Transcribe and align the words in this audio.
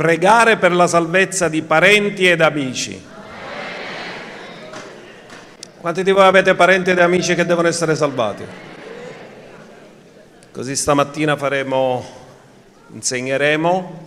pregare 0.00 0.56
per 0.56 0.72
la 0.72 0.86
salvezza 0.86 1.50
di 1.50 1.60
parenti 1.60 2.26
ed 2.26 2.40
amici. 2.40 2.98
Quanti 5.76 6.02
di 6.02 6.10
voi 6.10 6.24
avete 6.24 6.54
parenti 6.54 6.88
ed 6.88 7.00
amici 7.00 7.34
che 7.34 7.44
devono 7.44 7.68
essere 7.68 7.94
salvati? 7.94 8.42
Così 10.50 10.74
stamattina 10.74 11.36
faremo, 11.36 12.02
insegneremo 12.92 14.04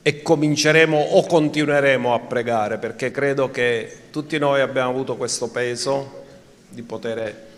e 0.00 0.22
cominceremo 0.22 0.98
o 0.98 1.26
continueremo 1.26 2.14
a 2.14 2.20
pregare 2.20 2.78
perché 2.78 3.10
credo 3.10 3.50
che 3.50 4.04
tutti 4.10 4.38
noi 4.38 4.62
abbiamo 4.62 4.88
avuto 4.88 5.16
questo 5.16 5.50
peso 5.50 6.24
di 6.70 6.80
poter 6.80 7.48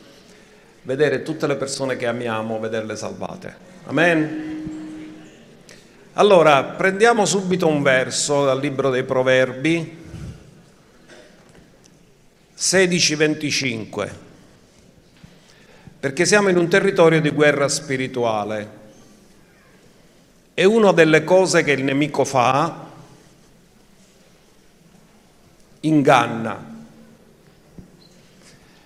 vedere 0.82 1.22
tutte 1.22 1.46
le 1.46 1.54
persone 1.54 1.94
che 1.96 2.08
amiamo, 2.08 2.58
vederle 2.58 2.96
salvate. 2.96 3.54
Amen. 3.84 4.75
Allora, 6.18 6.62
prendiamo 6.64 7.26
subito 7.26 7.66
un 7.66 7.82
verso 7.82 8.46
dal 8.46 8.58
libro 8.58 8.88
dei 8.88 9.04
Proverbi 9.04 10.04
16-25, 12.56 14.10
perché 16.00 16.24
siamo 16.24 16.48
in 16.48 16.56
un 16.56 16.68
territorio 16.70 17.20
di 17.20 17.28
guerra 17.28 17.68
spirituale 17.68 18.70
e 20.54 20.64
una 20.64 20.92
delle 20.92 21.22
cose 21.22 21.62
che 21.62 21.72
il 21.72 21.84
nemico 21.84 22.24
fa 22.24 22.86
inganna. 25.80 26.74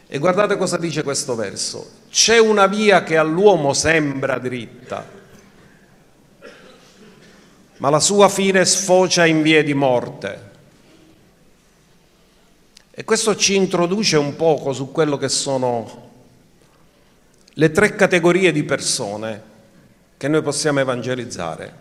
E 0.09 0.19
guardate 0.19 0.57
cosa 0.57 0.79
dice 0.79 1.05
questo 1.05 1.37
verso. 1.37 1.93
C'è 2.11 2.41
una 2.41 2.67
via 2.67 3.05
che 3.05 3.17
all'uomo 3.17 3.73
sembra 3.73 4.37
dritta, 4.39 5.20
ma 7.81 7.89
la 7.89 8.01
sua 8.01 8.29
fine 8.29 8.65
sfocia 8.65 9.25
in 9.25 9.41
vie 9.41 9.63
di 9.63 9.73
morte. 9.73 10.49
E 12.91 13.05
questo 13.05 13.35
ci 13.37 13.55
introduce 13.55 14.19
un 14.19 14.37
poco 14.37 14.75
su 14.75 14.93
quello 14.93 15.17
che 15.17 15.31
sono 15.31 16.09
le 17.55 17.71
tre 17.71 17.95
categorie 17.95 18.53
di 18.53 18.65
persone 18.65 19.43
che 20.19 20.29
noi 20.29 20.43
possiamo 20.43 20.81
evangelizzare. 20.81 21.75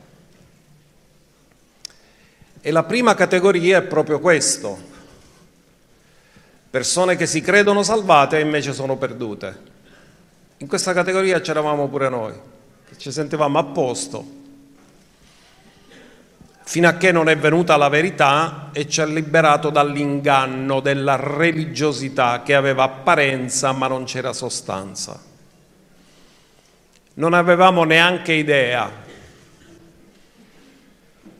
E 2.61 2.71
la 2.71 2.83
prima 2.83 3.13
categoria 3.13 3.79
è 3.79 3.81
proprio 3.81 4.19
questo, 4.19 4.77
persone 6.69 7.17
che 7.17 7.25
si 7.25 7.41
credono 7.41 7.83
salvate 7.83 8.37
e 8.37 8.41
invece 8.41 8.71
sono 8.71 8.95
perdute. 8.95 9.67
In 10.59 10.67
questa 10.67 10.93
categoria 10.93 11.41
c'eravamo 11.41 11.89
pure 11.89 12.07
noi, 12.07 12.33
ci 12.95 13.11
sentivamo 13.11 13.59
a 13.59 13.63
posto, 13.65 14.38
fino 16.69 16.87
a 16.87 16.93
che 16.93 17.11
non 17.11 17.29
è 17.29 17.35
venuta 17.35 17.77
la 17.77 17.89
verità 17.89 18.69
e 18.73 18.87
ci 18.87 19.01
ha 19.01 19.05
liberato 19.05 19.71
dall'inganno 19.71 20.81
della 20.81 21.15
religiosità 21.15 22.43
che 22.43 22.53
aveva 22.53 22.83
apparenza 22.83 23.71
ma 23.71 23.87
non 23.87 24.03
c'era 24.03 24.33
sostanza 24.33 25.19
non 27.15 27.33
avevamo 27.33 27.83
neanche 27.83 28.33
idea 28.33 28.89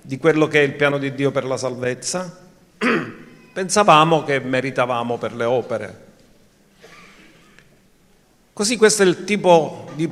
di 0.01 0.17
quello 0.17 0.47
che 0.47 0.61
è 0.61 0.63
il 0.63 0.73
piano 0.73 0.97
di 0.97 1.13
Dio 1.13 1.29
per 1.29 1.45
la 1.45 1.55
salvezza, 1.55 2.35
pensavamo 3.53 4.23
che 4.23 4.39
meritavamo 4.39 5.17
per 5.17 5.35
le 5.35 5.45
opere. 5.45 6.07
Così 8.51 8.75
questo 8.75 9.03
è 9.03 9.05
il 9.05 9.23
tipo 9.23 9.89
di... 9.93 10.11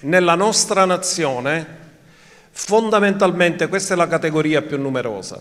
nella 0.00 0.34
nostra 0.34 0.86
nazione, 0.86 1.79
fondamentalmente 2.50 3.68
questa 3.68 3.94
è 3.94 3.96
la 3.96 4.08
categoria 4.08 4.62
più 4.62 4.78
numerosa, 4.78 5.40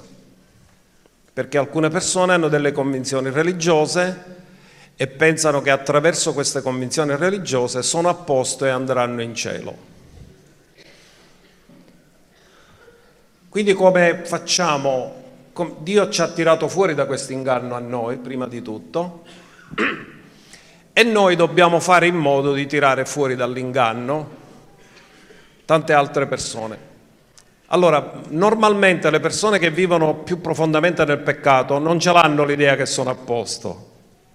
perché 1.34 1.58
alcune 1.58 1.90
persone 1.90 2.34
hanno 2.34 2.48
delle 2.48 2.72
convinzioni 2.72 3.30
religiose, 3.30 4.38
e 5.02 5.08
pensano 5.08 5.62
che 5.62 5.70
attraverso 5.70 6.34
queste 6.34 6.62
convinzioni 6.62 7.16
religiose 7.16 7.84
sono 7.84 8.10
a 8.10 8.16
posto 8.16 8.66
e 8.66 8.70
andranno 8.70 9.22
in 9.22 9.34
cielo. 9.34 9.74
Quindi 13.48 13.74
come 13.74 14.26
facciamo? 14.26 15.24
Dio 15.78 16.10
ci 16.10 16.20
ha 16.20 16.28
tirato 16.28 16.68
fuori 16.68 16.96
da 16.96 17.06
questo 17.06 17.32
inganno 17.32 17.76
a 17.76 17.80
noi, 17.80 18.18
prima 18.18 18.46
di 18.46 18.62
tutto, 18.62 19.24
e 20.92 21.04
noi 21.04 21.38
dobbiamo 21.38 21.80
fare 21.80 22.06
in 22.06 22.18
modo 22.18 22.52
di 22.52 22.68
tirare 22.68 23.06
fuori 23.06 23.38
dall'inganno 23.38 24.30
tante 25.64 25.94
altre 25.94 26.28
persone. 26.28 26.89
Allora, 27.72 28.22
normalmente 28.30 29.12
le 29.12 29.20
persone 29.20 29.60
che 29.60 29.70
vivono 29.70 30.16
più 30.16 30.42
profondamente 30.42 31.06
nel 31.06 31.20
peccato 31.20 31.78
non 31.78 32.00
ce 32.00 32.12
l'hanno 32.12 32.44
l'idea 32.44 32.76
che 32.76 32.88
sono 32.88 33.12
a 33.12 33.16
posto, 33.16 33.90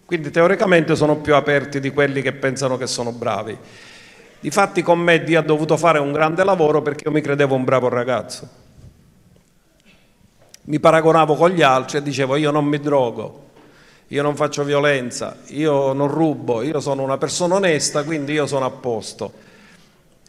quindi 0.04 0.30
teoricamente 0.30 0.94
sono 0.94 1.16
più 1.16 1.34
aperti 1.34 1.80
di 1.80 1.90
quelli 1.90 2.22
che 2.22 2.32
pensano 2.32 2.76
che 2.76 2.86
sono 2.86 3.10
bravi. 3.10 3.58
Difatti 4.38 4.82
con 4.82 5.00
me 5.00 5.24
Dio 5.24 5.40
ha 5.40 5.42
dovuto 5.42 5.76
fare 5.76 5.98
un 5.98 6.12
grande 6.12 6.44
lavoro 6.44 6.80
perché 6.80 7.04
io 7.06 7.10
mi 7.10 7.22
credevo 7.22 7.56
un 7.56 7.64
bravo 7.64 7.88
ragazzo. 7.88 8.48
Mi 10.66 10.78
paragonavo 10.78 11.34
con 11.34 11.50
gli 11.50 11.62
altri 11.62 11.98
e 11.98 12.02
dicevo 12.02 12.36
io 12.36 12.52
non 12.52 12.64
mi 12.66 12.78
drogo, 12.78 13.46
io 14.08 14.22
non 14.22 14.36
faccio 14.36 14.62
violenza, 14.62 15.38
io 15.46 15.92
non 15.92 16.06
rubo, 16.06 16.62
io 16.62 16.78
sono 16.78 17.02
una 17.02 17.18
persona 17.18 17.56
onesta, 17.56 18.04
quindi 18.04 18.32
io 18.32 18.46
sono 18.46 18.64
a 18.64 18.70
posto. 18.70 19.32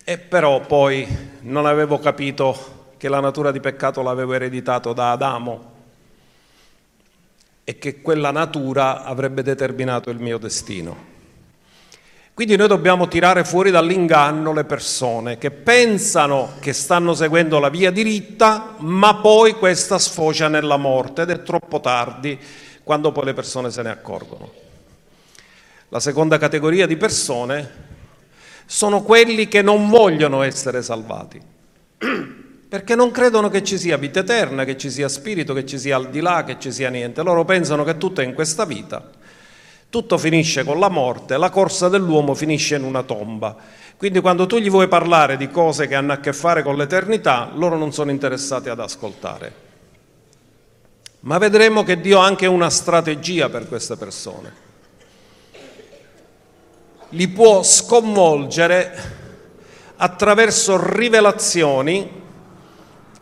E 0.03 0.17
però 0.17 0.61
poi 0.61 1.07
non 1.41 1.67
avevo 1.67 1.99
capito 1.99 2.73
che 2.97 3.09
la 3.09 3.19
natura 3.19 3.51
di 3.51 3.59
peccato 3.59 4.01
l'avevo 4.01 4.33
ereditato 4.33 4.93
da 4.93 5.11
Adamo 5.11 5.73
e 7.63 7.77
che 7.77 8.01
quella 8.01 8.31
natura 8.31 9.03
avrebbe 9.03 9.41
determinato 9.41 10.09
il 10.09 10.19
mio 10.19 10.37
destino. 10.37 11.13
Quindi 12.35 12.57
noi 12.57 12.67
dobbiamo 12.67 13.07
tirare 13.07 13.45
fuori 13.45 13.71
dall'inganno 13.71 14.51
le 14.51 14.65
persone 14.65 15.37
che 15.37 15.51
pensano 15.51 16.55
che 16.59 16.73
stanno 16.73 17.13
seguendo 17.13 17.59
la 17.59 17.69
via 17.69 17.91
diritta, 17.91 18.75
ma 18.79 19.15
poi 19.15 19.53
questa 19.53 19.97
sfocia 19.97 20.49
nella 20.49 20.75
morte 20.75 21.21
ed 21.21 21.29
è 21.29 21.43
troppo 21.43 21.79
tardi 21.79 22.37
quando 22.83 23.11
poi 23.11 23.25
le 23.25 23.33
persone 23.33 23.71
se 23.71 23.81
ne 23.81 23.89
accorgono. 23.89 24.51
La 25.89 25.99
seconda 26.01 26.37
categoria 26.37 26.85
di 26.85 26.97
persone 26.97 27.83
sono 28.65 29.01
quelli 29.01 29.47
che 29.47 29.61
non 29.61 29.89
vogliono 29.89 30.41
essere 30.41 30.81
salvati 30.81 31.41
perché 32.67 32.95
non 32.95 33.11
credono 33.11 33.49
che 33.49 33.63
ci 33.63 33.77
sia 33.77 33.97
vita 33.97 34.21
eterna, 34.21 34.63
che 34.63 34.75
ci 34.75 34.89
sia 34.89 35.07
spirito, 35.07 35.53
che 35.53 35.65
ci 35.65 35.77
sia 35.77 35.95
al 35.95 36.09
di 36.09 36.19
là, 36.19 36.43
che 36.43 36.57
ci 36.59 36.71
sia 36.71 36.89
niente. 36.89 37.21
Loro 37.21 37.45
pensano 37.45 37.83
che 37.83 37.97
tutto 37.97 38.21
è 38.21 38.23
in 38.23 38.33
questa 38.33 38.65
vita, 38.65 39.07
tutto 39.89 40.17
finisce 40.17 40.63
con 40.63 40.79
la 40.79 40.89
morte, 40.89 41.37
la 41.37 41.49
corsa 41.49 41.89
dell'uomo 41.89 42.33
finisce 42.33 42.75
in 42.75 42.83
una 42.83 43.03
tomba. 43.03 43.55
Quindi 43.97 44.19
quando 44.19 44.45
tu 44.45 44.57
gli 44.57 44.69
vuoi 44.69 44.87
parlare 44.87 45.37
di 45.37 45.49
cose 45.49 45.87
che 45.87 45.95
hanno 45.95 46.13
a 46.13 46.17
che 46.17 46.33
fare 46.33 46.63
con 46.63 46.75
l'eternità, 46.75 47.51
loro 47.53 47.77
non 47.77 47.93
sono 47.93 48.11
interessati 48.11 48.67
ad 48.67 48.79
ascoltare. 48.79 49.63
Ma 51.21 51.37
vedremo 51.37 51.83
che 51.83 52.01
Dio 52.01 52.19
ha 52.19 52.25
anche 52.25 52.45
una 52.45 52.69
strategia 52.69 53.49
per 53.49 53.67
queste 53.67 53.95
persone. 53.95 54.63
Li 57.09 57.27
può 57.29 57.63
sconvolgere 57.63 59.23
attraverso 59.95 60.93
rivelazioni 60.93 62.23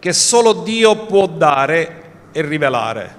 che 0.03 0.11
solo 0.11 0.51
Dio 0.51 1.05
può 1.05 1.27
dare 1.27 2.01
e 2.33 2.41
rivelare. 2.41 3.15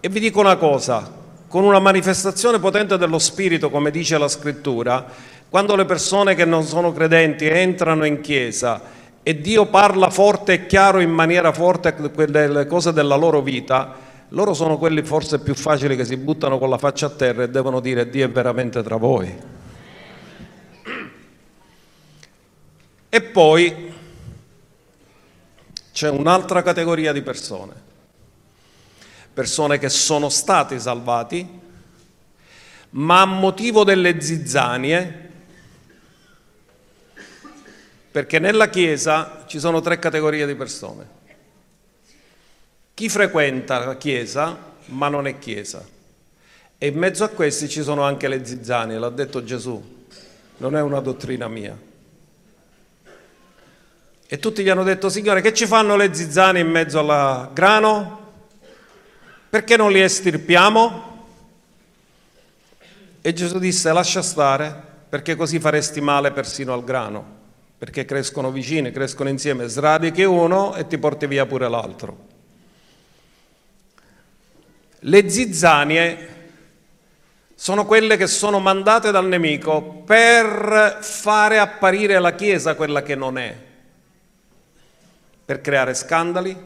E 0.00 0.08
vi 0.08 0.18
dico 0.18 0.40
una 0.40 0.56
cosa, 0.56 1.08
con 1.46 1.62
una 1.62 1.78
manifestazione 1.78 2.58
potente 2.58 2.98
dello 2.98 3.20
Spirito, 3.20 3.70
come 3.70 3.92
dice 3.92 4.18
la 4.18 4.26
Scrittura, 4.26 5.06
quando 5.48 5.76
le 5.76 5.84
persone 5.84 6.34
che 6.34 6.44
non 6.44 6.64
sono 6.64 6.92
credenti 6.92 7.46
entrano 7.46 8.04
in 8.06 8.20
chiesa 8.20 8.82
e 9.22 9.40
Dio 9.40 9.66
parla 9.66 10.10
forte 10.10 10.54
e 10.54 10.66
chiaro 10.66 10.98
in 10.98 11.12
maniera 11.12 11.52
forte 11.52 11.94
delle 12.26 12.66
cose 12.66 12.92
della 12.92 13.14
loro 13.14 13.42
vita, 13.42 13.94
loro 14.30 14.52
sono 14.52 14.78
quelli 14.78 15.04
forse 15.04 15.38
più 15.38 15.54
facili 15.54 15.94
che 15.94 16.04
si 16.04 16.16
buttano 16.16 16.58
con 16.58 16.70
la 16.70 16.78
faccia 16.78 17.06
a 17.06 17.10
terra 17.10 17.44
e 17.44 17.50
devono 17.50 17.78
dire 17.78 18.10
Dio 18.10 18.24
è 18.24 18.30
veramente 18.30 18.82
tra 18.82 18.96
voi. 18.96 19.32
E 23.08 23.22
poi 23.22 23.94
c'è 25.96 26.10
un'altra 26.10 26.62
categoria 26.62 27.10
di 27.10 27.22
persone, 27.22 27.72
persone 29.32 29.78
che 29.78 29.88
sono 29.88 30.28
stati 30.28 30.78
salvati, 30.78 31.48
ma 32.90 33.22
a 33.22 33.24
motivo 33.24 33.82
delle 33.82 34.20
zizzanie, 34.20 35.30
perché 38.10 38.38
nella 38.38 38.68
Chiesa 38.68 39.44
ci 39.46 39.58
sono 39.58 39.80
tre 39.80 39.98
categorie 39.98 40.46
di 40.46 40.54
persone. 40.54 41.08
Chi 42.92 43.08
frequenta 43.08 43.82
la 43.82 43.96
Chiesa 43.96 44.74
ma 44.88 45.08
non 45.08 45.26
è 45.26 45.38
Chiesa. 45.38 45.82
E 46.76 46.86
in 46.86 46.98
mezzo 46.98 47.24
a 47.24 47.28
questi 47.28 47.70
ci 47.70 47.82
sono 47.82 48.02
anche 48.02 48.28
le 48.28 48.44
zizzanie, 48.44 48.98
l'ha 48.98 49.08
detto 49.08 49.42
Gesù, 49.42 49.82
non 50.58 50.76
è 50.76 50.82
una 50.82 51.00
dottrina 51.00 51.48
mia. 51.48 51.94
E 54.28 54.38
tutti 54.38 54.62
gli 54.64 54.68
hanno 54.68 54.82
detto, 54.82 55.08
Signore, 55.08 55.40
che 55.40 55.54
ci 55.54 55.66
fanno 55.66 55.94
le 55.94 56.12
zizzane 56.12 56.58
in 56.58 56.68
mezzo 56.68 56.98
al 56.98 57.52
grano? 57.52 58.32
Perché 59.48 59.76
non 59.76 59.92
li 59.92 60.00
estirpiamo? 60.00 61.14
E 63.20 63.32
Gesù 63.32 63.58
disse, 63.58 63.92
lascia 63.92 64.22
stare, 64.22 64.82
perché 65.08 65.36
così 65.36 65.60
faresti 65.60 66.00
male 66.00 66.32
persino 66.32 66.72
al 66.72 66.84
grano, 66.84 67.24
perché 67.78 68.04
crescono 68.04 68.50
vicini, 68.50 68.90
crescono 68.90 69.28
insieme, 69.28 69.68
sradichi 69.68 70.22
uno 70.24 70.74
e 70.74 70.86
ti 70.86 70.98
porti 70.98 71.26
via 71.26 71.46
pure 71.46 71.68
l'altro. 71.68 72.26
Le 75.00 75.30
zizzanie 75.30 76.34
sono 77.54 77.86
quelle 77.86 78.16
che 78.16 78.26
sono 78.26 78.58
mandate 78.58 79.12
dal 79.12 79.26
nemico 79.26 80.02
per 80.04 80.98
fare 81.00 81.58
apparire 81.58 82.18
la 82.18 82.34
Chiesa 82.34 82.74
quella 82.74 83.02
che 83.02 83.14
non 83.14 83.38
è, 83.38 83.56
per 85.46 85.60
creare 85.60 85.94
scandali, 85.94 86.56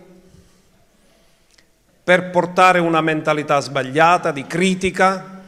per 2.03 2.31
portare 2.31 2.79
una 2.79 3.03
mentalità 3.03 3.61
sbagliata 3.61 4.33
di 4.33 4.47
critica, 4.47 5.39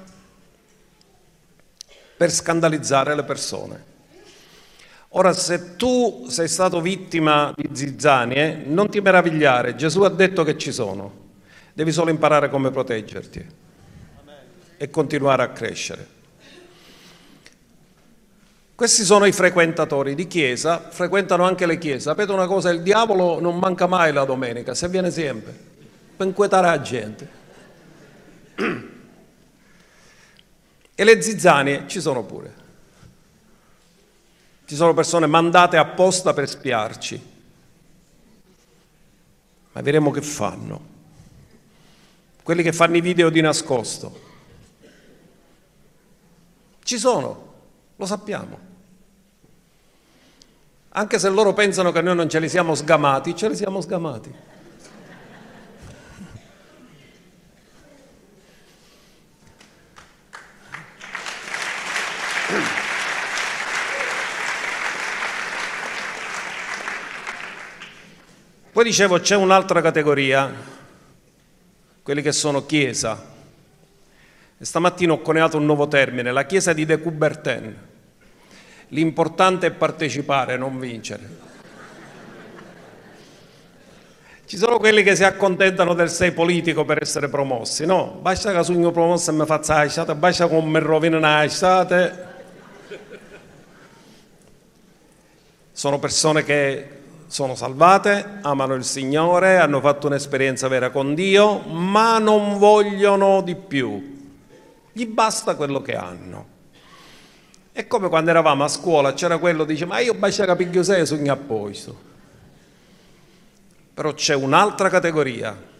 per 2.14 2.30
scandalizzare 2.30 3.16
le 3.16 3.24
persone. 3.24 3.84
Ora, 5.14 5.32
se 5.32 5.76
tu 5.76 6.26
sei 6.28 6.46
stato 6.46 6.80
vittima 6.82 7.52
di 7.56 7.68
zizzanie, 7.72 8.62
non 8.66 8.90
ti 8.90 9.00
meravigliare, 9.00 9.74
Gesù 9.76 10.02
ha 10.02 10.10
detto 10.10 10.44
che 10.44 10.56
ci 10.56 10.70
sono, 10.70 11.30
devi 11.72 11.90
solo 11.90 12.10
imparare 12.10 12.50
come 12.50 12.70
proteggerti 12.70 13.46
e 14.76 14.90
continuare 14.90 15.42
a 15.42 15.48
crescere. 15.48 16.20
Questi 18.82 19.04
sono 19.04 19.26
i 19.26 19.32
frequentatori 19.32 20.16
di 20.16 20.26
chiesa, 20.26 20.88
frequentano 20.90 21.44
anche 21.44 21.66
le 21.66 21.78
chiese. 21.78 22.00
Sapete 22.00 22.32
una 22.32 22.48
cosa, 22.48 22.70
il 22.70 22.82
diavolo 22.82 23.38
non 23.38 23.56
manca 23.60 23.86
mai 23.86 24.12
la 24.12 24.24
domenica, 24.24 24.74
se 24.74 24.88
viene 24.88 25.12
sempre, 25.12 25.56
per 26.16 26.26
inquietare 26.26 26.66
la 26.66 26.80
gente. 26.80 27.28
E 30.94 31.04
le 31.04 31.22
zizzanie 31.22 31.84
ci 31.86 32.00
sono 32.00 32.24
pure. 32.24 32.54
Ci 34.64 34.74
sono 34.74 34.94
persone 34.94 35.26
mandate 35.26 35.76
apposta 35.76 36.34
per 36.34 36.48
spiarci. 36.48 37.30
Ma 39.72 39.80
vedremo 39.80 40.10
che 40.10 40.22
fanno. 40.22 40.86
Quelli 42.42 42.64
che 42.64 42.72
fanno 42.72 42.96
i 42.96 43.00
video 43.00 43.30
di 43.30 43.40
nascosto. 43.40 44.20
Ci 46.82 46.98
sono, 46.98 47.54
lo 47.94 48.06
sappiamo. 48.06 48.70
Anche 50.94 51.18
se 51.18 51.30
loro 51.30 51.54
pensano 51.54 51.90
che 51.90 52.02
noi 52.02 52.14
non 52.14 52.28
ce 52.28 52.38
li 52.38 52.50
siamo 52.50 52.74
sgamati, 52.74 53.34
ce 53.34 53.48
li 53.48 53.56
siamo 53.56 53.80
sgamati. 53.80 54.34
Poi 68.70 68.84
dicevo 68.84 69.18
c'è 69.18 69.36
un'altra 69.36 69.80
categoria, 69.80 70.52
quelli 72.02 72.20
che 72.20 72.32
sono 72.32 72.66
chiesa, 72.66 73.30
e 74.58 74.64
stamattina 74.64 75.14
ho 75.14 75.20
coniato 75.22 75.56
un 75.56 75.64
nuovo 75.64 75.88
termine, 75.88 76.32
la 76.32 76.44
chiesa 76.44 76.74
di 76.74 76.84
De 76.84 77.00
Coubertin. 77.00 77.90
L'importante 78.92 79.66
è 79.66 79.70
partecipare, 79.70 80.56
non 80.56 80.78
vincere. 80.78 81.40
Ci 84.44 84.56
sono 84.56 84.78
quelli 84.78 85.02
che 85.02 85.16
si 85.16 85.24
accontentano 85.24 85.94
del 85.94 86.10
sei 86.10 86.32
politico 86.32 86.84
per 86.84 87.00
essere 87.00 87.28
promossi, 87.28 87.86
no? 87.86 88.18
Basta 88.20 88.52
che 88.52 88.62
sogno 88.62 88.90
promosso 88.90 89.30
e 89.30 89.34
mi 89.34 89.46
faccia 89.46 89.78
la 89.78 89.88
sciata, 89.88 90.14
basta 90.14 90.46
che 90.46 90.60
mi 90.60 90.78
rovina 90.78 91.18
la 91.18 91.48
sciata. 91.48 92.30
Sono 95.72 95.98
persone 95.98 96.44
che 96.44 96.88
sono 97.28 97.54
salvate, 97.54 98.40
amano 98.42 98.74
il 98.74 98.84
Signore, 98.84 99.56
hanno 99.56 99.80
fatto 99.80 100.06
un'esperienza 100.06 100.68
vera 100.68 100.90
con 100.90 101.14
Dio, 101.14 101.60
ma 101.60 102.18
non 102.18 102.58
vogliono 102.58 103.40
di 103.40 103.54
più 103.54 104.10
gli 104.92 105.06
basta 105.06 105.56
quello 105.56 105.80
che 105.80 105.96
hanno. 105.96 106.51
È 107.72 107.86
come 107.86 108.08
quando 108.08 108.28
eravamo 108.28 108.64
a 108.64 108.68
scuola, 108.68 109.14
c'era 109.14 109.38
quello 109.38 109.64
che 109.64 109.72
dice, 109.72 109.86
ma 109.86 109.98
io 109.98 110.12
basta 110.12 110.44
capire 110.44 110.84
sei 110.84 111.06
sogno 111.06 111.32
a 111.32 111.36
posto. 111.36 112.10
Però 113.94 114.12
c'è 114.12 114.34
un'altra 114.34 114.90
categoria. 114.90 115.70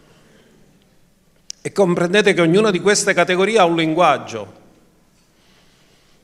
E 1.61 1.73
comprendete 1.73 2.33
che 2.33 2.41
ognuna 2.41 2.71
di 2.71 2.81
queste 2.81 3.13
categorie 3.13 3.59
ha 3.59 3.67
un 3.67 3.77
linguaggio. 3.77 4.61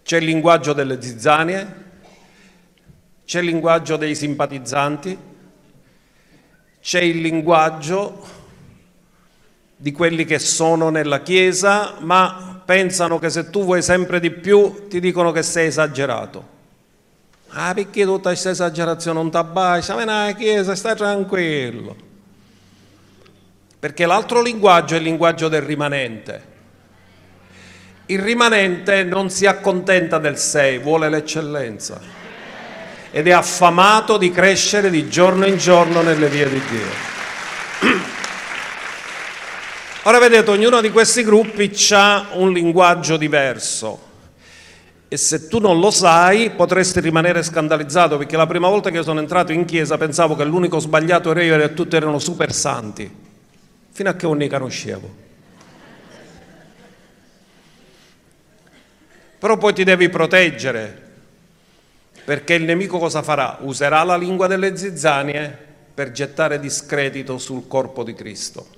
C'è 0.02 0.16
il 0.16 0.24
linguaggio 0.24 0.72
delle 0.72 1.02
zizzanie, 1.02 1.86
c'è 3.26 3.40
il 3.40 3.44
linguaggio 3.44 3.96
dei 3.98 4.14
simpatizzanti, 4.14 5.18
c'è 6.80 7.00
il 7.00 7.20
linguaggio 7.20 8.37
di 9.80 9.92
quelli 9.92 10.24
che 10.24 10.40
sono 10.40 10.90
nella 10.90 11.22
Chiesa, 11.22 11.94
ma 12.00 12.60
pensano 12.64 13.20
che 13.20 13.30
se 13.30 13.48
tu 13.48 13.64
vuoi 13.64 13.80
sempre 13.80 14.18
di 14.18 14.32
più 14.32 14.88
ti 14.88 14.98
dicono 14.98 15.30
che 15.30 15.42
sei 15.42 15.68
esagerato. 15.68 16.56
Ah, 17.50 17.72
perché 17.72 18.04
tutta 18.04 18.30
questa 18.30 18.50
esagerazione 18.50 19.18
non 19.18 19.30
ti 19.30 19.36
abbascia? 19.36 19.94
Vieni 19.94 20.10
alla 20.10 20.32
chiesa, 20.32 20.74
stai 20.74 20.96
tranquillo. 20.96 21.96
Perché 23.78 24.04
l'altro 24.04 24.42
linguaggio 24.42 24.94
è 24.94 24.98
il 24.98 25.04
linguaggio 25.04 25.48
del 25.48 25.62
rimanente. 25.62 26.56
Il 28.06 28.18
rimanente 28.18 29.04
non 29.04 29.30
si 29.30 29.46
accontenta 29.46 30.18
del 30.18 30.36
sei, 30.36 30.78
vuole 30.78 31.08
l'eccellenza. 31.08 32.00
Ed 33.10 33.28
è 33.28 33.30
affamato 33.30 34.18
di 34.18 34.30
crescere 34.30 34.90
di 34.90 35.08
giorno 35.08 35.46
in 35.46 35.56
giorno 35.56 36.02
nelle 36.02 36.28
vie 36.28 36.48
di 36.48 36.60
Dio. 36.68 37.17
Ora 40.08 40.20
vedete, 40.20 40.50
ognuno 40.50 40.80
di 40.80 40.90
questi 40.90 41.22
gruppi 41.22 41.70
ha 41.90 42.28
un 42.32 42.50
linguaggio 42.50 43.18
diverso 43.18 44.06
e 45.06 45.18
se 45.18 45.48
tu 45.48 45.58
non 45.58 45.80
lo 45.80 45.90
sai 45.90 46.48
potresti 46.48 47.00
rimanere 47.00 47.42
scandalizzato 47.42 48.16
perché 48.16 48.34
la 48.38 48.46
prima 48.46 48.70
volta 48.70 48.88
che 48.88 49.02
sono 49.02 49.20
entrato 49.20 49.52
in 49.52 49.66
chiesa 49.66 49.98
pensavo 49.98 50.34
che 50.34 50.44
l'unico 50.44 50.78
sbagliato 50.78 51.30
era 51.30 51.42
io 51.42 51.62
e 51.62 51.74
tutti 51.74 51.94
erano 51.94 52.18
super 52.18 52.54
santi, 52.54 53.14
fino 53.90 54.08
a 54.08 54.14
che 54.14 54.26
non 54.26 54.38
ne 54.38 54.48
conoscevo. 54.48 55.14
Però 59.38 59.58
poi 59.58 59.74
ti 59.74 59.84
devi 59.84 60.08
proteggere 60.08 61.02
perché 62.24 62.54
il 62.54 62.62
nemico 62.62 62.96
cosa 62.96 63.20
farà? 63.20 63.58
Userà 63.60 64.04
la 64.04 64.16
lingua 64.16 64.46
delle 64.46 64.74
zizzanie 64.74 65.66
per 65.92 66.12
gettare 66.12 66.58
discredito 66.58 67.36
sul 67.36 67.68
corpo 67.68 68.02
di 68.02 68.14
Cristo. 68.14 68.77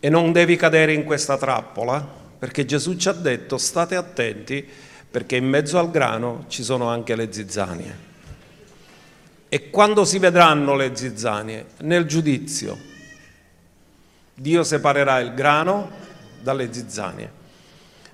E 0.00 0.08
non 0.08 0.32
devi 0.32 0.56
cadere 0.56 0.94
in 0.94 1.04
questa 1.04 1.36
trappola, 1.36 2.18
perché 2.38 2.64
Gesù 2.64 2.96
ci 2.96 3.08
ha 3.08 3.12
detto 3.12 3.58
state 3.58 3.94
attenti 3.96 4.66
perché 5.10 5.36
in 5.36 5.46
mezzo 5.46 5.78
al 5.78 5.90
grano 5.90 6.44
ci 6.48 6.62
sono 6.62 6.88
anche 6.88 7.16
le 7.16 7.32
zizzanie. 7.32 8.08
E 9.48 9.70
quando 9.70 10.04
si 10.04 10.18
vedranno 10.18 10.76
le 10.76 10.94
zizzanie? 10.94 11.66
Nel 11.80 12.06
giudizio. 12.06 12.78
Dio 14.34 14.62
separerà 14.62 15.18
il 15.18 15.34
grano 15.34 15.90
dalle 16.40 16.72
zizzanie. 16.72 17.38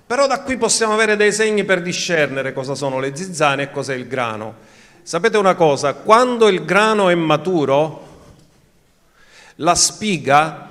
Però 0.07 0.25
da 0.25 0.41
qui 0.41 0.57
possiamo 0.57 0.93
avere 0.93 1.15
dei 1.15 1.31
segni 1.31 1.63
per 1.63 1.81
discernere 1.81 2.53
cosa 2.53 2.73
sono 2.73 2.99
le 2.99 3.15
zizzanie 3.15 3.65
e 3.65 3.71
cos'è 3.71 3.93
il 3.93 4.07
grano. 4.07 4.55
Sapete 5.03 5.37
una 5.37 5.53
cosa? 5.53 5.93
Quando 5.93 6.47
il 6.47 6.65
grano 6.65 7.09
è 7.09 7.15
maturo, 7.15 8.05
la 9.55 9.75
spiga 9.75 10.66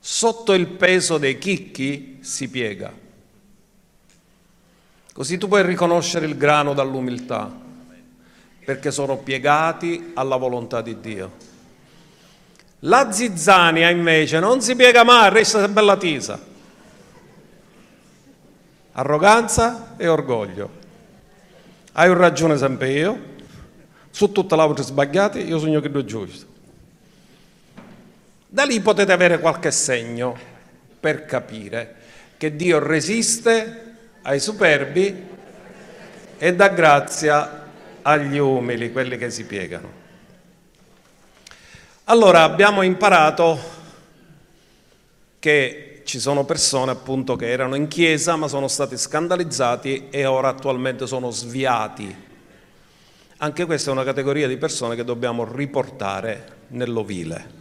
sotto 0.00 0.54
il 0.54 0.66
peso 0.66 1.18
dei 1.18 1.36
chicchi 1.38 2.18
si 2.22 2.48
piega. 2.48 2.90
Così 5.12 5.36
tu 5.36 5.46
puoi 5.46 5.62
riconoscere 5.62 6.24
il 6.24 6.36
grano 6.36 6.72
dall'umiltà, 6.72 7.54
perché 8.64 8.90
sono 8.90 9.18
piegati 9.18 10.12
alla 10.14 10.36
volontà 10.36 10.80
di 10.80 10.98
Dio. 10.98 11.48
La 12.84 13.12
zizzania 13.12 13.90
invece 13.90 14.38
non 14.40 14.62
si 14.62 14.74
piega 14.74 15.04
mai, 15.04 15.28
resta 15.28 15.68
bella 15.68 15.98
tisa. 15.98 16.40
Arroganza 18.92 19.96
e 19.98 20.08
orgoglio. 20.08 20.78
Hai 21.92 22.14
ragione 22.14 22.56
sempre 22.56 22.90
io, 22.92 23.20
su 24.10 24.32
tutte 24.32 24.56
le 24.56 24.62
altre 24.62 24.84
sbagliate, 24.84 25.40
io 25.40 25.58
sogno 25.58 25.80
che 25.80 25.90
due 25.90 26.04
giusto. 26.06 26.49
Da 28.52 28.64
lì 28.64 28.80
potete 28.80 29.12
avere 29.12 29.38
qualche 29.38 29.70
segno 29.70 30.36
per 30.98 31.24
capire 31.24 31.94
che 32.36 32.56
Dio 32.56 32.80
resiste 32.80 33.94
ai 34.22 34.40
superbi 34.40 35.28
e 36.36 36.54
dà 36.56 36.68
grazia 36.70 37.68
agli 38.02 38.38
umili, 38.38 38.90
quelli 38.90 39.16
che 39.18 39.30
si 39.30 39.44
piegano. 39.44 39.88
Allora 42.06 42.42
abbiamo 42.42 42.82
imparato 42.82 43.56
che 45.38 46.02
ci 46.04 46.18
sono 46.18 46.44
persone 46.44 46.90
appunto 46.90 47.36
che 47.36 47.48
erano 47.48 47.76
in 47.76 47.86
chiesa 47.86 48.34
ma 48.34 48.48
sono 48.48 48.66
stati 48.66 48.98
scandalizzati 48.98 50.08
e 50.10 50.26
ora 50.26 50.48
attualmente 50.48 51.06
sono 51.06 51.30
sviati. 51.30 52.28
Anche 53.36 53.64
questa 53.64 53.90
è 53.90 53.92
una 53.92 54.02
categoria 54.02 54.48
di 54.48 54.56
persone 54.56 54.96
che 54.96 55.04
dobbiamo 55.04 55.44
riportare 55.44 56.58
nell'ovile 56.70 57.59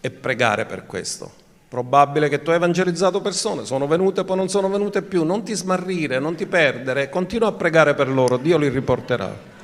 e 0.00 0.10
pregare 0.10 0.64
per 0.64 0.86
questo. 0.86 1.46
Probabile 1.68 2.28
che 2.28 2.40
tu 2.40 2.50
hai 2.50 2.56
evangelizzato 2.56 3.20
persone, 3.20 3.66
sono 3.66 3.86
venute 3.86 4.24
poi 4.24 4.36
non 4.36 4.48
sono 4.48 4.70
venute 4.70 5.02
più, 5.02 5.24
non 5.24 5.42
ti 5.42 5.54
smarrire, 5.54 6.18
non 6.18 6.34
ti 6.34 6.46
perdere, 6.46 7.10
continua 7.10 7.48
a 7.48 7.52
pregare 7.52 7.94
per 7.94 8.08
loro, 8.08 8.38
Dio 8.38 8.56
li 8.56 8.68
riporterà. 8.68 9.56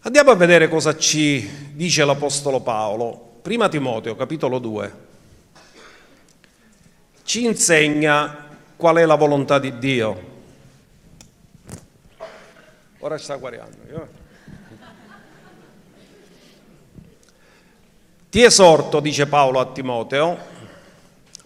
Andiamo 0.00 0.30
a 0.30 0.36
vedere 0.36 0.68
cosa 0.68 0.96
ci 0.96 1.72
dice 1.72 2.04
l'Apostolo 2.04 2.60
Paolo. 2.60 3.38
Prima 3.42 3.68
Timoteo, 3.68 4.16
capitolo 4.16 4.58
2, 4.58 4.92
ci 7.24 7.44
insegna 7.44 8.56
qual 8.76 8.96
è 8.96 9.04
la 9.04 9.16
volontà 9.16 9.58
di 9.58 9.78
Dio. 9.78 10.32
Ora 13.00 13.18
sta 13.18 13.36
guariando. 13.36 14.22
Ti 18.34 18.42
esorto, 18.42 18.98
dice 18.98 19.28
Paolo 19.28 19.60
a 19.60 19.66
Timoteo, 19.66 20.36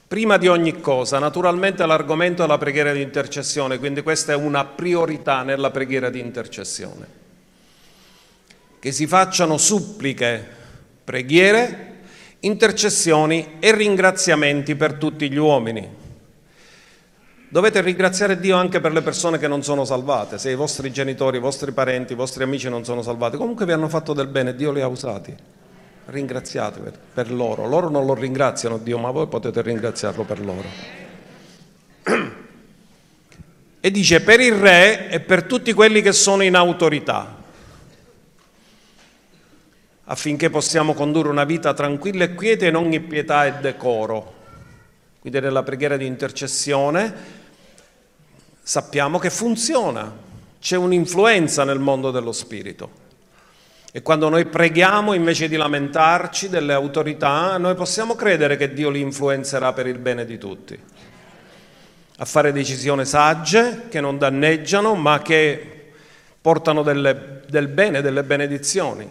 prima 0.09 0.39
di 0.39 0.49
ogni 0.49 0.81
cosa, 0.81 1.19
naturalmente 1.19 1.85
l'argomento 1.85 2.43
è 2.43 2.47
la 2.47 2.57
preghiera 2.57 2.93
di 2.93 3.03
intercessione, 3.03 3.79
quindi 3.79 4.01
questa 4.01 4.33
è 4.33 4.35
una 4.35 4.65
priorità 4.65 5.43
nella 5.43 5.71
preghiera 5.71 6.09
di 6.09 6.19
intercessione 6.19 7.07
che 8.79 8.91
si 8.91 9.07
facciano 9.07 9.59
suppliche, 9.59 10.43
preghiere, 11.05 11.97
intercessioni 12.41 13.57
e 13.59 13.75
ringraziamenti 13.75 14.75
per 14.75 14.95
tutti 14.95 15.31
gli 15.31 15.37
uomini. 15.37 15.87
Dovete 17.51 17.83
ringraziare 17.83 18.41
Dio 18.41 18.57
anche 18.57 18.81
per 18.81 18.93
le 18.93 19.03
persone 19.03 19.37
che 19.37 19.47
non 19.47 19.63
sono 19.63 19.85
salvate, 19.85 20.39
se 20.39 20.53
i 20.53 20.55
vostri 20.55 20.91
genitori, 20.91 21.37
i 21.37 21.41
vostri 21.41 21.71
parenti, 21.73 22.15
i 22.15 22.17
vostri 22.17 22.45
amici 22.45 22.71
non 22.71 22.83
sono 22.83 23.03
salvati, 23.03 23.37
comunque 23.37 23.67
vi 23.67 23.73
hanno 23.73 23.91
fatto 23.91 24.15
del 24.15 24.29
bene, 24.29 24.55
Dio 24.55 24.73
li 24.73 24.81
ha 24.81 24.89
usati. 24.89 25.58
Ringraziate 26.11 26.81
per, 26.81 26.99
per 27.13 27.31
loro, 27.31 27.67
loro 27.67 27.91
non 27.91 28.07
lo 28.07 28.15
ringraziano 28.15 28.79
Dio, 28.79 28.97
ma 28.97 29.11
voi 29.11 29.27
potete 29.27 29.61
ringraziarlo 29.61 30.25
per 30.25 30.41
loro. 30.41 30.69
E 33.81 33.93
dice 33.93 34.21
per 34.23 34.41
il 34.41 34.55
re 34.55 35.09
e 35.09 35.21
per 35.21 35.45
tutti 35.45 35.73
quelli 35.73 36.03
che 36.03 36.11
sono 36.11 36.43
in 36.43 36.57
autorità 36.57 37.39
affinché 40.11 40.51
possiamo 40.51 40.95
condurre 40.95 41.29
una 41.29 41.45
vita 41.45 41.75
tranquilla 41.75 42.25
e 42.25 42.35
quieta 42.35 42.67
in 42.67 42.77
ogni 42.77 43.01
pietà 43.01 43.47
e 43.47 43.53
decoro. 43.61 44.35
Quindi 45.21 45.41
nella 45.41 45.63
preghiera 45.63 45.97
di 45.97 46.07
intercessione 46.07 47.15
sappiamo 48.63 49.19
che 49.19 49.31
funziona, 49.31 50.13
c'è 50.61 50.77
un'influenza 50.77 51.65
nel 51.65 51.79
mondo 51.79 52.11
dello 52.11 52.33
spirito. 52.33 53.07
E 53.91 54.03
quando 54.03 54.29
noi 54.29 54.45
preghiamo, 54.45 55.15
invece 55.15 55.49
di 55.49 55.57
lamentarci 55.57 56.51
delle 56.51 56.75
autorità, 56.75 57.57
noi 57.57 57.75
possiamo 57.75 58.15
credere 58.15 58.57
che 58.57 58.75
Dio 58.75 58.91
li 58.91 59.01
influenzerà 59.01 59.73
per 59.73 59.87
il 59.87 59.99
bene 59.99 60.27
di 60.27 60.37
tutti, 60.37 60.79
a 62.19 62.25
fare 62.27 62.53
decisioni 62.53 63.07
sagge 63.07 63.85
che 63.89 64.01
non 64.01 64.19
danneggiano, 64.19 64.95
ma 64.95 65.23
che 65.23 65.93
portano 66.41 66.83
delle, 66.83 67.43
del 67.49 67.69
bene, 67.69 68.03
delle 68.03 68.25
benedizioni. 68.25 69.11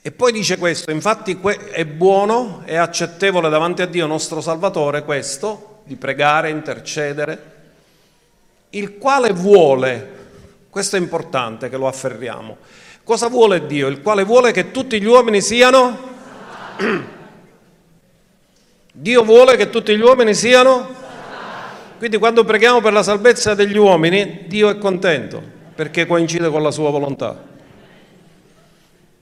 E 0.00 0.12
poi 0.12 0.32
dice 0.32 0.56
questo, 0.56 0.90
infatti 0.90 1.38
è 1.72 1.84
buono 1.84 2.62
e 2.64 2.76
accettevole 2.76 3.50
davanti 3.50 3.82
a 3.82 3.86
Dio 3.86 4.06
nostro 4.06 4.40
Salvatore 4.40 5.02
questo, 5.02 5.80
di 5.84 5.96
pregare, 5.96 6.48
intercedere, 6.48 7.54
il 8.70 8.98
quale 8.98 9.32
vuole, 9.32 10.10
questo 10.70 10.96
è 10.96 10.98
importante 10.98 11.68
che 11.68 11.76
lo 11.76 11.88
afferriamo, 11.88 12.56
cosa 13.06 13.28
vuole 13.28 13.66
Dio? 13.66 13.86
Il 13.86 14.02
quale 14.02 14.24
vuole 14.24 14.50
che 14.50 14.72
tutti 14.72 15.00
gli 15.00 15.06
uomini 15.06 15.40
siano... 15.40 15.96
Dio 18.92 19.22
vuole 19.22 19.56
che 19.56 19.70
tutti 19.70 19.96
gli 19.96 20.00
uomini 20.00 20.34
siano... 20.34 20.92
Quindi 21.98 22.18
quando 22.18 22.42
preghiamo 22.44 22.80
per 22.80 22.92
la 22.92 23.04
salvezza 23.04 23.54
degli 23.54 23.76
uomini, 23.76 24.46
Dio 24.48 24.68
è 24.68 24.76
contento 24.76 25.40
perché 25.74 26.04
coincide 26.04 26.50
con 26.50 26.62
la 26.62 26.72
sua 26.72 26.90
volontà 26.90 27.44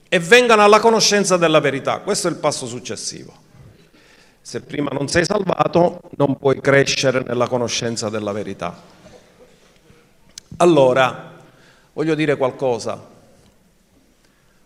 e 0.08 0.18
vengano 0.18 0.62
alla 0.62 0.80
conoscenza 0.80 1.36
della 1.36 1.60
verità. 1.60 1.98
Questo 1.98 2.26
è 2.28 2.30
il 2.30 2.38
passo 2.38 2.66
successivo. 2.66 3.32
Se 4.40 4.62
prima 4.62 4.88
non 4.92 5.08
sei 5.08 5.24
salvato, 5.26 6.00
non 6.16 6.38
puoi 6.38 6.60
crescere 6.60 7.22
nella 7.26 7.48
conoscenza 7.48 8.08
della 8.08 8.32
verità. 8.32 8.80
Allora, 10.56 11.32
voglio 11.92 12.14
dire 12.14 12.36
qualcosa 12.36 13.12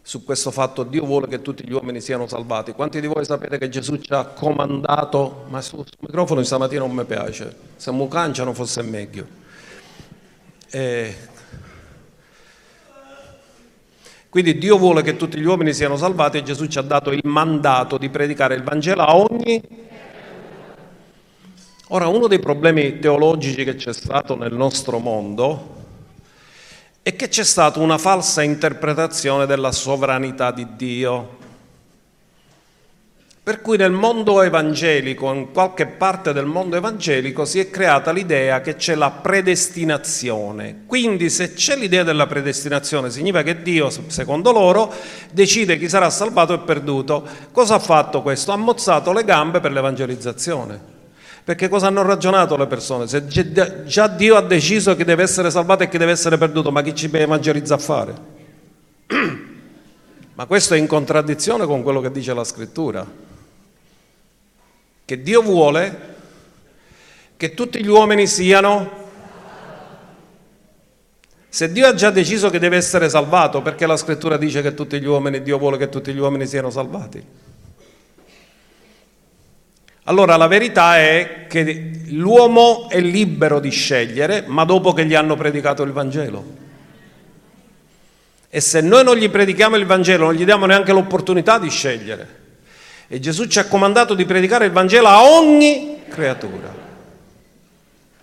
su 0.09 0.25
questo 0.25 0.51
fatto. 0.51 0.85
Dio 0.85 1.05
vuole 1.05 1.29
che 1.29 1.43
tutti 1.43 1.63
gli 1.67 1.73
uomini 1.73 2.01
siano 2.01 2.27
salvati. 2.27 2.73
Quanti 2.73 2.99
di 2.99 3.07
voi 3.07 3.27
sapete 3.27 3.59
che 3.59 3.69
Gesù 3.69 3.99
ci 3.99 4.11
ha 4.15 4.25
comandato, 4.25 5.45
ma 5.51 5.61
sul 5.61 5.85
microfono 6.01 6.43
stamattina 6.43 6.81
non 6.81 6.93
mi 6.93 7.05
piace, 7.05 7.55
se 7.77 7.93
mi 7.93 8.09
canciano 8.09 8.55
fosse 8.55 8.81
meglio. 8.81 9.27
Eh, 10.71 11.15
quindi 14.31 14.57
Dio 14.57 14.79
vuole 14.79 15.03
che 15.03 15.17
tutti 15.17 15.39
gli 15.39 15.45
uomini 15.45 15.75
siano 15.75 15.99
salvati 15.99 16.39
e 16.39 16.43
Gesù 16.43 16.67
ci 16.69 16.79
ha 16.79 16.83
dato 16.83 17.13
il 17.13 17.21
mandato 17.25 17.99
di 17.99 18.09
predicare 18.09 18.55
il 18.55 18.63
Vangelo 18.63 19.03
a 19.03 19.15
ogni... 19.15 19.63
Ora, 21.89 22.07
uno 22.07 22.29
dei 22.29 22.39
problemi 22.39 22.99
teologici 22.99 23.63
che 23.63 23.75
c'è 23.75 23.93
stato 23.93 24.37
nel 24.37 24.55
nostro 24.55 24.99
mondo 25.01 25.78
è 27.09 27.17
che 27.17 27.29
c'è 27.29 27.43
stata 27.43 27.79
una 27.79 27.97
falsa 27.97 28.43
interpretazione 28.43 29.47
della 29.47 29.73
sovranità 29.73 30.51
di 30.51 30.67
Dio. 30.77 31.37
Per 33.43 33.63
cui 33.63 33.79
nel 33.79 33.93
mondo 33.93 34.43
evangelico, 34.43 35.33
in 35.33 35.51
qualche 35.51 35.87
parte 35.87 36.35
del 36.35 36.45
mondo 36.45 36.77
evangelico, 36.77 37.47
si 37.47 37.61
è 37.61 37.71
creata 37.71 38.13
l'idea 38.13 38.61
che 38.61 38.77
c'è 38.77 38.95
la 38.95 39.11
predestinazione. 39.11 40.83
Quindi 40.85 41.31
se 41.31 41.55
c'è 41.55 41.77
l'idea 41.77 42.03
della 42.03 42.27
predestinazione, 42.27 43.09
significa 43.09 43.43
che 43.43 43.63
Dio, 43.63 43.89
secondo 43.89 44.53
loro, 44.53 44.93
decide 45.33 45.79
chi 45.79 45.89
sarà 45.89 46.11
salvato 46.11 46.53
e 46.53 46.59
perduto. 46.59 47.27
Cosa 47.53 47.77
ha 47.77 47.79
fatto 47.79 48.21
questo? 48.21 48.53
Ha 48.53 48.57
mozzato 48.57 49.15
le 49.15 49.25
gambe 49.25 49.61
per 49.61 49.73
l'evangelizzazione. 49.73 50.97
Perché 51.49 51.71
cosa 51.71 51.87
hanno 51.87 52.03
ragionato 52.03 52.59
le 52.59 52.67
persone? 52.67 53.09
Se 53.09 53.27
già 53.27 54.07
Dio 54.07 54.37
ha 54.37 54.43
deciso 54.43 54.95
chi 54.95 55.03
deve 55.03 55.23
essere 55.23 55.51
salvato 55.51 55.83
e 55.83 55.89
chi 55.89 55.97
deve 55.97 56.13
essere 56.13 56.37
perduto, 56.37 56.71
ma 56.71 56.83
chi 56.83 56.95
ci 56.95 57.09
evangelizza 57.11 57.73
a 57.73 57.79
fare? 57.79 58.15
Ma 60.35 60.45
questo 60.45 60.75
è 60.75 60.77
in 60.77 60.87
contraddizione 60.87 61.65
con 61.65 61.83
quello 61.83 62.03
che 62.03 62.11
dice 62.11 62.35
la 62.35 62.45
scrittura 62.45 63.07
che 65.07 65.23
Dio 65.23 65.41
vuole 65.41 66.17
che 67.39 67.55
tutti 67.55 67.83
gli 67.83 67.89
uomini 67.89 68.27
siano... 68.27 68.91
Se 71.49 71.73
Dio 71.73 71.87
ha 71.87 71.95
già 71.95 72.11
deciso 72.11 72.51
che 72.51 72.59
deve 72.59 72.77
essere 72.77 73.09
salvato, 73.09 73.63
perché 73.63 73.87
la 73.87 73.97
scrittura 73.97 74.37
dice 74.37 74.61
che 74.61 74.75
tutti 74.75 75.01
gli 75.01 75.07
uomini, 75.07 75.41
Dio 75.41 75.57
vuole 75.57 75.79
che 75.79 75.89
tutti 75.89 76.13
gli 76.13 76.19
uomini 76.19 76.47
siano 76.47 76.69
salvati? 76.69 77.48
Allora 80.09 80.39
la 80.39 80.47
verità 80.47 80.97
è 80.97 81.45
che 81.49 81.91
l'uomo 82.07 82.89
è 82.89 82.99
libero 82.99 83.61
di 83.61 83.69
scegliere, 83.69 84.43
ma 84.47 84.65
dopo 84.65 84.95
che 84.95 85.05
gli 85.05 85.15
hanno 85.15 85.37
predicato 85.37 85.83
il 85.83 85.93
Vangelo. 85.93 86.45
E 88.49 88.61
se 88.63 88.81
noi 88.81 89.05
non 89.05 89.17
gli 89.17 89.29
predichiamo 89.29 89.77
il 89.77 89.85
Vangelo, 89.85 90.25
non 90.25 90.35
gli 90.35 90.47
diamo 90.47 90.65
neanche 90.65 90.93
l'opportunità 90.93 91.59
di 91.59 91.69
scegliere. 91.69 92.37
E 93.07 93.21
Gesù 93.21 93.49
ci 93.49 93.59
ha 93.59 93.67
comandato 93.67 94.15
di 94.15 94.25
predicare 94.25 94.65
il 94.65 94.73
Vangelo 94.73 95.09
a 95.09 95.25
ogni 95.25 95.99
creatura. 96.09 96.75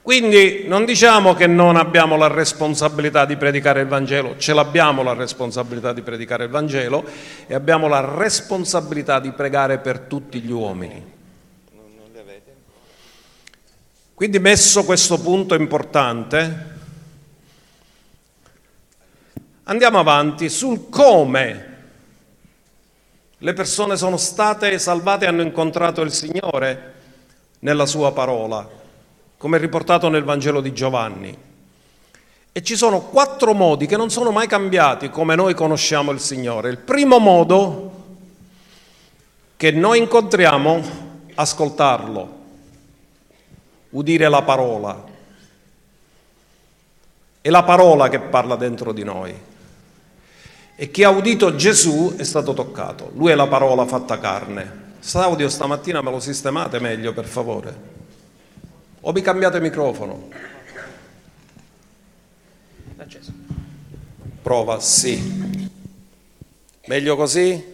Quindi 0.02 0.64
non 0.66 0.86
diciamo 0.86 1.36
che 1.36 1.46
non 1.46 1.76
abbiamo 1.76 2.18
la 2.18 2.28
responsabilità 2.28 3.26
di 3.26 3.38
predicare 3.38 3.82
il 3.82 3.88
Vangelo, 3.88 4.38
ce 4.38 4.56
l'abbiamo 4.56 5.04
la 5.04 5.14
responsabilità 5.14 5.94
di 5.94 6.02
predicare 6.02 6.46
il 6.46 6.50
Vangelo 6.50 7.06
e 7.46 7.54
abbiamo 7.54 7.88
la 7.88 8.04
responsabilità 8.18 9.20
di 9.20 9.30
pregare 9.30 9.78
per 9.78 10.00
tutti 10.00 10.42
gli 10.42 10.52
uomini. 10.52 11.14
Quindi 14.16 14.40
messo 14.40 14.86
questo 14.86 15.20
punto 15.20 15.56
importante, 15.56 16.74
andiamo 19.64 20.00
avanti 20.00 20.48
sul 20.48 20.88
come 20.90 21.74
le 23.40 23.52
persone 23.52 23.98
sono 23.98 24.16
state 24.16 24.80
salvate 24.80 25.26
e 25.26 25.28
hanno 25.28 25.42
incontrato 25.42 26.00
il 26.02 26.14
Signore 26.14 26.94
nella 27.60 27.86
sua 27.86 28.14
parola, 28.14 28.66
come 29.36 29.58
riportato 29.58 30.08
nel 30.08 30.24
Vangelo 30.24 30.62
di 30.62 30.72
Giovanni. 30.72 31.38
E 32.54 32.64
ci 32.64 32.78
sono 32.78 33.02
quattro 33.02 33.54
modi 33.54 33.86
che 33.86 33.98
non 33.98 34.10
sono 34.10 34.32
mai 34.32 34.48
cambiati 34.48 35.10
come 35.10 35.36
noi 35.36 35.54
conosciamo 35.54 36.12
il 36.12 36.22
Signore. 36.22 36.70
Il 36.70 36.78
primo 36.78 37.20
modo 37.20 38.04
che 39.58 39.72
noi 39.72 40.00
incontriamo, 40.00 40.82
ascoltarlo, 41.36 42.44
udire 43.96 44.28
la 44.30 44.42
parola. 44.42 45.04
È 47.42 47.50
la 47.50 47.64
parola 47.64 48.10
che 48.10 48.20
parla 48.20 48.56
dentro 48.56 48.92
di 48.92 49.04
noi. 49.04 49.34
E 50.78 50.92
chi 50.92 51.04
ha 51.04 51.10
udito 51.10 51.56
Gesù 51.56 52.16
è 52.18 52.24
stato 52.24 52.54
toccato. 52.54 53.12
Lui 53.16 53.32
è 53.32 53.36
la 53.36 53.48
parola 53.48 53.86
fatta 53.86 54.20
carne. 54.20 54.84
Saudio 55.00 55.48
stamattina 55.48 56.02
me 56.02 56.12
lo 56.12 56.20
sistemate 56.20 56.80
meglio, 56.80 57.14
per 57.14 57.26
favore. 57.26 57.94
O 59.02 59.12
mi 59.12 59.22
cambiate 59.22 59.60
microfono. 59.62 60.30
Prova, 64.42 64.80
sì. 64.80 65.70
Meglio 66.88 67.16
così? 67.16 67.74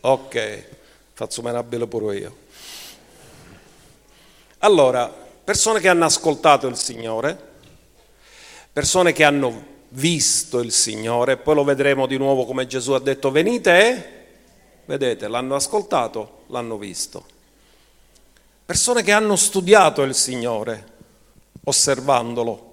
Ok, 0.00 0.64
faccio 1.12 1.42
menabile 1.42 1.86
pure 1.86 2.18
io. 2.18 2.41
Allora, 4.64 5.08
persone 5.08 5.80
che 5.80 5.88
hanno 5.88 6.04
ascoltato 6.04 6.68
il 6.68 6.76
Signore, 6.76 7.36
persone 8.72 9.12
che 9.12 9.24
hanno 9.24 9.70
visto 9.88 10.60
il 10.60 10.70
Signore, 10.70 11.36
poi 11.36 11.56
lo 11.56 11.64
vedremo 11.64 12.06
di 12.06 12.16
nuovo 12.16 12.46
come 12.46 12.68
Gesù 12.68 12.92
ha 12.92 13.00
detto, 13.00 13.32
venite 13.32 13.88
e 13.88 14.08
vedete, 14.84 15.26
l'hanno 15.26 15.56
ascoltato, 15.56 16.44
l'hanno 16.46 16.78
visto. 16.78 17.26
Persone 18.64 19.02
che 19.02 19.10
hanno 19.10 19.34
studiato 19.34 20.02
il 20.02 20.14
Signore, 20.14 20.86
osservandolo, 21.64 22.70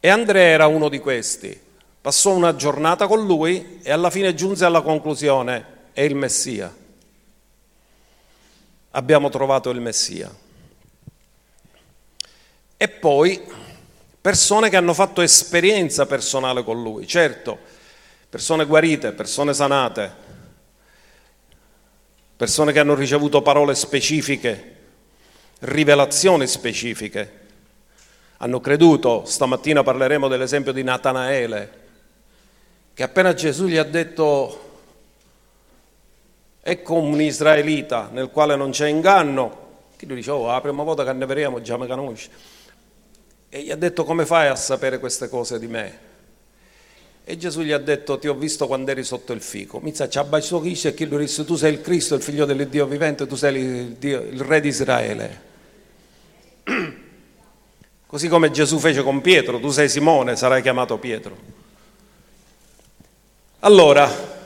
E 0.00 0.08
Andrea 0.08 0.44
era 0.44 0.68
uno 0.68 0.88
di 0.88 1.00
questi. 1.00 1.60
Passò 2.00 2.32
una 2.32 2.54
giornata 2.54 3.08
con 3.08 3.26
lui 3.26 3.80
e 3.82 3.90
alla 3.90 4.10
fine 4.10 4.32
giunse 4.32 4.64
alla 4.64 4.80
conclusione, 4.80 5.90
è 5.92 6.02
il 6.02 6.14
Messia. 6.14 6.72
Abbiamo 8.90 9.28
trovato 9.28 9.70
il 9.70 9.80
Messia. 9.80 10.34
E 12.76 12.88
poi 12.88 13.42
persone 14.20 14.70
che 14.70 14.76
hanno 14.76 14.94
fatto 14.94 15.20
esperienza 15.20 16.06
personale 16.06 16.62
con 16.62 16.82
lui, 16.82 17.06
certo, 17.06 17.58
persone 18.28 18.64
guarite, 18.66 19.12
persone 19.12 19.52
sanate, 19.52 20.12
persone 22.36 22.72
che 22.72 22.78
hanno 22.78 22.94
ricevuto 22.94 23.42
parole 23.42 23.74
specifiche, 23.74 24.76
rivelazioni 25.60 26.46
specifiche 26.46 27.46
hanno 28.38 28.60
creduto. 28.60 29.24
Stamattina 29.24 29.82
parleremo 29.82 30.28
dell'esempio 30.28 30.72
di 30.72 30.82
Natanaele, 30.82 31.86
che 32.94 33.02
appena 33.02 33.34
Gesù 33.34 33.66
gli 33.66 33.76
ha 33.76 33.84
detto 33.84 34.67
ecco 36.70 36.94
un 36.94 37.18
israelita 37.18 38.10
nel 38.12 38.28
quale 38.28 38.54
non 38.54 38.70
c'è 38.70 38.88
inganno, 38.88 39.66
che 39.96 40.04
lui 40.04 40.16
dice, 40.16 40.30
oh, 40.30 40.46
la 40.46 40.60
prima 40.60 40.82
volta 40.82 41.02
che 41.02 41.12
ne 41.12 41.24
vedremo 41.24 41.62
già 41.62 41.78
mi 41.78 41.86
conosci. 41.86 42.28
E 43.48 43.62
gli 43.62 43.70
ha 43.70 43.76
detto, 43.76 44.04
come 44.04 44.26
fai 44.26 44.48
a 44.48 44.54
sapere 44.54 44.98
queste 44.98 45.30
cose 45.30 45.58
di 45.58 45.66
me? 45.66 46.06
E 47.24 47.36
Gesù 47.38 47.62
gli 47.62 47.72
ha 47.72 47.78
detto, 47.78 48.18
ti 48.18 48.28
ho 48.28 48.34
visto 48.34 48.66
quando 48.66 48.90
eri 48.90 49.02
sotto 49.02 49.32
il 49.32 49.40
fico. 49.40 49.80
Mi 49.80 49.94
sa, 49.94 50.10
ci 50.10 50.18
ha 50.18 50.24
baciato 50.24 50.62
e 50.62 50.94
chi 50.94 51.06
lui 51.06 51.20
disse, 51.20 51.46
tu 51.46 51.56
sei 51.56 51.72
il 51.72 51.80
Cristo, 51.80 52.14
il 52.14 52.22
figlio 52.22 52.44
dell'Iddio 52.44 52.86
vivente, 52.86 53.26
tu 53.26 53.34
sei 53.34 53.56
il, 53.56 53.86
Dio, 53.92 54.20
il 54.20 54.40
re 54.40 54.60
di 54.60 54.68
Israele. 54.68 55.42
Così 58.06 58.28
come 58.28 58.50
Gesù 58.50 58.78
fece 58.78 59.02
con 59.02 59.22
Pietro, 59.22 59.58
tu 59.58 59.70
sei 59.70 59.88
Simone, 59.88 60.36
sarai 60.36 60.60
chiamato 60.60 60.98
Pietro. 60.98 61.36
Allora, 63.60 64.37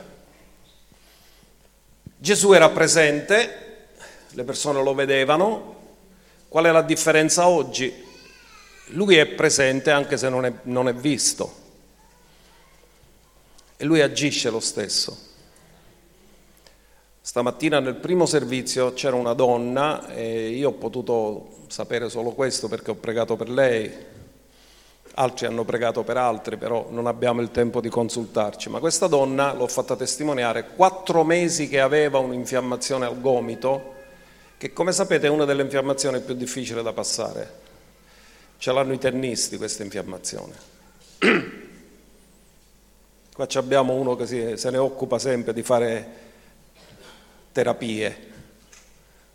Gesù 2.23 2.53
era 2.53 2.69
presente, 2.69 3.87
le 4.29 4.43
persone 4.45 4.81
lo 4.81 4.93
vedevano, 4.93 5.75
qual 6.47 6.63
è 6.63 6.71
la 6.71 6.81
differenza 6.81 7.49
oggi? 7.49 7.93
Lui 8.91 9.17
è 9.17 9.25
presente 9.25 9.91
anche 9.91 10.15
se 10.15 10.29
non 10.29 10.45
è, 10.45 10.53
non 10.61 10.87
è 10.87 10.93
visto 10.93 11.53
e 13.75 13.83
lui 13.83 13.99
agisce 13.99 14.49
lo 14.49 14.61
stesso. 14.61 15.17
Stamattina 17.19 17.81
nel 17.81 17.95
primo 17.95 18.25
servizio 18.25 18.93
c'era 18.93 19.17
una 19.17 19.33
donna 19.33 20.07
e 20.07 20.47
io 20.51 20.69
ho 20.69 20.73
potuto 20.75 21.65
sapere 21.67 22.07
solo 22.07 22.29
questo 22.29 22.69
perché 22.69 22.91
ho 22.91 22.95
pregato 22.95 23.35
per 23.35 23.49
lei, 23.49 23.93
altri 25.15 25.45
hanno 25.45 25.63
pregato 25.63 26.03
per 26.03 26.17
altri, 26.17 26.57
però 26.57 26.87
non 26.89 27.07
abbiamo 27.07 27.41
il 27.41 27.51
tempo 27.51 27.81
di 27.81 27.89
consultarci. 27.89 28.69
Ma 28.69 28.79
questa 28.79 29.07
donna, 29.07 29.53
l'ho 29.53 29.67
fatta 29.67 29.95
testimoniare, 29.95 30.67
quattro 30.75 31.23
mesi 31.23 31.67
che 31.67 31.79
aveva 31.79 32.17
un'infiammazione 32.19 33.05
al 33.05 33.19
gomito, 33.19 33.93
che 34.57 34.73
come 34.73 34.91
sapete 34.91 35.27
è 35.27 35.29
una 35.29 35.45
delle 35.45 35.61
infiammazioni 35.61 36.19
più 36.21 36.33
difficili 36.35 36.81
da 36.81 36.93
passare. 36.93 37.61
Ce 38.57 38.71
l'hanno 38.71 38.93
i 38.93 38.97
tennisti 38.97 39.57
questa 39.57 39.83
infiammazione. 39.83 40.71
Qua 43.33 43.47
abbiamo 43.53 43.93
uno 43.93 44.15
che 44.15 44.57
se 44.57 44.69
ne 44.69 44.77
occupa 44.77 45.17
sempre 45.17 45.53
di 45.53 45.63
fare 45.63 46.07
terapie, 47.51 48.31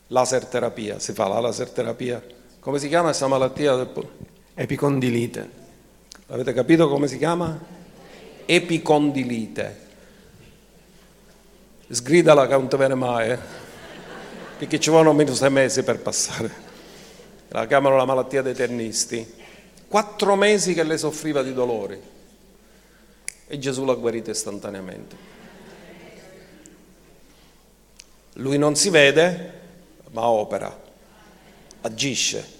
laser 0.08 0.46
terapia, 0.46 0.98
si 0.98 1.12
fa 1.12 1.26
la 1.28 1.40
laser 1.40 1.70
terapia. 1.70 2.24
Come 2.60 2.78
si 2.78 2.88
chiama 2.88 3.06
questa 3.06 3.26
malattia? 3.26 3.74
Del... 3.74 4.08
Epicondilite. 4.54 5.66
Avete 6.30 6.52
capito 6.52 6.88
come 6.88 7.08
si 7.08 7.16
chiama? 7.16 7.58
Epicondilite. 8.44 9.86
Sgridala 11.88 12.46
che 12.46 12.52
non 12.52 12.68
ti 12.68 12.76
viene 12.76 12.94
mai, 12.94 13.30
eh? 13.30 13.38
perché 14.58 14.78
ci 14.78 14.90
vogliono 14.90 15.14
meno 15.14 15.34
sei 15.34 15.50
mesi 15.50 15.82
per 15.82 16.00
passare. 16.00 16.66
La 17.48 17.66
chiamano 17.66 17.96
la 17.96 18.04
malattia 18.04 18.42
dei 18.42 18.52
tennisti. 18.52 19.26
Quattro 19.88 20.36
mesi 20.36 20.74
che 20.74 20.82
lei 20.82 20.98
soffriva 20.98 21.42
di 21.42 21.54
dolori 21.54 21.98
e 23.46 23.58
Gesù 23.58 23.86
l'ha 23.86 23.94
guarita 23.94 24.30
istantaneamente. 24.30 25.16
Lui 28.34 28.58
non 28.58 28.76
si 28.76 28.90
vede, 28.90 29.60
ma 30.10 30.26
opera, 30.26 30.78
agisce. 31.80 32.56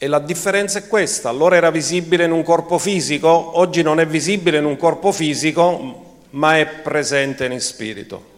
E 0.00 0.06
la 0.06 0.20
differenza 0.20 0.78
è 0.78 0.86
questa, 0.86 1.28
allora 1.28 1.56
era 1.56 1.72
visibile 1.72 2.24
in 2.24 2.30
un 2.30 2.44
corpo 2.44 2.78
fisico, 2.78 3.58
oggi 3.58 3.82
non 3.82 3.98
è 3.98 4.06
visibile 4.06 4.58
in 4.58 4.64
un 4.64 4.76
corpo 4.76 5.10
fisico, 5.10 6.18
ma 6.30 6.56
è 6.56 6.66
presente 6.66 7.46
in 7.46 7.60
spirito. 7.60 8.36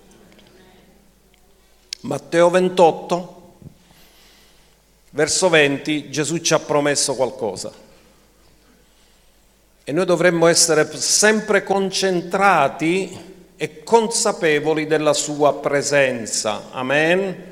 Matteo 2.00 2.48
28, 2.48 3.52
verso 5.10 5.50
20, 5.50 6.08
Gesù 6.08 6.38
ci 6.38 6.54
ha 6.54 6.58
promesso 6.60 7.14
qualcosa. 7.14 7.70
E 9.84 9.92
noi 9.92 10.06
dovremmo 10.06 10.46
essere 10.46 10.90
sempre 10.96 11.62
concentrati 11.62 13.18
e 13.58 13.82
consapevoli 13.82 14.86
della 14.86 15.12
sua 15.12 15.56
presenza. 15.56 16.70
Amen. 16.70 17.49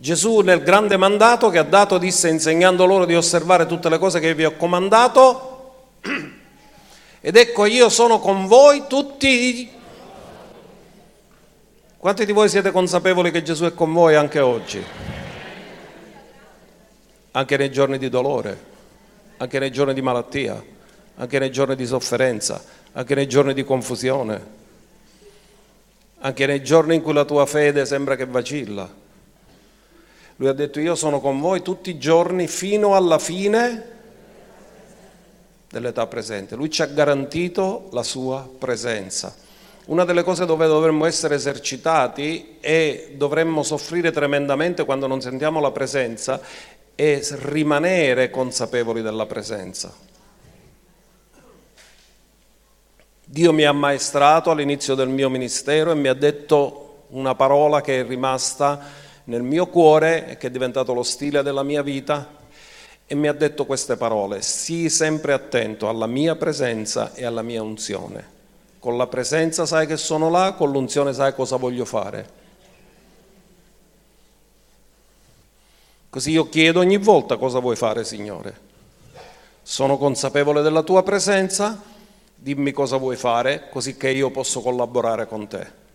Gesù 0.00 0.40
nel 0.40 0.62
grande 0.62 0.96
mandato 0.96 1.50
che 1.50 1.58
ha 1.58 1.64
dato 1.64 1.98
disse 1.98 2.28
insegnando 2.28 2.86
loro 2.86 3.04
di 3.04 3.14
osservare 3.14 3.66
tutte 3.66 3.88
le 3.88 3.98
cose 3.98 4.20
che 4.20 4.34
vi 4.34 4.44
ho 4.44 4.56
comandato 4.56 5.96
ed 7.20 7.36
ecco 7.36 7.64
io 7.66 7.88
sono 7.88 8.20
con 8.20 8.46
voi 8.46 8.84
tutti. 8.88 9.70
Quanti 11.96 12.24
di 12.24 12.32
voi 12.32 12.48
siete 12.48 12.70
consapevoli 12.70 13.32
che 13.32 13.42
Gesù 13.42 13.64
è 13.64 13.74
con 13.74 13.92
voi 13.92 14.14
anche 14.14 14.38
oggi? 14.38 14.84
Anche 17.32 17.56
nei 17.56 17.72
giorni 17.72 17.98
di 17.98 18.08
dolore, 18.08 18.64
anche 19.38 19.58
nei 19.58 19.72
giorni 19.72 19.94
di 19.94 20.02
malattia, 20.02 20.62
anche 21.16 21.38
nei 21.40 21.50
giorni 21.50 21.74
di 21.74 21.86
sofferenza 21.86 22.76
anche 22.98 23.14
nei 23.14 23.28
giorni 23.28 23.54
di 23.54 23.64
confusione, 23.64 24.56
anche 26.18 26.46
nei 26.46 26.62
giorni 26.64 26.96
in 26.96 27.02
cui 27.02 27.12
la 27.12 27.24
tua 27.24 27.46
fede 27.46 27.86
sembra 27.86 28.16
che 28.16 28.26
vacilla. 28.26 29.06
Lui 30.38 30.48
ha 30.48 30.52
detto 30.52 30.78
io 30.78 30.94
sono 30.94 31.18
con 31.20 31.40
voi 31.40 31.62
tutti 31.62 31.90
i 31.90 31.98
giorni 31.98 32.46
fino 32.46 32.94
alla 32.94 33.18
fine 33.18 33.96
dell'età 35.68 36.06
presente. 36.06 36.54
Lui 36.54 36.70
ci 36.70 36.80
ha 36.80 36.86
garantito 36.86 37.88
la 37.90 38.04
sua 38.04 38.48
presenza. 38.56 39.34
Una 39.86 40.04
delle 40.04 40.22
cose 40.22 40.46
dove 40.46 40.68
dovremmo 40.68 41.06
essere 41.06 41.34
esercitati 41.34 42.58
e 42.60 43.14
dovremmo 43.16 43.64
soffrire 43.64 44.12
tremendamente 44.12 44.84
quando 44.84 45.08
non 45.08 45.20
sentiamo 45.20 45.58
la 45.58 45.72
presenza 45.72 46.40
è 46.94 47.20
rimanere 47.40 48.30
consapevoli 48.30 49.02
della 49.02 49.26
presenza. 49.26 49.92
Dio 53.24 53.52
mi 53.52 53.64
ha 53.64 53.72
maestrato 53.72 54.52
all'inizio 54.52 54.94
del 54.94 55.08
mio 55.08 55.28
ministero 55.28 55.90
e 55.90 55.96
mi 55.96 56.06
ha 56.06 56.14
detto 56.14 57.06
una 57.08 57.34
parola 57.34 57.80
che 57.80 58.00
è 58.00 58.06
rimasta 58.06 59.06
nel 59.28 59.42
mio 59.42 59.66
cuore 59.66 60.26
e 60.26 60.36
che 60.36 60.46
è 60.46 60.50
diventato 60.50 60.94
lo 60.94 61.02
stile 61.02 61.42
della 61.42 61.62
mia 61.62 61.82
vita 61.82 62.36
e 63.06 63.14
mi 63.14 63.28
ha 63.28 63.32
detto 63.32 63.66
queste 63.66 63.96
parole, 63.96 64.42
sii 64.42 64.88
sempre 64.88 65.32
attento 65.32 65.88
alla 65.88 66.06
mia 66.06 66.34
presenza 66.34 67.14
e 67.14 67.24
alla 67.24 67.42
mia 67.42 67.62
unzione. 67.62 68.36
Con 68.78 68.96
la 68.96 69.06
presenza 69.06 69.66
sai 69.66 69.86
che 69.86 69.96
sono 69.96 70.30
là, 70.30 70.52
con 70.52 70.70
l'unzione 70.70 71.12
sai 71.12 71.34
cosa 71.34 71.56
voglio 71.56 71.84
fare. 71.84 72.36
Così 76.08 76.30
io 76.30 76.48
chiedo 76.48 76.80
ogni 76.80 76.96
volta 76.96 77.36
cosa 77.36 77.58
vuoi 77.58 77.76
fare, 77.76 78.04
Signore. 78.04 78.66
Sono 79.62 79.98
consapevole 79.98 80.62
della 80.62 80.82
tua 80.82 81.02
presenza, 81.02 81.82
dimmi 82.34 82.72
cosa 82.72 82.96
vuoi 82.96 83.16
fare, 83.16 83.68
così 83.68 83.96
che 83.98 84.08
io 84.08 84.30
posso 84.30 84.62
collaborare 84.62 85.26
con 85.26 85.46
te. 85.46 85.86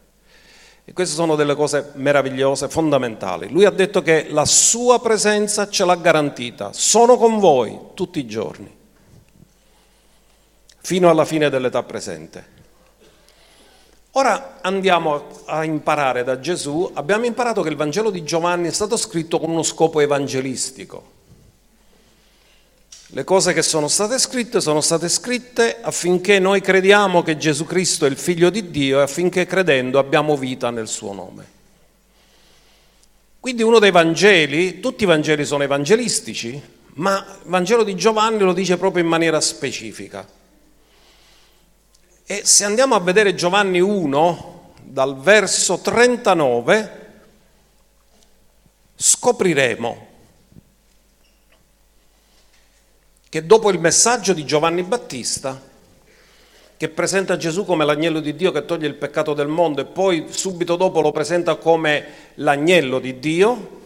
E 0.85 0.91
queste 0.91 1.15
sono 1.15 1.35
delle 1.35 1.55
cose 1.55 1.91
meravigliose, 1.93 2.67
fondamentali. 2.67 3.49
Lui 3.49 3.63
ha 3.63 3.71
detto 3.71 4.01
che 4.01 4.27
la 4.29 4.45
sua 4.45 4.99
presenza 4.99 5.69
ce 5.69 5.85
l'ha 5.85 5.95
garantita. 5.95 6.73
Sono 6.73 7.17
con 7.17 7.39
voi 7.39 7.79
tutti 7.93 8.19
i 8.19 8.25
giorni, 8.25 8.69
fino 10.81 11.09
alla 11.09 11.23
fine 11.23 11.49
dell'età 11.49 11.83
presente. 11.83 12.51
Ora 14.15 14.59
andiamo 14.61 15.23
a 15.45 15.63
imparare 15.63 16.23
da 16.23 16.39
Gesù. 16.39 16.91
Abbiamo 16.93 17.25
imparato 17.25 17.61
che 17.61 17.69
il 17.69 17.75
Vangelo 17.75 18.11
di 18.11 18.23
Giovanni 18.23 18.67
è 18.67 18.71
stato 18.71 18.97
scritto 18.97 19.39
con 19.39 19.49
uno 19.49 19.63
scopo 19.63 20.01
evangelistico. 20.01 21.21
Le 23.15 23.23
cose 23.23 23.53
che 23.53 23.61
sono 23.61 23.87
state 23.89 24.17
scritte 24.17 24.59
sono 24.59 24.81
state 24.81 25.07
scritte 25.07 25.81
affinché 25.81 26.39
noi 26.39 26.61
crediamo 26.61 27.21
che 27.21 27.37
Gesù 27.37 27.63
Cristo 27.63 28.07
è 28.07 28.09
il 28.09 28.17
figlio 28.17 28.49
di 28.49 28.71
Dio 28.71 28.97
e 28.97 29.03
affinché 29.03 29.45
credendo 29.45 29.99
abbiamo 29.99 30.35
vita 30.35 30.71
nel 30.71 30.87
suo 30.87 31.13
nome. 31.13 31.45
Quindi 33.39 33.61
uno 33.61 33.77
dei 33.77 33.91
Vangeli, 33.91 34.79
tutti 34.79 35.03
i 35.03 35.05
Vangeli 35.05 35.45
sono 35.45 35.61
evangelistici, 35.61 36.59
ma 36.95 37.19
il 37.19 37.49
Vangelo 37.49 37.83
di 37.83 37.93
Giovanni 37.93 38.39
lo 38.39 38.51
dice 38.51 38.77
proprio 38.77 39.03
in 39.03 39.09
maniera 39.09 39.39
specifica. 39.41 40.27
E 42.25 42.41
se 42.43 42.65
andiamo 42.65 42.95
a 42.95 42.99
vedere 42.99 43.35
Giovanni 43.35 43.79
1, 43.79 44.73
dal 44.81 45.19
verso 45.19 45.77
39, 45.77 47.11
scopriremo 48.95 50.12
che 53.33 53.47
dopo 53.47 53.71
il 53.71 53.79
messaggio 53.79 54.31
di 54.31 54.45
Giovanni 54.45 54.83
Battista, 54.83 55.59
che 56.77 56.89
presenta 56.89 57.35
Gesù 57.35 57.65
come 57.65 57.83
l'agnello 57.83 58.19
di 58.19 58.35
Dio 58.35 58.51
che 58.51 58.63
toglie 58.63 58.85
il 58.85 58.93
peccato 58.93 59.33
del 59.33 59.47
mondo 59.47 59.81
e 59.81 59.85
poi 59.85 60.27
subito 60.29 60.75
dopo 60.75 61.01
lo 61.01 61.11
presenta 61.11 61.55
come 61.55 62.05
l'agnello 62.35 62.99
di 62.99 63.17
Dio, 63.17 63.81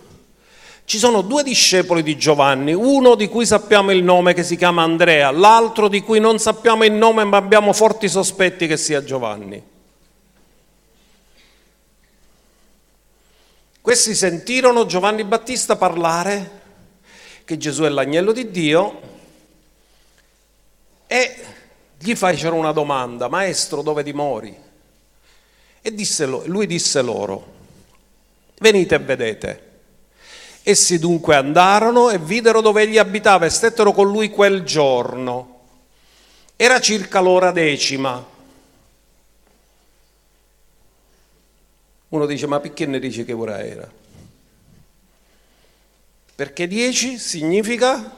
ci 0.83 0.97
sono 0.97 1.21
due 1.21 1.43
discepoli 1.43 2.03
di 2.03 2.17
Giovanni, 2.17 2.73
uno 2.73 3.15
di 3.15 3.29
cui 3.29 3.45
sappiamo 3.45 3.91
il 3.93 4.03
nome 4.03 4.33
che 4.33 4.43
si 4.43 4.57
chiama 4.57 4.83
Andrea, 4.83 5.31
l'altro 5.31 5.87
di 5.87 6.01
cui 6.01 6.19
non 6.19 6.39
sappiamo 6.39 6.83
il 6.83 6.91
nome 6.91 7.23
ma 7.23 7.37
abbiamo 7.37 7.71
forti 7.71 8.09
sospetti 8.09 8.67
che 8.67 8.75
sia 8.75 9.01
Giovanni. 9.01 9.63
Questi 13.79 14.13
sentirono 14.13 14.85
Giovanni 14.85 15.23
Battista 15.23 15.77
parlare 15.77 16.61
che 17.45 17.55
Gesù 17.55 17.83
è 17.83 17.89
l'agnello 17.89 18.33
di 18.33 18.51
Dio 18.51 19.15
e 21.07 21.45
gli 21.97 22.13
fecero 22.15 22.55
una 22.55 22.73
domanda, 22.73 23.27
maestro 23.29 23.81
dove 23.81 24.03
dimori? 24.03 24.55
E 25.81 25.93
disse, 25.93 26.25
lui 26.25 26.67
disse 26.67 27.01
loro, 27.01 27.53
venite 28.59 28.95
e 28.95 28.99
vedete. 28.99 29.65
Essi 30.63 30.99
dunque 30.99 31.35
andarono 31.35 32.09
e 32.09 32.19
videro 32.19 32.59
dove 32.59 32.81
egli 32.81 32.97
abitava 32.97 33.45
e 33.45 33.49
stettero 33.49 33.93
con 33.93 34.11
lui 34.11 34.29
quel 34.29 34.63
giorno. 34.63 35.61
Era 36.57 36.81
circa 36.81 37.21
l'ora 37.21 37.51
decima. 37.51 38.35
Uno 42.09 42.25
dice, 42.25 42.47
ma 42.47 42.59
perché 42.59 42.85
ne 42.85 42.99
dice 42.99 43.23
che 43.23 43.33
ora 43.33 43.63
era? 43.63 43.89
Perché 46.35 46.67
dieci 46.67 47.17
significa? 47.17 48.15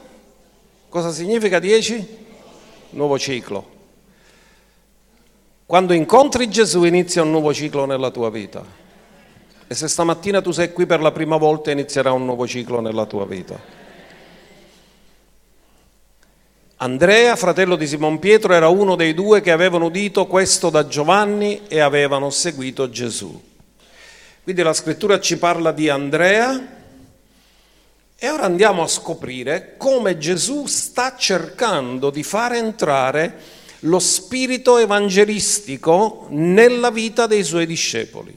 Cosa 0.88 1.12
significa 1.12 1.60
dieci? 1.60 2.28
Nuovo 2.90 3.18
ciclo. 3.18 3.78
Quando 5.66 5.92
incontri 5.92 6.48
Gesù 6.50 6.84
inizia 6.84 7.22
un 7.22 7.30
nuovo 7.30 7.54
ciclo 7.54 7.84
nella 7.84 8.10
tua 8.10 8.30
vita. 8.30 8.64
E 9.66 9.74
se 9.74 9.86
stamattina 9.86 10.40
tu 10.40 10.50
sei 10.50 10.72
qui 10.72 10.84
per 10.84 11.00
la 11.00 11.12
prima 11.12 11.36
volta 11.36 11.70
inizierà 11.70 12.10
un 12.10 12.24
nuovo 12.24 12.46
ciclo 12.46 12.80
nella 12.80 13.06
tua 13.06 13.24
vita. 13.24 13.78
Andrea, 16.82 17.36
fratello 17.36 17.76
di 17.76 17.86
Simon 17.86 18.18
Pietro, 18.18 18.54
era 18.54 18.68
uno 18.68 18.96
dei 18.96 19.14
due 19.14 19.42
che 19.42 19.52
avevano 19.52 19.84
udito 19.84 20.26
questo 20.26 20.70
da 20.70 20.88
Giovanni 20.88 21.60
e 21.68 21.78
avevano 21.78 22.30
seguito 22.30 22.88
Gesù. 22.88 23.40
Quindi 24.42 24.62
la 24.62 24.72
scrittura 24.72 25.20
ci 25.20 25.36
parla 25.36 25.72
di 25.72 25.88
Andrea, 25.90 26.79
e 28.22 28.28
ora 28.28 28.42
andiamo 28.42 28.82
a 28.82 28.86
scoprire 28.86 29.78
come 29.78 30.18
Gesù 30.18 30.66
sta 30.66 31.16
cercando 31.16 32.10
di 32.10 32.22
fare 32.22 32.58
entrare 32.58 33.40
lo 33.80 33.98
spirito 33.98 34.76
evangelistico 34.76 36.26
nella 36.28 36.90
vita 36.90 37.26
dei 37.26 37.42
suoi 37.42 37.64
discepoli. 37.64 38.36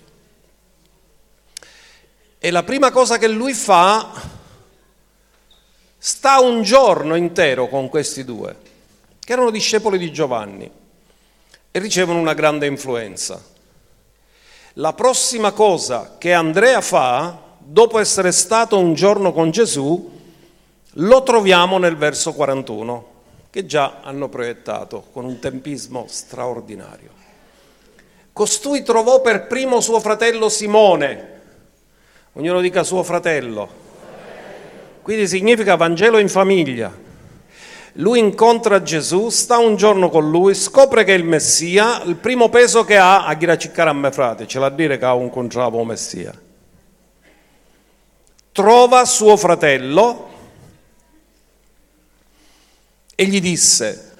E 2.39 2.49
la 2.49 2.63
prima 2.63 2.91
cosa 2.91 3.17
che 3.17 3.27
lui 3.27 3.53
fa, 3.53 4.09
sta 5.97 6.39
un 6.39 6.61
giorno 6.63 7.15
intero 7.15 7.67
con 7.67 7.89
questi 7.89 8.23
due, 8.23 8.55
che 9.19 9.33
erano 9.33 9.51
discepoli 9.51 9.97
di 9.97 10.13
Giovanni, 10.13 10.71
e 11.71 11.79
ricevono 11.79 12.19
una 12.19 12.33
grande 12.33 12.67
influenza. 12.67 13.43
La 14.75 14.93
prossima 14.93 15.51
cosa 15.51 16.15
che 16.17 16.31
Andrea 16.31 16.79
fa 16.79 17.51
dopo 17.65 17.99
essere 17.99 18.31
stato 18.31 18.77
un 18.77 18.93
giorno 18.93 19.31
con 19.31 19.51
Gesù, 19.51 20.11
lo 20.97 21.23
troviamo 21.23 21.77
nel 21.77 21.95
verso 21.95 22.33
41, 22.33 23.11
che 23.49 23.65
già 23.65 23.99
hanno 24.03 24.29
proiettato 24.29 25.05
con 25.11 25.25
un 25.25 25.39
tempismo 25.39 26.05
straordinario. 26.07 27.09
Costui 28.31 28.83
trovò 28.83 29.21
per 29.21 29.47
primo 29.47 29.79
suo 29.79 29.99
fratello 29.99 30.49
Simone, 30.49 31.41
ognuno 32.33 32.61
dica 32.61 32.83
suo 32.83 33.03
fratello, 33.03 33.81
quindi 35.01 35.27
significa 35.27 35.75
Vangelo 35.75 36.17
in 36.17 36.29
famiglia. 36.29 37.01
Lui 37.97 38.17
incontra 38.17 38.81
Gesù, 38.81 39.29
sta 39.29 39.59
un 39.59 39.75
giorno 39.75 40.09
con 40.09 40.29
lui, 40.29 40.55
scopre 40.55 41.03
che 41.03 41.13
è 41.13 41.17
il 41.17 41.23
Messia, 41.23 42.01
il 42.03 42.15
primo 42.15 42.49
peso 42.49 42.83
che 42.83 42.97
ha, 42.97 43.25
a 43.25 43.33
ghiraciccare 43.35 43.89
a 43.89 43.93
me 43.93 44.11
frate, 44.11 44.47
ce 44.47 44.57
l'ha 44.57 44.65
a 44.65 44.71
dire 44.71 44.97
che 44.97 45.05
ha 45.05 45.13
un 45.13 45.29
contravo 45.29 45.83
Messia 45.83 46.42
trova 48.53 49.03
suo 49.03 49.35
fratello 49.35 50.29
e 53.15 53.25
gli 53.25 53.41
disse, 53.41 54.15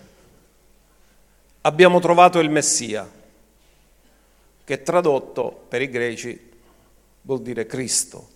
abbiamo 1.62 2.00
trovato 2.00 2.40
il 2.40 2.50
Messia, 2.50 3.10
che 4.66 4.82
tradotto 4.82 5.66
per 5.70 5.82
i 5.82 5.90
greci 5.90 6.52
vuol 7.22 7.42
dire 7.42 7.66
Cristo. 7.68 8.30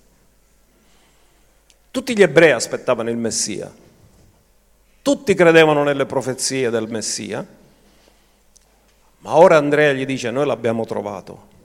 Tutti 1.90 2.16
gli 2.16 2.22
ebrei 2.22 2.52
aspettavano 2.52 3.10
il 3.10 3.18
Messia, 3.18 3.74
tutti 5.02 5.34
credevano 5.34 5.84
nelle 5.84 6.06
profezie 6.06 6.70
del 6.70 6.88
Messia, 6.88 7.46
ma 9.20 9.36
ora 9.36 9.58
Andrea 9.58 9.94
gli 9.94 10.06
dice 10.06 10.30
noi 10.30 10.46
l'abbiamo 10.46 10.86
trovato 10.86 11.56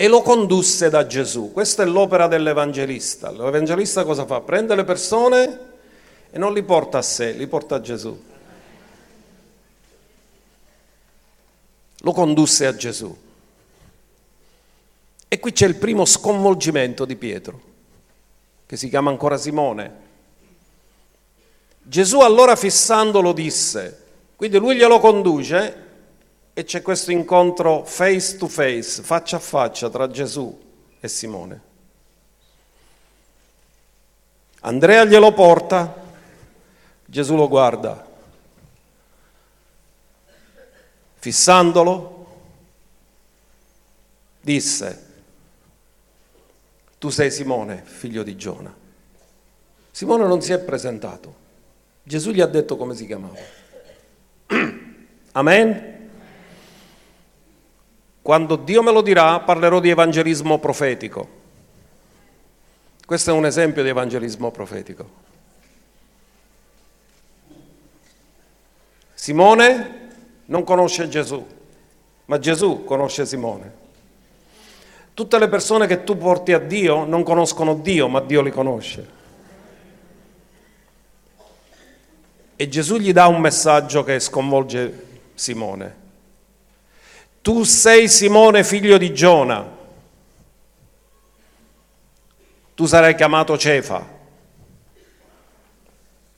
e 0.00 0.08
lo 0.08 0.22
condusse 0.22 0.88
da 0.88 1.06
Gesù. 1.06 1.52
Questa 1.52 1.82
è 1.82 1.86
l'opera 1.86 2.26
dell'Evangelista. 2.26 3.30
L'Evangelista 3.30 4.02
cosa 4.02 4.24
fa? 4.24 4.40
Prende 4.40 4.74
le 4.74 4.84
persone 4.84 5.58
e 6.30 6.38
non 6.38 6.54
li 6.54 6.62
porta 6.62 6.96
a 6.96 7.02
sé, 7.02 7.32
li 7.32 7.46
porta 7.46 7.74
a 7.74 7.80
Gesù. 7.82 8.24
Lo 11.98 12.12
condusse 12.12 12.64
a 12.64 12.74
Gesù. 12.74 13.14
E 15.28 15.38
qui 15.38 15.52
c'è 15.52 15.66
il 15.66 15.74
primo 15.74 16.06
sconvolgimento 16.06 17.04
di 17.04 17.16
Pietro, 17.16 17.60
che 18.64 18.78
si 18.78 18.88
chiama 18.88 19.10
ancora 19.10 19.36
Simone. 19.36 19.94
Gesù 21.82 22.20
allora 22.20 22.56
fissandolo 22.56 23.34
disse, 23.34 24.02
quindi 24.34 24.56
lui 24.56 24.76
glielo 24.76 24.98
conduce 24.98 25.88
e 26.60 26.64
c'è 26.64 26.82
questo 26.82 27.10
incontro 27.10 27.86
face 27.86 28.36
to 28.36 28.46
face, 28.46 29.00
faccia 29.02 29.36
a 29.36 29.40
faccia 29.40 29.88
tra 29.88 30.10
Gesù 30.10 30.60
e 31.00 31.08
Simone. 31.08 31.62
Andrea 34.60 35.06
glielo 35.06 35.32
porta, 35.32 36.02
Gesù 37.06 37.34
lo 37.34 37.48
guarda, 37.48 38.06
fissandolo, 41.14 42.42
disse, 44.42 45.06
tu 46.98 47.08
sei 47.08 47.30
Simone, 47.30 47.82
figlio 47.86 48.22
di 48.22 48.36
Giona. 48.36 48.76
Simone 49.90 50.26
non 50.26 50.42
si 50.42 50.52
è 50.52 50.58
presentato. 50.58 51.34
Gesù 52.02 52.32
gli 52.32 52.42
ha 52.42 52.46
detto 52.46 52.76
come 52.76 52.94
si 52.94 53.06
chiamava. 53.06 53.38
Amen. 55.32 55.99
Quando 58.30 58.54
Dio 58.54 58.80
me 58.80 58.92
lo 58.92 59.00
dirà 59.00 59.40
parlerò 59.40 59.80
di 59.80 59.90
evangelismo 59.90 60.60
profetico. 60.60 61.28
Questo 63.04 63.30
è 63.30 63.32
un 63.32 63.44
esempio 63.44 63.82
di 63.82 63.88
evangelismo 63.88 64.52
profetico. 64.52 65.10
Simone 69.14 70.10
non 70.44 70.62
conosce 70.62 71.08
Gesù, 71.08 71.44
ma 72.26 72.38
Gesù 72.38 72.84
conosce 72.84 73.26
Simone. 73.26 73.72
Tutte 75.12 75.36
le 75.36 75.48
persone 75.48 75.88
che 75.88 76.04
tu 76.04 76.16
porti 76.16 76.52
a 76.52 76.60
Dio 76.60 77.04
non 77.04 77.24
conoscono 77.24 77.74
Dio, 77.74 78.06
ma 78.06 78.20
Dio 78.20 78.42
li 78.42 78.52
conosce. 78.52 79.08
E 82.54 82.68
Gesù 82.68 82.96
gli 82.96 83.12
dà 83.12 83.26
un 83.26 83.40
messaggio 83.40 84.04
che 84.04 84.20
sconvolge 84.20 85.06
Simone. 85.34 85.99
Tu 87.42 87.62
sei 87.64 88.08
Simone 88.08 88.64
figlio 88.64 88.98
di 88.98 89.14
Giona, 89.14 89.66
tu 92.74 92.86
sarai 92.86 93.14
chiamato 93.14 93.56
Cefa, 93.56 94.06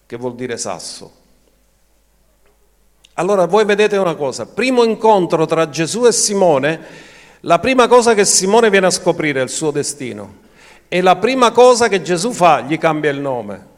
che 0.06 0.16
vuol 0.16 0.34
dire 0.34 0.56
sasso. 0.56 1.20
Allora 3.14 3.46
voi 3.46 3.64
vedete 3.64 3.96
una 3.96 4.14
cosa, 4.14 4.46
primo 4.46 4.84
incontro 4.84 5.44
tra 5.46 5.68
Gesù 5.68 6.06
e 6.06 6.12
Simone, 6.12 6.80
la 7.40 7.58
prima 7.58 7.88
cosa 7.88 8.14
che 8.14 8.24
Simone 8.24 8.70
viene 8.70 8.86
a 8.86 8.90
scoprire 8.90 9.40
è 9.40 9.42
il 9.42 9.50
suo 9.50 9.70
destino 9.70 10.40
e 10.88 11.00
la 11.00 11.16
prima 11.16 11.50
cosa 11.50 11.88
che 11.88 12.02
Gesù 12.02 12.32
fa 12.32 12.60
gli 12.60 12.78
cambia 12.78 13.10
il 13.10 13.18
nome. 13.18 13.70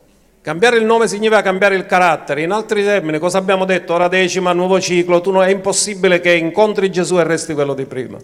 Cambiare 0.45 0.77
il 0.77 0.85
nome 0.85 1.09
significa 1.09 1.41
cambiare 1.41 1.75
il 1.75 1.87
carattere. 1.87 2.43
In 2.43 2.51
altri 2.51 2.85
termini, 2.85 3.19
cosa 3.19 3.39
abbiamo 3.39 3.65
detto? 3.65 3.95
Ora 3.95 4.09
decima, 4.09 4.53
nuovo 4.53 4.79
ciclo, 4.79 5.23
tu 5.23 5.31
non 5.31 5.43
è 5.43 5.49
impossibile 5.49 6.21
che 6.21 6.35
incontri 6.35 6.91
Gesù 6.91 7.19
e 7.19 7.25
resti 7.25 7.55
quello 7.55 7.73
di 7.73 7.87
prima. 7.87 8.19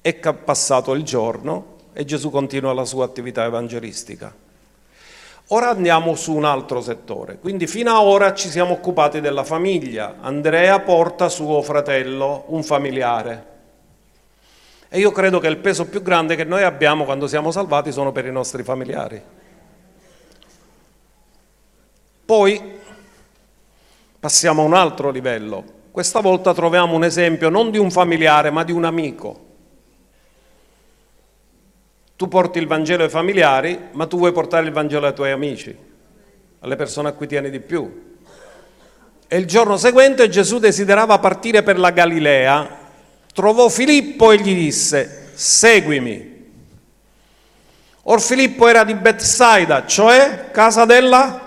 È 0.00 0.14
passato 0.14 0.92
il 0.92 1.02
giorno 1.02 1.78
e 1.94 2.04
Gesù 2.04 2.30
continua 2.30 2.72
la 2.72 2.84
sua 2.84 3.04
attività 3.04 3.44
evangelistica. 3.44 4.32
Ora 5.48 5.70
andiamo 5.70 6.14
su 6.14 6.32
un 6.32 6.44
altro 6.44 6.80
settore, 6.80 7.40
quindi 7.40 7.66
fino 7.66 7.90
ad 7.90 8.06
ora 8.06 8.34
ci 8.34 8.48
siamo 8.48 8.74
occupati 8.74 9.20
della 9.20 9.42
famiglia. 9.42 10.18
Andrea 10.20 10.78
porta 10.78 11.28
suo 11.28 11.60
fratello, 11.60 12.44
un 12.50 12.62
familiare. 12.62 13.53
E 14.88 14.98
io 14.98 15.10
credo 15.10 15.40
che 15.40 15.48
il 15.48 15.56
peso 15.58 15.86
più 15.86 16.02
grande 16.02 16.36
che 16.36 16.44
noi 16.44 16.62
abbiamo 16.62 17.04
quando 17.04 17.26
siamo 17.26 17.50
salvati 17.50 17.90
sono 17.90 18.12
per 18.12 18.26
i 18.26 18.32
nostri 18.32 18.62
familiari. 18.62 19.22
Poi 22.24 22.78
passiamo 24.18 24.62
a 24.62 24.64
un 24.64 24.74
altro 24.74 25.10
livello. 25.10 25.64
Questa 25.90 26.20
volta 26.20 26.54
troviamo 26.54 26.94
un 26.94 27.04
esempio 27.04 27.48
non 27.48 27.70
di 27.70 27.78
un 27.78 27.90
familiare, 27.90 28.50
ma 28.50 28.64
di 28.64 28.72
un 28.72 28.84
amico. 28.84 29.42
Tu 32.16 32.28
porti 32.28 32.58
il 32.58 32.66
Vangelo 32.66 33.02
ai 33.02 33.10
familiari, 33.10 33.88
ma 33.92 34.06
tu 34.06 34.16
vuoi 34.16 34.32
portare 34.32 34.64
il 34.66 34.72
Vangelo 34.72 35.06
ai 35.06 35.14
tuoi 35.14 35.32
amici, 35.32 35.76
alle 36.60 36.76
persone 36.76 37.08
a 37.08 37.12
cui 37.12 37.26
tieni 37.26 37.50
di 37.50 37.60
più. 37.60 38.16
E 39.26 39.36
il 39.36 39.46
giorno 39.46 39.76
seguente 39.76 40.28
Gesù 40.28 40.58
desiderava 40.58 41.18
partire 41.18 41.62
per 41.62 41.78
la 41.78 41.90
Galilea 41.90 42.83
trovò 43.34 43.68
Filippo 43.68 44.30
e 44.32 44.40
gli 44.40 44.54
disse, 44.54 45.32
seguimi. 45.34 46.32
Or 48.04 48.20
Filippo 48.20 48.68
era 48.68 48.84
di 48.84 48.94
Bethsaida, 48.94 49.84
cioè 49.86 50.50
casa 50.50 50.84
della 50.84 51.40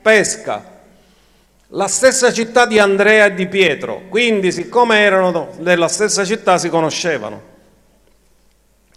pesca, 0.00 0.80
la 1.68 1.88
stessa 1.88 2.32
città 2.32 2.64
di 2.64 2.78
Andrea 2.78 3.26
e 3.26 3.34
di 3.34 3.46
Pietro, 3.48 4.02
quindi 4.08 4.52
siccome 4.52 5.00
erano 5.00 5.52
della 5.58 5.88
stessa 5.88 6.24
città 6.24 6.58
si 6.58 6.68
conoscevano. 6.68 7.54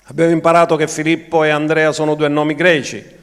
Abbiamo 0.06 0.32
imparato 0.32 0.76
che 0.76 0.88
Filippo 0.88 1.44
e 1.44 1.50
Andrea 1.50 1.92
sono 1.92 2.16
due 2.16 2.28
nomi 2.28 2.54
greci. 2.54 3.18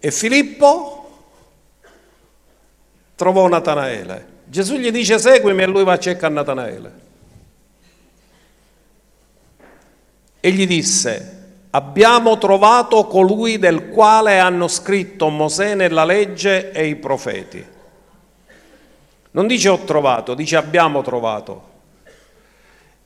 E 0.00 0.10
Filippo 0.10 1.24
trovò 3.14 3.48
Natanaele. 3.48 4.36
Gesù 4.48 4.76
gli 4.76 4.90
dice 4.90 5.18
seguimi 5.18 5.62
e 5.62 5.66
lui 5.66 5.84
va 5.84 5.92
a 5.92 5.98
cercare 5.98 6.32
Natanaele. 6.32 6.92
E 10.40 10.50
gli 10.50 10.66
disse, 10.66 11.36
abbiamo 11.70 12.38
trovato 12.38 13.04
colui 13.06 13.58
del 13.58 13.88
quale 13.90 14.38
hanno 14.38 14.66
scritto 14.66 15.28
Mosè 15.28 15.74
nella 15.74 16.04
legge 16.04 16.72
e 16.72 16.86
i 16.86 16.96
profeti. 16.96 17.66
Non 19.32 19.46
dice 19.46 19.68
ho 19.68 19.78
trovato, 19.84 20.34
dice 20.34 20.56
abbiamo 20.56 21.02
trovato. 21.02 21.66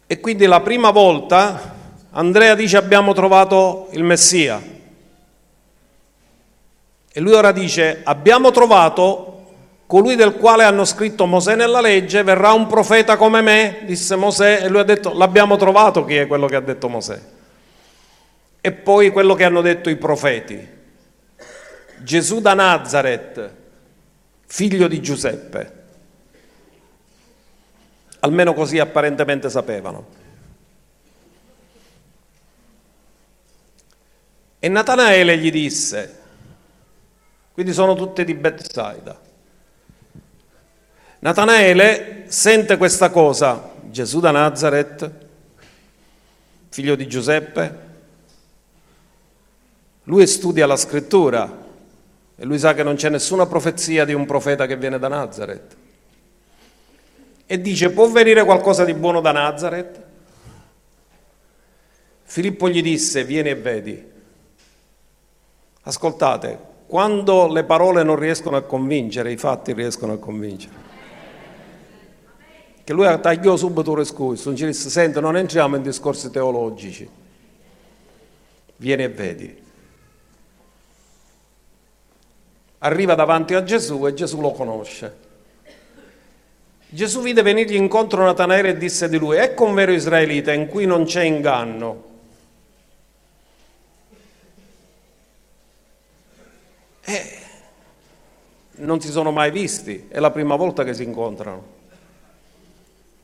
E 0.07 0.20
quindi 0.20 0.46
la 0.46 0.61
prima 0.61 0.90
volta 0.90 1.74
Andrea 2.11 2.55
dice 2.55 2.76
abbiamo 2.76 3.14
trovato 3.14 3.88
il 3.92 4.05
Messia. 4.05 4.62
E 7.14 7.20
lui 7.20 7.33
ora 7.33 7.50
dice 7.50 8.02
abbiamo 8.05 8.52
trovato 8.52 9.41
colui 9.92 10.16
del 10.16 10.37
quale 10.37 10.64
hanno 10.64 10.87
scritto 10.87 11.26
Mosè 11.26 11.55
nella 11.55 11.83
legge, 11.83 12.22
verrà 12.22 12.52
un 12.52 12.66
profeta 12.66 13.18
come 13.18 13.42
me, 13.42 13.83
disse 13.85 14.16
Mosè, 14.16 14.62
e 14.62 14.68
lui 14.70 14.81
ha 14.81 14.85
detto, 14.85 15.12
l'abbiamo 15.12 15.57
trovato 15.57 16.07
chi 16.07 16.16
è 16.16 16.26
quello 16.26 16.46
che 16.46 16.57
ha 16.57 16.62
detto 16.62 16.88
Mosè. 16.88 17.20
E 18.62 18.72
poi 18.72 19.11
quello 19.11 19.35
che 19.35 19.44
hanno 19.44 19.61
detto 19.61 19.90
i 19.90 19.96
profeti. 19.96 20.66
Gesù 21.98 22.40
da 22.40 22.55
Nazareth, 22.55 23.55
figlio 24.46 24.88
di 24.88 25.02
Giuseppe. 25.02 25.72
Almeno 28.20 28.55
così 28.55 28.78
apparentemente 28.78 29.50
sapevano. 29.50 30.07
E 34.59 34.68
Natanaele 34.68 35.37
gli 35.37 35.50
disse, 35.50 36.20
quindi 37.52 37.74
sono 37.74 37.94
tutte 37.94 38.24
di 38.24 38.33
Bethsaida. 38.33 39.31
Natanaele 41.22 42.24
sente 42.26 42.76
questa 42.76 43.11
cosa, 43.11 43.74
Gesù 43.82 44.18
da 44.18 44.32
Nazareth, 44.32 45.11
figlio 46.68 46.96
di 46.96 47.06
Giuseppe, 47.06 47.78
lui 50.04 50.26
studia 50.26 50.66
la 50.66 50.74
scrittura 50.74 51.61
e 52.35 52.44
lui 52.44 52.58
sa 52.58 52.74
che 52.74 52.82
non 52.82 52.96
c'è 52.96 53.08
nessuna 53.08 53.46
profezia 53.46 54.04
di 54.04 54.14
un 54.14 54.26
profeta 54.26 54.66
che 54.66 54.76
viene 54.76 54.98
da 54.98 55.06
Nazareth. 55.06 55.76
E 57.46 57.61
dice, 57.61 57.90
può 57.90 58.08
venire 58.08 58.44
qualcosa 58.44 58.85
di 58.85 58.94
buono 58.94 59.20
da 59.20 59.30
Nazareth? 59.30 60.02
Filippo 62.24 62.68
gli 62.68 62.82
disse, 62.82 63.22
vieni 63.22 63.50
e 63.50 63.54
vedi. 63.54 64.11
Ascoltate, 65.82 66.58
quando 66.88 67.46
le 67.46 67.62
parole 67.62 68.02
non 68.02 68.16
riescono 68.16 68.56
a 68.56 68.62
convincere, 68.62 69.30
i 69.30 69.37
fatti 69.37 69.72
riescono 69.72 70.14
a 70.14 70.18
convincere 70.18 70.90
che 72.84 72.92
lui 72.92 73.06
tagliò 73.20 73.56
subito 73.56 73.92
il 73.92 73.98
discorso, 74.02 74.48
non 74.48 74.58
ci 74.58 74.66
disse, 74.66 74.90
senti, 74.90 75.20
non 75.20 75.36
entriamo 75.36 75.76
in 75.76 75.82
discorsi 75.82 76.30
teologici, 76.30 77.08
vieni 78.76 79.04
e 79.04 79.08
vedi. 79.08 79.62
Arriva 82.78 83.14
davanti 83.14 83.54
a 83.54 83.62
Gesù 83.62 84.04
e 84.06 84.14
Gesù 84.14 84.40
lo 84.40 84.50
conosce. 84.50 85.16
Gesù 86.88 87.22
vide 87.22 87.42
venirgli 87.42 87.76
incontro 87.76 88.24
Natanaele 88.24 88.70
e 88.70 88.76
disse 88.76 89.08
di 89.08 89.16
lui, 89.16 89.36
ecco 89.36 89.64
un 89.64 89.74
vero 89.74 89.92
israelita 89.92 90.52
in 90.52 90.66
cui 90.66 90.84
non 90.84 91.04
c'è 91.04 91.22
inganno. 91.22 92.10
E 97.04 97.38
non 98.76 99.00
si 99.00 99.10
sono 99.10 99.30
mai 99.30 99.52
visti, 99.52 100.06
è 100.08 100.18
la 100.18 100.32
prima 100.32 100.56
volta 100.56 100.82
che 100.82 100.92
si 100.92 101.04
incontrano. 101.04 101.81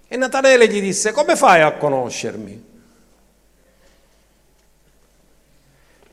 E 0.09 0.17
Natanaele 0.17 0.67
gli 0.69 0.81
disse, 0.81 1.13
come 1.13 1.37
fai 1.37 1.61
a 1.61 1.73
conoscermi? 1.73 2.65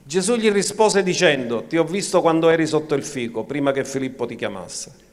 Gesù 0.03 0.36
gli 0.36 0.51
rispose 0.51 1.01
dicendo, 1.01 1.63
ti 1.63 1.77
ho 1.77 1.84
visto 1.86 2.21
quando 2.21 2.49
eri 2.49 2.67
sotto 2.67 2.93
il 2.93 3.03
fico, 3.03 3.45
prima 3.45 3.71
che 3.71 3.86
Filippo 3.86 4.25
ti 4.25 4.36
chiamasse. 4.36 5.03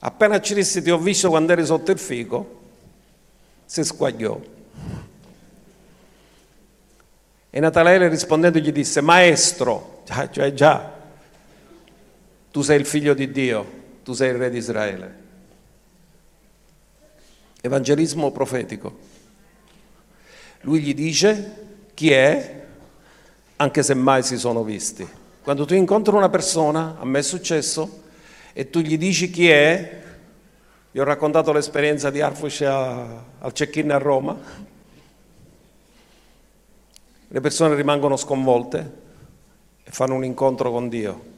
Appena 0.00 0.40
ci 0.40 0.52
disse 0.54 0.82
ti 0.82 0.90
ho 0.90 0.98
visto 0.98 1.28
quando 1.28 1.52
eri 1.52 1.64
sotto 1.64 1.92
il 1.92 1.98
fico, 1.98 2.60
si 3.64 3.84
squagliò. 3.84 4.38
E 7.48 7.60
Natanaele 7.60 8.08
rispondendo 8.08 8.58
gli 8.58 8.72
disse, 8.72 9.00
maestro, 9.00 10.02
cioè 10.30 10.52
già, 10.52 10.91
tu 12.52 12.60
sei 12.60 12.78
il 12.78 12.84
figlio 12.84 13.14
di 13.14 13.30
Dio, 13.30 13.66
tu 14.04 14.12
sei 14.12 14.28
il 14.28 14.36
re 14.36 14.50
di 14.50 14.58
Israele. 14.58 15.20
Evangelismo 17.62 18.30
profetico. 18.30 18.98
Lui 20.60 20.80
gli 20.80 20.94
dice 20.94 21.88
chi 21.94 22.12
è, 22.12 22.64
anche 23.56 23.82
se 23.82 23.94
mai 23.94 24.22
si 24.22 24.36
sono 24.36 24.62
visti. 24.62 25.08
Quando 25.42 25.64
tu 25.64 25.72
incontri 25.72 26.14
una 26.14 26.28
persona, 26.28 26.96
a 27.00 27.06
me 27.06 27.20
è 27.20 27.22
successo, 27.22 28.02
e 28.52 28.68
tu 28.68 28.80
gli 28.80 28.98
dici 28.98 29.30
chi 29.30 29.48
è, 29.48 30.02
vi 30.90 31.00
ho 31.00 31.04
raccontato 31.04 31.52
l'esperienza 31.52 32.10
di 32.10 32.20
Arfush 32.20 32.60
al 32.60 33.52
check-in 33.54 33.92
a 33.92 33.96
Roma, 33.96 34.38
le 37.28 37.40
persone 37.40 37.74
rimangono 37.74 38.18
sconvolte 38.18 38.92
e 39.84 39.90
fanno 39.90 40.16
un 40.16 40.24
incontro 40.24 40.70
con 40.70 40.90
Dio. 40.90 41.31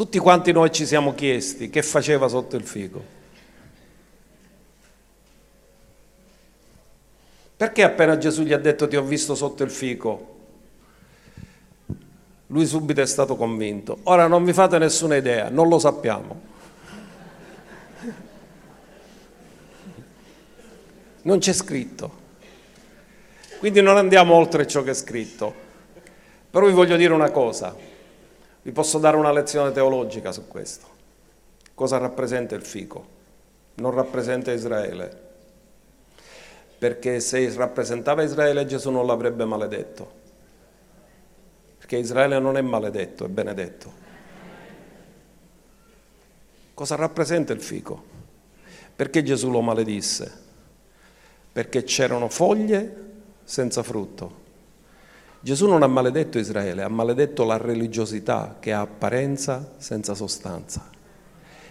Tutti 0.00 0.18
quanti 0.18 0.50
noi 0.50 0.72
ci 0.72 0.86
siamo 0.86 1.12
chiesti 1.12 1.68
che 1.68 1.82
faceva 1.82 2.26
sotto 2.26 2.56
il 2.56 2.64
fico. 2.64 3.04
Perché 7.54 7.82
appena 7.82 8.16
Gesù 8.16 8.44
gli 8.44 8.54
ha 8.54 8.58
detto 8.58 8.88
ti 8.88 8.96
ho 8.96 9.02
visto 9.02 9.34
sotto 9.34 9.62
il 9.62 9.68
fico, 9.70 10.38
lui 12.46 12.64
subito 12.64 13.02
è 13.02 13.06
stato 13.06 13.36
convinto. 13.36 13.98
Ora 14.04 14.26
non 14.26 14.42
vi 14.42 14.54
fate 14.54 14.78
nessuna 14.78 15.16
idea, 15.16 15.50
non 15.50 15.68
lo 15.68 15.78
sappiamo. 15.78 16.40
Non 21.20 21.40
c'è 21.40 21.52
scritto. 21.52 22.10
Quindi 23.58 23.82
non 23.82 23.98
andiamo 23.98 24.32
oltre 24.32 24.66
ciò 24.66 24.82
che 24.82 24.92
è 24.92 24.94
scritto. 24.94 25.54
Però 26.50 26.64
vi 26.64 26.72
voglio 26.72 26.96
dire 26.96 27.12
una 27.12 27.30
cosa, 27.30 27.76
vi 28.62 28.72
posso 28.72 28.98
dare 28.98 29.16
una 29.16 29.32
lezione 29.32 29.72
teologica 29.72 30.32
su 30.32 30.46
questo. 30.46 30.86
Cosa 31.74 31.98
rappresenta 31.98 32.54
il 32.54 32.62
fico? 32.62 33.18
Non 33.74 33.92
rappresenta 33.92 34.52
Israele. 34.52 35.28
Perché 36.78 37.20
se 37.20 37.52
rappresentava 37.54 38.22
Israele 38.22 38.66
Gesù 38.66 38.90
non 38.90 39.06
l'avrebbe 39.06 39.44
maledetto 39.44 40.18
perché 41.90 42.06
Israele 42.06 42.38
non 42.38 42.56
è 42.56 42.60
maledetto, 42.60 43.24
è 43.24 43.28
benedetto. 43.28 43.92
Cosa 46.72 46.94
rappresenta 46.94 47.52
il 47.52 47.60
fico? 47.60 48.04
Perché 48.94 49.24
Gesù 49.24 49.50
lo 49.50 49.60
maledisse? 49.60 50.32
Perché 51.50 51.82
c'erano 51.82 52.28
foglie 52.28 52.96
senza 53.42 53.82
frutto. 53.82 54.39
Gesù 55.42 55.66
non 55.66 55.82
ha 55.82 55.86
maledetto 55.86 56.38
Israele, 56.38 56.82
ha 56.82 56.88
maledetto 56.88 57.44
la 57.44 57.56
religiosità 57.56 58.56
che 58.60 58.72
ha 58.72 58.80
apparenza 58.80 59.72
senza 59.78 60.14
sostanza. 60.14 60.88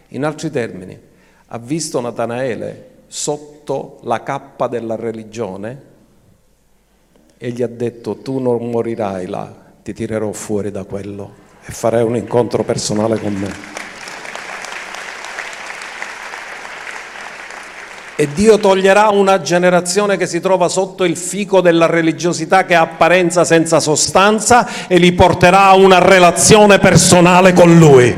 In 0.09 0.25
altri 0.25 0.49
termini, 0.49 0.99
ha 1.45 1.57
visto 1.59 2.01
Natanaele 2.01 2.97
sotto 3.07 3.99
la 4.03 4.23
cappa 4.23 4.67
della 4.67 4.95
religione 4.95 5.87
e 7.37 7.51
gli 7.51 7.61
ha 7.61 7.67
detto 7.67 8.17
tu 8.17 8.39
non 8.39 8.69
morirai 8.69 9.27
là, 9.27 9.53
ti 9.83 9.93
tirerò 9.93 10.31
fuori 10.31 10.71
da 10.71 10.83
quello 10.83 11.47
e 11.63 11.71
farai 11.71 12.03
un 12.03 12.15
incontro 12.15 12.63
personale 12.63 13.19
con 13.19 13.33
me. 13.33 13.53
E 18.19 18.27
Dio 18.33 18.57
toglierà 18.57 19.07
una 19.11 19.39
generazione 19.39 20.17
che 20.17 20.27
si 20.27 20.41
trova 20.41 20.67
sotto 20.67 21.05
il 21.05 21.15
fico 21.15 21.61
della 21.61 21.85
religiosità 21.85 22.65
che 22.65 22.75
ha 22.75 22.81
apparenza 22.81 23.45
senza 23.45 23.79
sostanza 23.79 24.87
e 24.89 24.97
li 24.97 25.13
porterà 25.13 25.67
a 25.67 25.75
una 25.75 25.99
relazione 25.99 26.79
personale 26.79 27.53
con 27.53 27.77
Lui. 27.79 28.13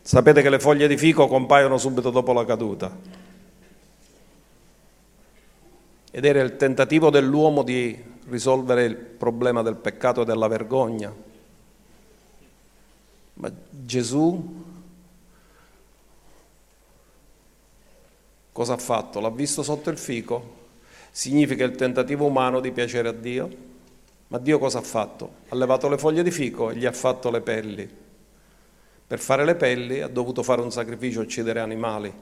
Sapete 0.00 0.42
che 0.42 0.50
le 0.50 0.60
foglie 0.60 0.86
di 0.86 0.96
fico 0.96 1.26
compaiono 1.26 1.76
subito 1.76 2.10
dopo 2.10 2.32
la 2.32 2.44
caduta 2.44 2.96
ed 6.12 6.24
era 6.24 6.40
il 6.40 6.54
tentativo 6.54 7.10
dell'uomo 7.10 7.64
di 7.64 8.00
risolvere 8.28 8.84
il 8.84 8.94
problema 8.94 9.62
del 9.62 9.74
peccato 9.74 10.22
e 10.22 10.24
della 10.24 10.46
vergogna. 10.46 11.26
Ma 13.38 13.50
Gesù 13.70 14.64
cosa 18.50 18.72
ha 18.72 18.78
fatto? 18.78 19.20
L'ha 19.20 19.30
visto 19.30 19.62
sotto 19.62 19.90
il 19.90 19.98
fico? 19.98 20.56
Significa 21.10 21.64
il 21.64 21.76
tentativo 21.76 22.26
umano 22.26 22.60
di 22.60 22.72
piacere 22.72 23.08
a 23.08 23.12
Dio? 23.12 23.66
Ma 24.28 24.38
Dio 24.38 24.58
cosa 24.58 24.78
ha 24.78 24.82
fatto? 24.82 25.30
Ha 25.48 25.54
levato 25.54 25.88
le 25.88 25.98
foglie 25.98 26.22
di 26.22 26.32
fico 26.32 26.70
e 26.70 26.76
gli 26.76 26.84
ha 26.84 26.92
fatto 26.92 27.30
le 27.30 27.40
pelli. 27.40 27.88
Per 29.06 29.18
fare 29.20 29.44
le 29.44 29.54
pelli 29.54 30.00
ha 30.00 30.08
dovuto 30.08 30.42
fare 30.42 30.60
un 30.60 30.72
sacrificio, 30.72 31.20
uccidere 31.20 31.60
animali. 31.60 32.12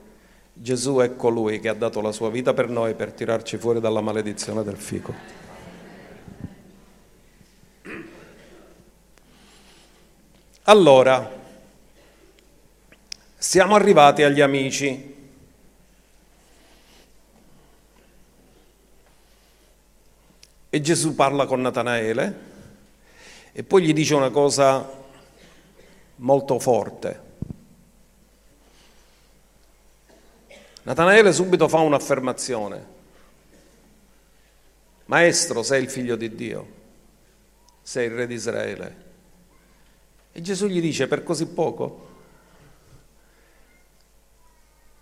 Gesù 0.53 0.99
è 0.99 1.17
colui 1.17 1.61
che 1.61 1.69
ha 1.69 1.75
dato 1.75 2.01
la 2.01 2.13
sua 2.13 2.31
vita 2.31 2.53
per 2.55 2.69
noi 2.69 2.95
per 2.95 3.13
tirarci 3.13 3.57
fuori 3.57 3.81
dalla 3.81 4.01
maledizione 4.03 4.63
del 4.63 4.77
fico. 4.77 5.46
Allora, 10.69 11.33
siamo 13.37 13.77
arrivati 13.77 14.25
agli 14.25 14.41
amici. 14.41 15.15
E 20.69 20.81
Gesù 20.81 21.15
parla 21.15 21.47
con 21.47 21.61
Natanaele 21.61 22.41
e 23.53 23.63
poi 23.63 23.85
gli 23.85 23.93
dice 23.93 24.17
una 24.17 24.31
cosa 24.31 24.93
molto 26.17 26.59
forte. 26.59 27.21
Natanaele 30.83 31.33
subito 31.33 31.69
fa 31.69 31.79
un'affermazione. 31.79 32.87
Maestro, 35.05 35.63
sei 35.63 35.85
il 35.85 35.89
figlio 35.89 36.17
di 36.17 36.35
Dio, 36.35 36.69
sei 37.83 38.07
il 38.07 38.15
re 38.17 38.27
di 38.27 38.35
Israele. 38.35 39.06
E 40.37 40.43
Gesù 40.43 40.67
gli 40.67 40.83
dice, 40.83 41.07
per 41.07 41.23
così 41.23 41.47
poco? 41.47 42.09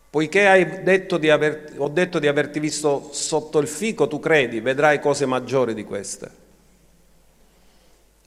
Poiché 0.09 0.47
hai 0.47 0.85
detto 0.85 1.17
aver, 1.17 1.73
ho 1.77 1.89
detto 1.89 2.21
di 2.21 2.29
averti 2.29 2.61
visto 2.61 3.09
sotto 3.11 3.59
il 3.59 3.67
fico, 3.67 4.07
tu 4.07 4.21
credi, 4.21 4.61
vedrai 4.61 5.01
cose 5.01 5.27
maggiori 5.27 5.75
di 5.75 5.83
queste. 5.83 6.31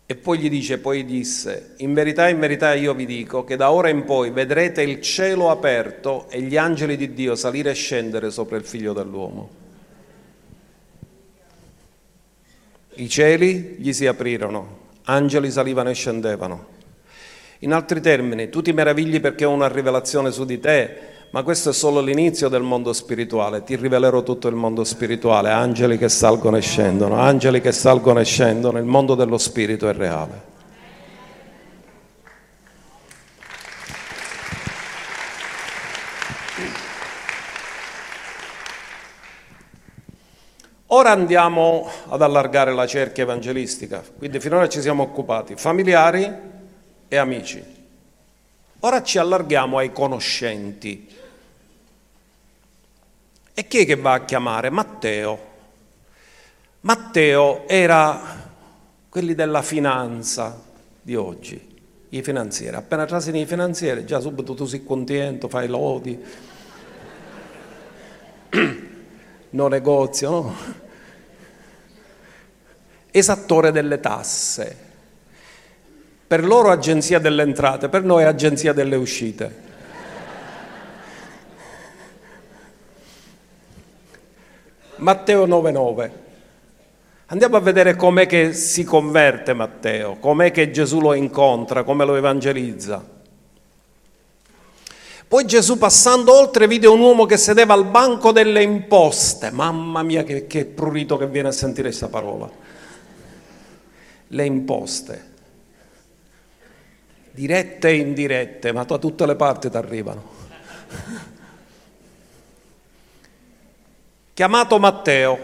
E 0.06 0.16
poi 0.18 0.40
gli 0.40 0.50
dice, 0.50 0.80
poi 0.80 1.06
disse, 1.06 1.76
in 1.78 1.94
verità, 1.94 2.28
in 2.28 2.40
verità 2.40 2.74
io 2.74 2.94
vi 2.94 3.06
dico 3.06 3.46
che 3.46 3.56
da 3.56 3.72
ora 3.72 3.88
in 3.88 4.04
poi 4.04 4.30
vedrete 4.32 4.82
il 4.82 5.00
cielo 5.00 5.50
aperto 5.50 6.28
e 6.30 6.42
gli 6.42 6.58
angeli 6.58 6.98
di 6.98 7.14
Dio 7.14 7.36
salire 7.36 7.70
e 7.70 7.74
scendere 7.74 8.32
sopra 8.32 8.58
il 8.58 8.66
figlio 8.66 8.92
dell'uomo. 8.92 9.50
I 12.96 13.08
cieli 13.08 13.78
gli 13.80 13.94
si 13.94 14.06
aprirono, 14.06 14.80
angeli 15.04 15.50
salivano 15.50 15.90
e 15.90 15.94
scendevano. 15.94 16.76
In 17.62 17.74
altri 17.74 18.02
termini, 18.02 18.50
tu 18.50 18.62
ti 18.62 18.72
meravigli 18.72 19.20
perché 19.20 19.44
ho 19.44 19.50
una 19.50 19.68
rivelazione 19.68 20.32
su 20.32 20.46
di 20.46 20.60
te, 20.60 20.98
ma 21.32 21.42
questo 21.42 21.72
è 21.72 21.74
solo 21.74 22.02
l'inizio 22.02 22.50
del 22.50 22.62
mondo 22.62 22.94
spirituale, 22.94 23.64
ti 23.64 23.76
rivelerò 23.76 24.22
tutto 24.22 24.48
il 24.48 24.54
mondo 24.54 24.84
spirituale, 24.84 25.50
angeli 25.50 25.98
che 25.98 26.08
salgono 26.08 26.58
e 26.58 26.62
scendono, 26.62 27.16
angeli 27.16 27.60
che 27.60 27.72
salgono 27.72 28.20
e 28.20 28.26
scendono, 28.26 28.78
il 28.78 28.86
mondo 28.86 29.16
dello 29.16 29.40
spirito 29.40 29.90
è 29.90 29.94
reale. 29.94 30.56
Ora 40.90 41.10
andiamo 41.10 41.90
ad 42.08 42.22
allargare 42.22 42.72
la 42.72 42.86
cerchia 42.86 43.24
evangelistica, 43.24 44.04
quindi 44.16 44.40
finora 44.40 44.70
ci 44.70 44.80
siamo 44.80 45.02
occupati 45.02 45.56
familiari 45.56 46.56
e 47.08 47.16
amici. 47.18 47.64
Ora 48.82 49.02
ci 49.02 49.18
allarghiamo 49.18 49.78
ai 49.78 49.92
conoscenti. 49.92 51.16
E 53.54 53.68
chi 53.68 53.80
è 53.80 53.86
che 53.86 53.96
va 53.96 54.14
a 54.14 54.26
chiamare? 54.26 54.70
Matteo. 54.70 55.56
Matteo 56.82 57.68
era 57.68 58.46
quelli 59.10 59.34
della 59.34 59.64
finanza 59.64 60.64
di 61.02 61.16
oggi, 61.16 61.80
i 62.10 62.22
finanzieri. 62.22 62.76
Appena 62.76 63.06
trasi 63.06 63.32
nei 63.32 63.48
finanzieri, 63.48 64.06
già 64.06 64.20
subito 64.20 64.54
tu 64.54 64.66
sei 64.66 64.84
contento, 64.84 65.50
fai 65.50 65.68
lodi, 65.68 66.24
non 69.50 69.70
negozio, 69.72 70.30
no? 70.30 70.56
Esattore 73.10 73.72
delle 73.72 74.00
tasse 74.00 74.87
per 76.28 76.44
loro 76.44 76.72
agenzia 76.72 77.20
delle 77.20 77.44
entrate, 77.44 77.88
per 77.88 78.04
noi 78.04 78.26
agenzia 78.26 78.74
delle 78.74 78.98
uscite. 78.98 79.66
Matteo 84.98 85.46
9:9. 85.46 86.12
Andiamo 87.28 87.56
a 87.56 87.62
vedere 87.62 87.96
com'è 87.96 88.26
che 88.26 88.52
si 88.52 88.84
converte 88.84 89.54
Matteo, 89.54 90.18
com'è 90.18 90.52
che 90.52 90.70
Gesù 90.72 91.00
lo 91.00 91.14
incontra, 91.14 91.84
come 91.84 92.04
lo 92.04 92.16
evangelizza. 92.16 93.16
Poi 95.28 95.46
Gesù 95.46 95.78
passando 95.78 96.38
oltre 96.38 96.68
vide 96.68 96.88
un 96.88 97.00
uomo 97.00 97.26
che 97.26 97.36
sedeva 97.38 97.74
al 97.74 97.86
banco 97.86 98.32
delle 98.32 98.64
imposte. 98.64 99.52
Mamma 99.52 100.04
mia 100.04 100.24
che, 100.24 100.48
che 100.48 100.66
prurito 100.66 101.18
che 101.18 101.28
viene 101.28 101.50
a 101.50 101.52
sentire 101.52 101.90
questa 101.90 102.08
parola. 102.08 102.50
Le 104.28 104.46
imposte. 104.46 105.36
Dirette 107.38 107.90
e 107.90 107.98
indirette, 107.98 108.72
ma 108.72 108.84
da 108.84 108.98
tutte 108.98 109.28
le 109.28 109.36
parti 109.36 109.70
ti 109.70 109.78
arrivano. 109.78 110.24
Chiamato 114.34 114.80
Matteo. 114.80 115.38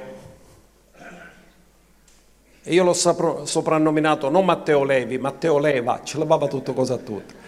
E 2.64 2.74
io 2.74 2.84
l'ho 2.84 2.94
soprannominato 2.94 4.32
non 4.32 4.44
Matteo 4.44 4.84
Levi, 4.84 5.20
Matteo 5.20 5.60
Leva, 5.60 6.02
ce 6.04 6.18
l'aveva 6.18 6.48
tutto 6.48 6.74
cosa 6.74 6.96
a 6.96 6.98
tutto. 6.98 7.42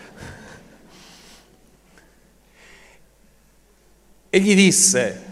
e 4.30 4.40
gli 4.40 4.54
disse, 4.54 5.24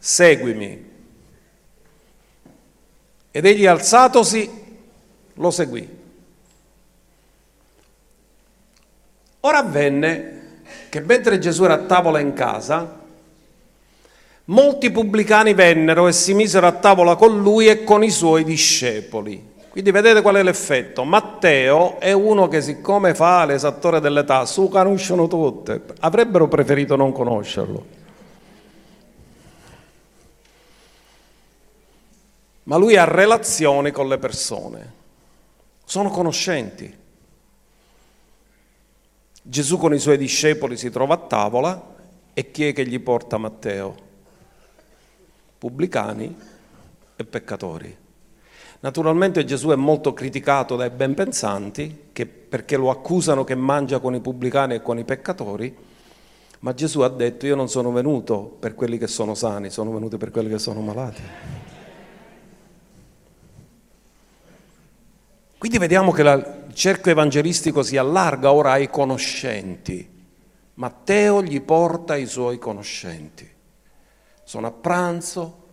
seguimi. 0.00 0.90
Ed 3.30 3.46
egli 3.46 3.66
alzatosi 3.66 4.50
lo 5.34 5.50
seguì. 5.52 5.97
Ora 9.40 9.58
avvenne 9.58 10.36
che 10.88 11.00
mentre 11.00 11.38
Gesù 11.38 11.64
era 11.64 11.74
a 11.74 11.78
tavola 11.78 12.20
in 12.20 12.32
casa, 12.32 13.00
molti 14.46 14.90
pubblicani 14.90 15.54
vennero 15.54 16.08
e 16.08 16.12
si 16.12 16.34
misero 16.34 16.66
a 16.66 16.72
tavola 16.72 17.16
con 17.16 17.40
lui 17.40 17.68
e 17.68 17.84
con 17.84 18.02
i 18.02 18.10
suoi 18.10 18.44
discepoli. 18.44 19.56
Quindi 19.68 19.90
vedete 19.90 20.22
qual 20.22 20.36
è 20.36 20.42
l'effetto? 20.42 21.04
Matteo 21.04 22.00
è 22.00 22.12
uno 22.12 22.48
che 22.48 22.60
siccome 22.62 23.14
fa 23.14 23.44
l'esattore 23.44 24.00
dell'età, 24.00 24.44
su 24.44 24.68
conoscono 24.68 25.28
tutte, 25.28 25.82
avrebbero 26.00 26.48
preferito 26.48 26.96
non 26.96 27.12
conoscerlo. 27.12 27.96
ma 32.68 32.76
lui 32.76 32.96
ha 32.96 33.04
relazioni 33.04 33.90
con 33.90 34.08
le 34.08 34.18
persone, 34.18 34.92
sono 35.84 36.10
conoscenti. 36.10 36.97
Gesù 39.50 39.78
con 39.78 39.94
i 39.94 39.98
suoi 39.98 40.18
discepoli 40.18 40.76
si 40.76 40.90
trova 40.90 41.14
a 41.14 41.16
tavola 41.16 41.94
e 42.34 42.50
chi 42.50 42.68
è 42.68 42.74
che 42.74 42.86
gli 42.86 43.00
porta 43.00 43.38
Matteo? 43.38 43.96
Pubblicani 45.56 46.36
e 47.16 47.24
peccatori. 47.24 47.96
Naturalmente 48.80 49.46
Gesù 49.46 49.70
è 49.70 49.74
molto 49.74 50.12
criticato 50.12 50.76
dai 50.76 50.90
benpensanti 50.90 52.08
che, 52.12 52.26
perché 52.26 52.76
lo 52.76 52.90
accusano 52.90 53.44
che 53.44 53.54
mangia 53.54 54.00
con 54.00 54.14
i 54.14 54.20
pubblicani 54.20 54.74
e 54.74 54.82
con 54.82 54.98
i 54.98 55.04
peccatori, 55.04 55.74
ma 56.58 56.74
Gesù 56.74 57.00
ha 57.00 57.08
detto 57.08 57.46
io 57.46 57.54
non 57.56 57.70
sono 57.70 57.90
venuto 57.90 58.54
per 58.60 58.74
quelli 58.74 58.98
che 58.98 59.06
sono 59.06 59.34
sani, 59.34 59.70
sono 59.70 59.90
venuto 59.92 60.18
per 60.18 60.30
quelli 60.30 60.50
che 60.50 60.58
sono 60.58 60.82
malati. 60.82 61.22
Quindi 65.56 65.78
vediamo 65.78 66.12
che 66.12 66.22
la, 66.22 66.57
cerchio 66.72 67.10
evangelistico 67.10 67.82
si 67.82 67.96
allarga 67.96 68.52
ora 68.52 68.72
ai 68.72 68.88
conoscenti. 68.88 70.16
Matteo 70.74 71.42
gli 71.42 71.60
porta 71.60 72.16
i 72.16 72.26
suoi 72.26 72.58
conoscenti. 72.58 73.48
Sono 74.44 74.66
a 74.66 74.70
pranzo, 74.70 75.66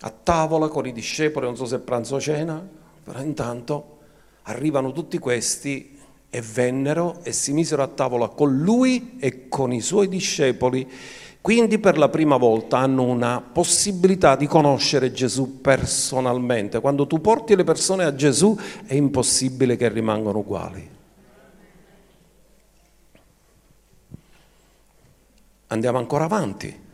a 0.00 0.10
tavola 0.10 0.68
con 0.68 0.86
i 0.86 0.92
discepoli, 0.92 1.46
non 1.46 1.56
so 1.56 1.64
se 1.64 1.78
pranzo 1.78 2.16
o 2.16 2.20
cena, 2.20 2.66
però 3.02 3.20
intanto 3.20 3.98
arrivano 4.42 4.92
tutti 4.92 5.18
questi 5.18 5.98
e 6.28 6.40
vennero 6.42 7.20
e 7.22 7.32
si 7.32 7.52
misero 7.52 7.82
a 7.82 7.88
tavola 7.88 8.28
con 8.28 8.56
lui 8.58 9.16
e 9.18 9.48
con 9.48 9.72
i 9.72 9.80
suoi 9.80 10.08
discepoli 10.08 10.88
quindi 11.40 11.78
per 11.78 11.96
la 11.96 12.10
prima 12.10 12.36
volta 12.36 12.78
hanno 12.78 13.02
una 13.02 13.40
possibilità 13.40 14.36
di 14.36 14.46
conoscere 14.46 15.10
Gesù 15.10 15.60
personalmente. 15.62 16.80
Quando 16.80 17.06
tu 17.06 17.20
porti 17.20 17.56
le 17.56 17.64
persone 17.64 18.04
a 18.04 18.14
Gesù 18.14 18.56
è 18.84 18.94
impossibile 18.94 19.76
che 19.76 19.88
rimangano 19.88 20.38
uguali. 20.38 20.98
Andiamo 25.68 25.98
ancora 25.98 26.24
avanti. 26.24 26.88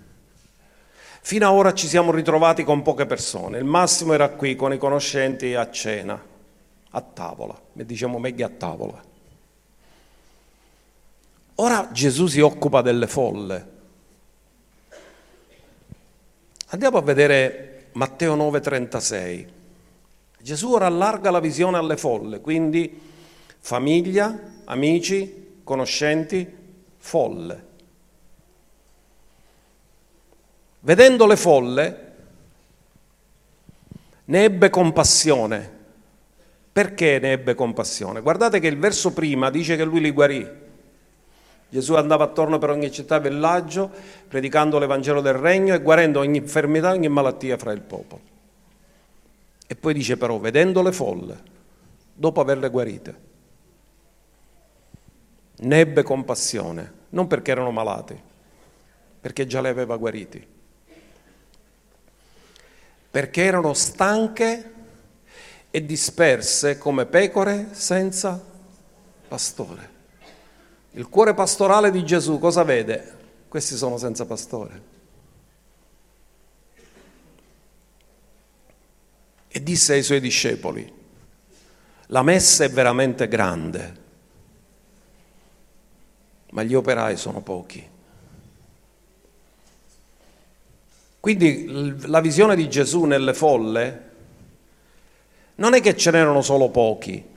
Fino 1.22 1.48
ad 1.48 1.54
ora 1.54 1.74
ci 1.74 1.88
siamo 1.88 2.12
ritrovati 2.12 2.62
con 2.62 2.82
poche 2.82 3.04
persone, 3.04 3.58
il 3.58 3.64
massimo 3.64 4.12
era 4.12 4.28
qui 4.28 4.54
con 4.54 4.72
i 4.72 4.78
conoscenti 4.78 5.54
a 5.54 5.68
cena, 5.70 6.22
a 6.90 7.00
tavola, 7.00 7.60
e 7.76 7.84
diciamo 7.84 8.20
meglio 8.20 8.46
a 8.46 8.50
tavola. 8.50 9.02
Ora 11.56 11.88
Gesù 11.90 12.28
si 12.28 12.38
occupa 12.38 12.80
delle 12.80 13.08
folle 13.08 13.74
Andiamo 16.68 16.98
a 16.98 17.02
vedere 17.02 17.90
Matteo 17.92 18.34
9:36. 18.34 19.46
Gesù 20.40 20.72
ora 20.72 20.86
allarga 20.86 21.30
la 21.30 21.38
visione 21.38 21.76
alle 21.76 21.96
folle, 21.96 22.40
quindi 22.40 23.00
famiglia, 23.58 24.36
amici, 24.64 25.60
conoscenti, 25.62 26.54
folle. 26.96 27.64
Vedendo 30.80 31.26
le 31.26 31.36
folle, 31.36 32.12
ne 34.24 34.44
ebbe 34.44 34.70
compassione. 34.70 35.74
Perché 36.72 37.18
ne 37.20 37.32
ebbe 37.32 37.54
compassione? 37.54 38.20
Guardate 38.20 38.60
che 38.60 38.66
il 38.66 38.78
verso 38.78 39.12
prima 39.12 39.50
dice 39.50 39.76
che 39.76 39.84
lui 39.84 40.00
li 40.00 40.10
guarì. 40.10 40.64
Gesù 41.68 41.94
andava 41.94 42.24
attorno 42.24 42.58
per 42.58 42.70
ogni 42.70 42.90
città 42.92 43.16
e 43.16 43.20
villaggio, 43.20 43.90
predicando 44.28 44.78
l'Evangelo 44.78 45.20
del 45.20 45.34
Regno 45.34 45.74
e 45.74 45.82
guarendo 45.82 46.20
ogni 46.20 46.38
infermità 46.38 46.90
ogni 46.90 47.08
malattia 47.08 47.58
fra 47.58 47.72
il 47.72 47.80
popolo. 47.80 48.34
E 49.66 49.74
poi 49.74 49.92
dice 49.92 50.16
però, 50.16 50.38
vedendo 50.38 50.80
le 50.80 50.92
folle, 50.92 51.42
dopo 52.14 52.40
averle 52.40 52.70
guarite, 52.70 53.20
ne 55.58 55.78
ebbe 55.80 56.02
compassione, 56.02 56.92
non 57.10 57.26
perché 57.26 57.50
erano 57.50 57.72
malati, 57.72 58.18
perché 59.20 59.46
già 59.46 59.60
le 59.60 59.68
aveva 59.68 59.96
guariti, 59.96 60.46
perché 63.10 63.42
erano 63.42 63.74
stanche 63.74 64.72
e 65.70 65.84
disperse 65.84 66.78
come 66.78 67.06
pecore 67.06 67.68
senza 67.72 68.40
pastore. 69.26 69.95
Il 70.96 71.10
cuore 71.10 71.34
pastorale 71.34 71.90
di 71.90 72.02
Gesù 72.06 72.38
cosa 72.38 72.62
vede? 72.62 73.14
Questi 73.48 73.76
sono 73.76 73.98
senza 73.98 74.24
pastore. 74.24 74.94
E 79.48 79.62
disse 79.62 79.92
ai 79.92 80.02
suoi 80.02 80.20
discepoli, 80.20 80.90
la 82.06 82.22
messa 82.22 82.64
è 82.64 82.70
veramente 82.70 83.28
grande, 83.28 83.94
ma 86.52 86.62
gli 86.62 86.74
operai 86.74 87.18
sono 87.18 87.42
pochi. 87.42 87.86
Quindi 91.20 92.06
la 92.06 92.20
visione 92.20 92.56
di 92.56 92.70
Gesù 92.70 93.04
nelle 93.04 93.34
folle 93.34 94.10
non 95.56 95.74
è 95.74 95.82
che 95.82 95.94
ce 95.94 96.10
n'erano 96.10 96.40
solo 96.40 96.70
pochi, 96.70 97.34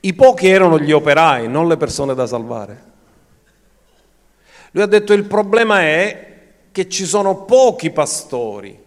i 0.00 0.14
pochi 0.14 0.48
erano 0.48 0.78
gli 0.78 0.92
operai, 0.92 1.48
non 1.48 1.68
le 1.68 1.76
persone 1.76 2.14
da 2.14 2.26
salvare. 2.26 2.84
Lui 4.72 4.82
ha 4.82 4.86
detto 4.86 5.12
il 5.12 5.24
problema 5.24 5.80
è 5.80 6.36
che 6.70 6.88
ci 6.88 7.04
sono 7.04 7.44
pochi 7.44 7.90
pastori 7.90 8.86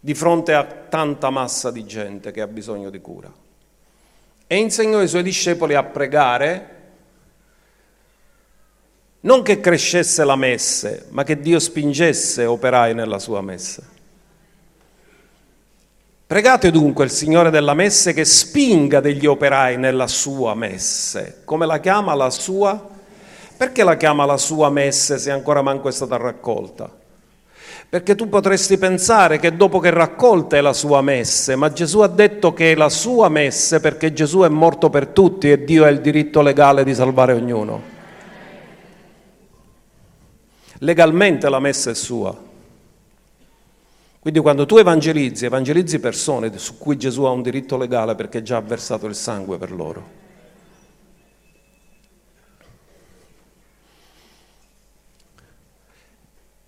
di 0.00 0.14
fronte 0.14 0.54
a 0.54 0.64
tanta 0.64 1.30
massa 1.30 1.70
di 1.70 1.84
gente 1.84 2.30
che 2.30 2.40
ha 2.40 2.46
bisogno 2.46 2.90
di 2.90 3.00
cura. 3.00 3.32
E 4.46 4.56
insegnò 4.56 4.98
ai 4.98 5.08
suoi 5.08 5.22
discepoli 5.22 5.74
a 5.74 5.84
pregare 5.84 6.76
non 9.20 9.42
che 9.42 9.60
crescesse 9.60 10.24
la 10.24 10.36
messe, 10.36 11.06
ma 11.10 11.24
che 11.24 11.40
Dio 11.40 11.58
spingesse 11.58 12.44
operai 12.44 12.94
nella 12.94 13.18
sua 13.18 13.42
messe. 13.42 13.96
Pregate 16.28 16.70
dunque 16.70 17.06
il 17.06 17.10
Signore 17.10 17.48
della 17.48 17.72
messe 17.72 18.12
che 18.12 18.26
spinga 18.26 19.00
degli 19.00 19.24
operai 19.24 19.78
nella 19.78 20.06
sua 20.06 20.54
messe. 20.54 21.40
Come 21.46 21.64
la 21.64 21.80
chiama 21.80 22.12
la 22.12 22.28
sua? 22.28 22.86
Perché 23.56 23.82
la 23.82 23.96
chiama 23.96 24.26
la 24.26 24.36
sua 24.36 24.68
messe 24.68 25.16
se 25.16 25.30
ancora 25.30 25.62
manco 25.62 25.88
è 25.88 25.90
stata 25.90 26.18
raccolta? 26.18 26.94
Perché 27.88 28.14
tu 28.14 28.28
potresti 28.28 28.76
pensare 28.76 29.38
che 29.38 29.56
dopo 29.56 29.78
che 29.78 29.88
raccolta 29.88 30.58
è 30.58 30.60
la 30.60 30.74
sua 30.74 31.00
messe, 31.00 31.56
ma 31.56 31.72
Gesù 31.72 32.00
ha 32.00 32.08
detto 32.08 32.52
che 32.52 32.72
è 32.72 32.74
la 32.74 32.90
sua 32.90 33.30
messe 33.30 33.80
perché 33.80 34.12
Gesù 34.12 34.40
è 34.40 34.48
morto 34.48 34.90
per 34.90 35.06
tutti 35.06 35.50
e 35.50 35.64
Dio 35.64 35.84
ha 35.84 35.88
il 35.88 36.02
diritto 36.02 36.42
legale 36.42 36.84
di 36.84 36.94
salvare 36.94 37.32
ognuno. 37.32 37.82
Legalmente 40.80 41.48
la 41.48 41.58
messa 41.58 41.88
è 41.88 41.94
sua. 41.94 42.47
Quindi 44.20 44.40
quando 44.40 44.66
tu 44.66 44.76
evangelizzi, 44.78 45.44
evangelizzi 45.44 46.00
persone 46.00 46.56
su 46.58 46.76
cui 46.76 46.96
Gesù 46.96 47.22
ha 47.22 47.30
un 47.30 47.40
diritto 47.40 47.76
legale 47.76 48.16
perché 48.16 48.42
già 48.42 48.56
ha 48.56 48.60
versato 48.60 49.06
il 49.06 49.14
sangue 49.14 49.58
per 49.58 49.70
loro. 49.70 50.26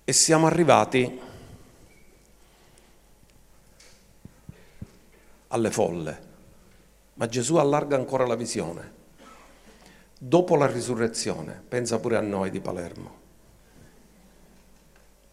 E 0.04 0.12
siamo 0.12 0.46
arrivati 0.46 1.20
alle 5.48 5.70
folle, 5.70 6.20
ma 7.14 7.26
Gesù 7.26 7.56
allarga 7.56 7.96
ancora 7.96 8.26
la 8.26 8.36
visione. 8.36 8.98
Dopo 10.16 10.54
la 10.54 10.66
risurrezione, 10.66 11.62
pensa 11.68 11.98
pure 11.98 12.16
a 12.16 12.20
noi 12.20 12.50
di 12.50 12.60
Palermo, 12.60 13.18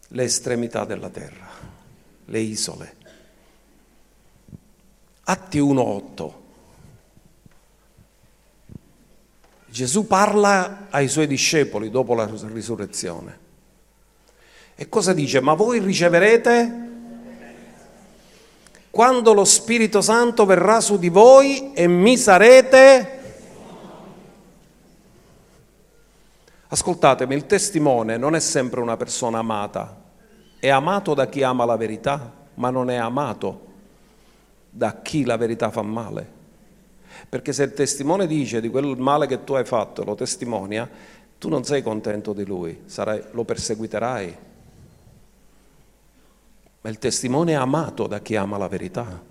le 0.08 0.22
estremità 0.24 0.84
della 0.84 1.10
terra 1.10 1.67
le 2.28 2.38
isole. 2.38 2.96
Atti 5.24 5.58
1.8. 5.60 6.32
Gesù 9.66 10.06
parla 10.06 10.86
ai 10.90 11.08
suoi 11.08 11.26
discepoli 11.26 11.90
dopo 11.90 12.14
la 12.14 12.28
risurrezione. 12.52 13.46
E 14.74 14.88
cosa 14.88 15.12
dice? 15.12 15.40
Ma 15.40 15.54
voi 15.54 15.80
riceverete 15.80 16.86
quando 18.90 19.32
lo 19.32 19.44
Spirito 19.44 20.00
Santo 20.00 20.46
verrà 20.46 20.80
su 20.80 20.98
di 20.98 21.08
voi 21.08 21.72
e 21.72 21.86
mi 21.86 22.16
sarete... 22.16 23.16
Ascoltatemi, 26.70 27.34
il 27.34 27.46
testimone 27.46 28.16
non 28.16 28.34
è 28.34 28.40
sempre 28.40 28.80
una 28.80 28.96
persona 28.96 29.38
amata, 29.38 29.97
è 30.58 30.68
amato 30.68 31.14
da 31.14 31.28
chi 31.28 31.42
ama 31.42 31.64
la 31.64 31.76
verità, 31.76 32.32
ma 32.54 32.70
non 32.70 32.90
è 32.90 32.96
amato 32.96 33.66
da 34.70 35.00
chi 35.00 35.24
la 35.24 35.36
verità 35.36 35.70
fa 35.70 35.82
male. 35.82 36.36
Perché 37.28 37.52
se 37.52 37.64
il 37.64 37.72
testimone 37.72 38.26
dice 38.26 38.60
di 38.60 38.68
quel 38.68 38.96
male 38.96 39.26
che 39.26 39.44
tu 39.44 39.54
hai 39.54 39.64
fatto, 39.64 40.04
lo 40.04 40.14
testimonia, 40.14 40.88
tu 41.38 41.48
non 41.48 41.64
sei 41.64 41.82
contento 41.82 42.32
di 42.32 42.44
lui, 42.44 42.82
sarai, 42.86 43.22
lo 43.32 43.44
perseguiterai. 43.44 44.36
Ma 46.80 46.90
il 46.90 46.98
testimone 46.98 47.52
è 47.52 47.56
amato 47.56 48.06
da 48.06 48.20
chi 48.20 48.36
ama 48.36 48.56
la 48.58 48.68
verità. 48.68 49.22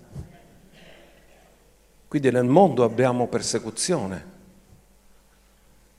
Quindi 2.08 2.30
nel 2.30 2.44
mondo 2.44 2.84
abbiamo 2.84 3.26
persecuzione, 3.26 4.36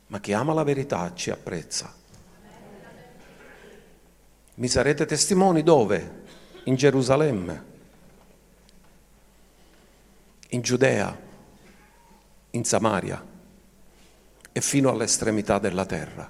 ma 0.07 0.19
chi 0.19 0.34
ama 0.34 0.53
la 0.53 0.63
verità 0.63 1.11
ci 1.13 1.30
apprezza. 1.30 1.93
Mi 4.60 4.68
sarete 4.68 5.05
testimoni 5.05 5.64
dove? 5.64 6.18
In 6.66 6.76
Gerusalemme, 6.76 7.64
in 10.49 10.62
Giudea, 10.62 11.18
in 12.51 12.66
Samaria 12.66 13.26
e 14.51 14.60
fino 14.60 14.89
all'estremità 14.89 15.60
della 15.60 15.86
terra. 15.86 16.30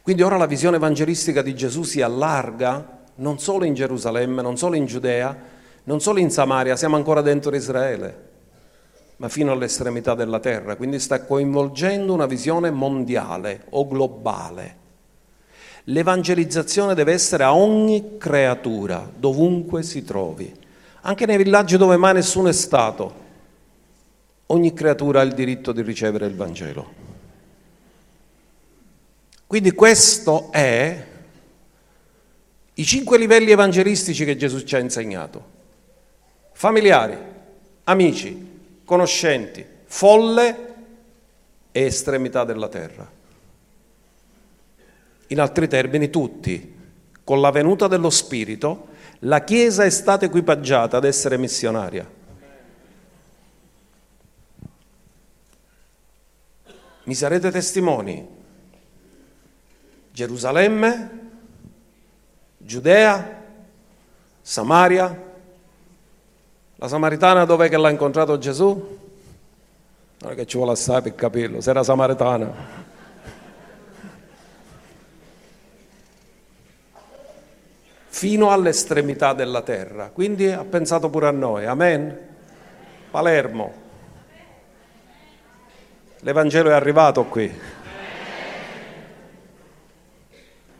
Quindi 0.00 0.22
ora 0.22 0.36
la 0.36 0.46
visione 0.46 0.76
evangelistica 0.76 1.42
di 1.42 1.56
Gesù 1.56 1.82
si 1.82 2.00
allarga 2.02 3.02
non 3.16 3.40
solo 3.40 3.64
in 3.64 3.74
Gerusalemme, 3.74 4.40
non 4.40 4.56
solo 4.56 4.76
in 4.76 4.86
Giudea, 4.86 5.36
non 5.84 6.00
solo 6.00 6.20
in 6.20 6.30
Samaria, 6.30 6.76
siamo 6.76 6.94
ancora 6.94 7.20
dentro 7.20 7.56
Israele, 7.56 8.28
ma 9.16 9.28
fino 9.28 9.50
all'estremità 9.50 10.14
della 10.14 10.38
terra. 10.38 10.76
Quindi 10.76 11.00
sta 11.00 11.24
coinvolgendo 11.24 12.12
una 12.12 12.26
visione 12.26 12.70
mondiale 12.70 13.64
o 13.70 13.88
globale. 13.88 14.82
L'evangelizzazione 15.84 16.94
deve 16.94 17.12
essere 17.12 17.44
a 17.44 17.54
ogni 17.54 18.16
creatura, 18.16 19.10
dovunque 19.14 19.82
si 19.82 20.02
trovi, 20.02 20.52
anche 21.02 21.26
nei 21.26 21.36
villaggi 21.36 21.76
dove 21.76 21.96
mai 21.96 22.14
nessuno 22.14 22.48
è 22.48 22.52
stato. 22.52 23.22
Ogni 24.46 24.72
creatura 24.72 25.20
ha 25.20 25.24
il 25.24 25.34
diritto 25.34 25.72
di 25.72 25.82
ricevere 25.82 26.26
il 26.26 26.34
Vangelo. 26.34 27.02
Quindi 29.46 29.72
questo 29.72 30.50
è 30.50 31.06
i 32.76 32.84
cinque 32.84 33.18
livelli 33.18 33.50
evangelistici 33.50 34.24
che 34.24 34.36
Gesù 34.36 34.60
ci 34.64 34.74
ha 34.74 34.78
insegnato. 34.78 35.52
Familiari, 36.52 37.16
amici, 37.84 38.80
conoscenti, 38.84 39.64
folle 39.84 40.74
e 41.70 41.82
estremità 41.84 42.44
della 42.44 42.68
terra. 42.68 43.08
In 45.28 45.40
altri 45.40 45.68
termini, 45.68 46.10
tutti. 46.10 46.72
Con 47.24 47.40
la 47.40 47.50
venuta 47.50 47.88
dello 47.88 48.10
Spirito, 48.10 48.88
la 49.20 49.42
Chiesa 49.42 49.84
è 49.84 49.90
stata 49.90 50.24
equipaggiata 50.24 50.96
ad 50.98 51.04
essere 51.04 51.38
missionaria. 51.38 52.10
Mi 57.04 57.14
sarete 57.14 57.50
testimoni. 57.50 58.26
Gerusalemme, 60.12 61.10
Giudea, 62.58 63.42
Samaria, 64.40 65.22
la 66.76 66.88
Samaritana 66.88 67.44
dov'è 67.44 67.68
che 67.68 67.76
l'ha 67.76 67.90
incontrato 67.90 68.38
Gesù? 68.38 68.98
Non 70.18 70.32
è 70.32 70.34
che 70.34 70.46
ci 70.46 70.56
vuole 70.56 70.72
assai 70.72 71.02
per 71.02 71.14
capirlo, 71.14 71.60
se 71.60 71.70
era 71.70 71.82
samaritana. 71.82 72.83
Fino 78.14 78.52
all'estremità 78.52 79.32
della 79.32 79.62
terra. 79.62 80.10
Quindi 80.10 80.46
ha 80.46 80.62
pensato 80.62 81.10
pure 81.10 81.26
a 81.26 81.32
noi. 81.32 81.66
Amen? 81.66 82.16
Palermo. 83.10 83.72
L'Evangelo 86.20 86.70
è 86.70 86.74
arrivato 86.74 87.24
qui. 87.24 87.52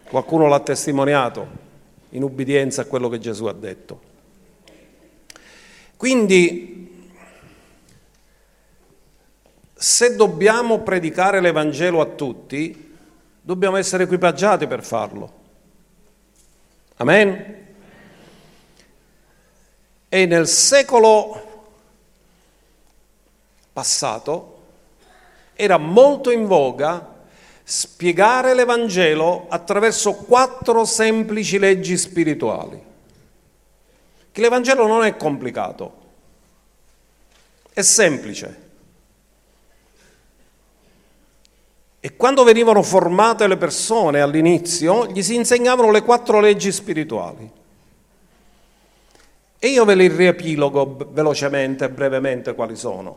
Qualcuno 0.04 0.46
l'ha 0.46 0.60
testimoniato 0.60 1.46
in 2.10 2.22
ubbidienza 2.22 2.82
a 2.82 2.84
quello 2.84 3.08
che 3.08 3.18
Gesù 3.18 3.46
ha 3.46 3.52
detto. 3.52 4.00
Quindi, 5.96 7.10
se 9.74 10.14
dobbiamo 10.14 10.82
predicare 10.82 11.40
l'Evangelo 11.40 12.00
a 12.00 12.06
tutti, 12.06 12.96
dobbiamo 13.40 13.74
essere 13.74 14.04
equipaggiati 14.04 14.68
per 14.68 14.84
farlo. 14.84 15.42
Amen? 16.96 17.66
E 20.08 20.26
nel 20.26 20.46
secolo 20.46 21.52
passato 23.72 24.62
era 25.54 25.76
molto 25.76 26.30
in 26.30 26.46
voga 26.46 27.12
spiegare 27.64 28.54
l'Evangelo 28.54 29.46
attraverso 29.48 30.14
quattro 30.14 30.84
semplici 30.84 31.58
leggi 31.58 31.96
spirituali. 31.96 32.82
Che 34.30 34.40
l'Evangelo 34.40 34.86
non 34.86 35.04
è 35.04 35.16
complicato, 35.16 36.02
è 37.72 37.82
semplice. 37.82 38.62
E 42.04 42.16
quando 42.16 42.44
venivano 42.44 42.82
formate 42.82 43.46
le 43.46 43.56
persone 43.56 44.20
all'inizio, 44.20 45.06
gli 45.06 45.22
si 45.22 45.36
insegnavano 45.36 45.90
le 45.90 46.02
quattro 46.02 46.38
leggi 46.38 46.70
spirituali. 46.70 47.50
E 49.58 49.66
io 49.68 49.86
ve 49.86 49.94
le 49.94 50.08
riepilogo 50.08 50.98
velocemente, 51.12 51.88
brevemente, 51.88 52.54
quali 52.54 52.76
sono. 52.76 53.16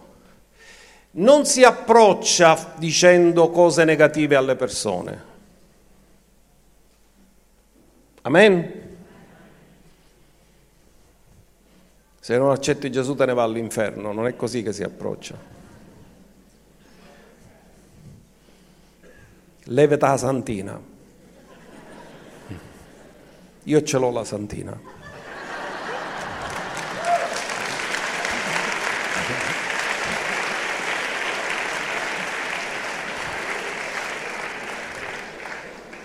Non 1.11 1.45
si 1.45 1.65
approccia 1.65 2.75
dicendo 2.77 3.49
cose 3.49 3.83
negative 3.83 4.37
alle 4.37 4.55
persone. 4.55 5.23
Amen? 8.21 8.97
Se 12.21 12.37
non 12.37 12.51
accetti 12.51 12.89
Gesù 12.89 13.15
te 13.15 13.25
ne 13.25 13.33
va 13.33 13.43
all'inferno, 13.43 14.13
non 14.13 14.27
è 14.27 14.37
così 14.37 14.63
che 14.63 14.71
si 14.71 14.83
approccia. 14.83 15.46
Levete 19.67 20.05
la 20.05 20.17
santina. 20.17 20.79
Io 23.63 23.83
ce 23.83 23.97
l'ho 23.97 24.11
la 24.11 24.23
santina. 24.23 24.95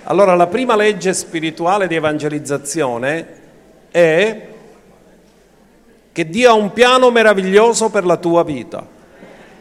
Allora 0.04 0.34
la 0.34 0.48
prima 0.48 0.74
legge 0.74 1.14
spirituale 1.14 1.86
di 1.86 1.94
evangelizzazione 1.94 3.40
è 3.90 4.48
che 6.10 6.28
Dio 6.28 6.50
ha 6.50 6.54
un 6.54 6.72
piano 6.72 7.10
meraviglioso 7.10 7.88
per 7.88 8.04
la 8.04 8.16
tua 8.16 8.42
vita. 8.42 9.00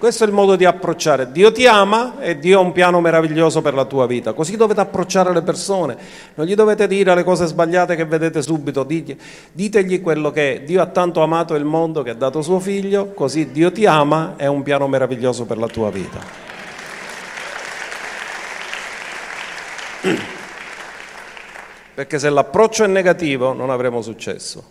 Questo 0.01 0.23
è 0.23 0.27
il 0.27 0.33
modo 0.33 0.55
di 0.55 0.65
approcciare. 0.65 1.31
Dio 1.31 1.51
ti 1.51 1.67
ama 1.67 2.19
e 2.19 2.39
Dio 2.39 2.57
ha 2.57 2.61
un 2.63 2.71
piano 2.71 2.99
meraviglioso 3.01 3.61
per 3.61 3.75
la 3.75 3.85
tua 3.85 4.07
vita. 4.07 4.33
Così 4.33 4.57
dovete 4.57 4.79
approcciare 4.79 5.31
le 5.31 5.43
persone. 5.43 5.95
Non 6.33 6.47
gli 6.47 6.55
dovete 6.55 6.87
dire 6.87 7.13
le 7.13 7.23
cose 7.23 7.45
sbagliate 7.45 7.95
che 7.95 8.05
vedete 8.05 8.41
subito. 8.41 8.83
Ditegli 8.83 10.01
quello 10.01 10.31
che 10.31 10.55
è. 10.55 10.61
Dio 10.61 10.81
ha 10.81 10.87
tanto 10.87 11.21
amato 11.21 11.53
il 11.53 11.65
mondo 11.65 12.01
che 12.01 12.09
ha 12.09 12.15
dato 12.15 12.41
suo 12.41 12.59
figlio, 12.59 13.11
così 13.11 13.51
Dio 13.51 13.71
ti 13.71 13.85
ama 13.85 14.33
e 14.37 14.45
ha 14.45 14.49
un 14.49 14.63
piano 14.63 14.87
meraviglioso 14.87 15.45
per 15.45 15.59
la 15.59 15.67
tua 15.67 15.91
vita. 15.91 16.19
Perché 21.93 22.17
se 22.17 22.29
l'approccio 22.31 22.85
è 22.85 22.87
negativo 22.87 23.53
non 23.53 23.69
avremo 23.69 24.01
successo. 24.01 24.63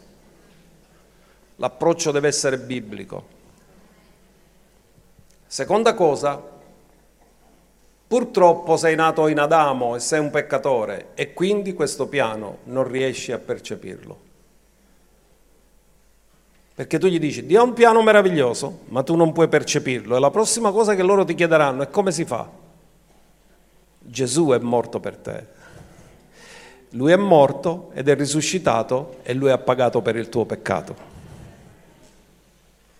L'approccio 1.55 2.11
deve 2.11 2.26
essere 2.26 2.59
biblico. 2.59 3.39
Seconda 5.53 5.95
cosa, 5.95 6.41
purtroppo 8.07 8.77
sei 8.77 8.95
nato 8.95 9.27
in 9.27 9.41
Adamo 9.41 9.97
e 9.97 9.99
sei 9.99 10.21
un 10.21 10.31
peccatore 10.31 11.09
e 11.15 11.33
quindi 11.33 11.75
questo 11.75 12.07
piano 12.07 12.59
non 12.67 12.87
riesci 12.87 13.33
a 13.33 13.39
percepirlo. 13.39 14.19
Perché 16.73 17.01
tu 17.01 17.09
gli 17.09 17.19
dici, 17.19 17.47
Dio 17.47 17.59
ha 17.59 17.65
un 17.65 17.73
piano 17.73 18.01
meraviglioso, 18.01 18.83
ma 18.91 19.03
tu 19.03 19.17
non 19.17 19.33
puoi 19.33 19.49
percepirlo. 19.49 20.15
E 20.15 20.21
la 20.21 20.31
prossima 20.31 20.71
cosa 20.71 20.95
che 20.95 21.03
loro 21.03 21.25
ti 21.25 21.35
chiederanno 21.35 21.83
è 21.83 21.91
come 21.91 22.13
si 22.13 22.25
fa? 22.25 22.49
Gesù 23.99 24.51
è 24.51 24.59
morto 24.59 25.01
per 25.01 25.17
te. 25.17 25.47
Lui 26.91 27.11
è 27.11 27.17
morto 27.17 27.91
ed 27.95 28.09
è 28.09 28.15
risuscitato 28.15 29.17
e 29.25 29.35
lui 29.35 29.51
ha 29.51 29.59
pagato 29.59 30.01
per 30.01 30.15
il 30.15 30.29
tuo 30.29 30.45
peccato. 30.45 30.95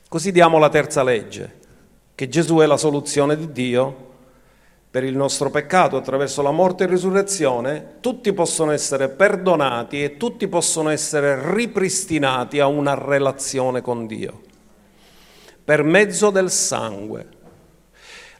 Così 0.09 0.33
diamo 0.33 0.59
la 0.59 0.69
terza 0.69 1.05
legge 1.05 1.59
che 2.21 2.29
Gesù 2.29 2.59
è 2.59 2.67
la 2.67 2.77
soluzione 2.77 3.35
di 3.35 3.51
Dio 3.51 4.09
per 4.91 5.05
il 5.05 5.17
nostro 5.17 5.49
peccato 5.49 5.97
attraverso 5.97 6.43
la 6.43 6.51
morte 6.51 6.85
e 6.85 6.87
risurrezione, 6.87 7.95
tutti 8.01 8.35
possono 8.35 8.73
essere 8.73 9.09
perdonati 9.09 10.05
e 10.05 10.19
tutti 10.19 10.47
possono 10.47 10.91
essere 10.91 11.55
ripristinati 11.55 12.61
a 12.61 12.67
una 12.67 12.93
relazione 12.93 13.81
con 13.81 14.07
Dio 14.07 14.43
per 15.65 15.83
mezzo 15.83 16.29
del 16.29 16.51
sangue. 16.51 17.27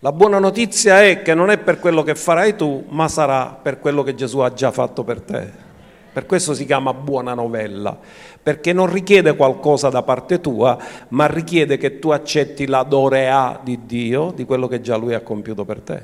La 0.01 0.13
buona 0.13 0.39
notizia 0.39 1.03
è 1.03 1.23
che 1.23 1.33
non 1.33 1.49
è 1.49 1.57
per 1.57 1.79
quello 1.79 2.03
che 2.03 2.15
farai 2.15 2.57
tu, 2.57 2.85
ma 2.91 3.09
sarà 3.09 3.47
per 3.47 3.79
quello 3.79 4.03
che 4.03 4.15
Gesù 4.15 4.41
ha 4.41 4.53
già 4.53 4.71
fatto 4.71 5.05
per 5.05 5.23
te. 5.23 5.69
Per 6.13 6.27
questo 6.27 6.53
si 6.53 6.67
chiama 6.67 6.93
buona 6.93 7.33
novella, 7.33 7.97
perché 8.43 8.73
non 8.73 8.91
richiede 8.91 9.37
qualcosa 9.37 9.91
da 9.91 10.03
parte 10.03 10.41
tua, 10.41 10.79
ma 11.09 11.27
richiede 11.27 11.77
che 11.77 11.99
tu 11.99 12.11
accetti 12.11 12.67
la 12.67 12.83
dorea 12.83 13.61
di 13.63 13.81
Dio, 13.85 14.33
di 14.33 14.45
quello 14.45 14.67
che 14.67 14.81
già 14.81 14.97
Lui 14.97 15.15
ha 15.15 15.21
compiuto 15.21 15.65
per 15.65 15.81
te. 15.81 16.03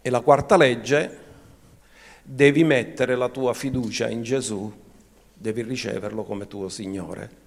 E 0.00 0.10
la 0.10 0.20
quarta 0.20 0.56
legge, 0.56 1.18
devi 2.22 2.64
mettere 2.64 3.16
la 3.16 3.28
tua 3.28 3.52
fiducia 3.52 4.08
in 4.08 4.22
Gesù, 4.22 4.72
devi 5.34 5.62
riceverlo 5.62 6.24
come 6.24 6.46
tuo 6.46 6.68
Signore. 6.68 7.46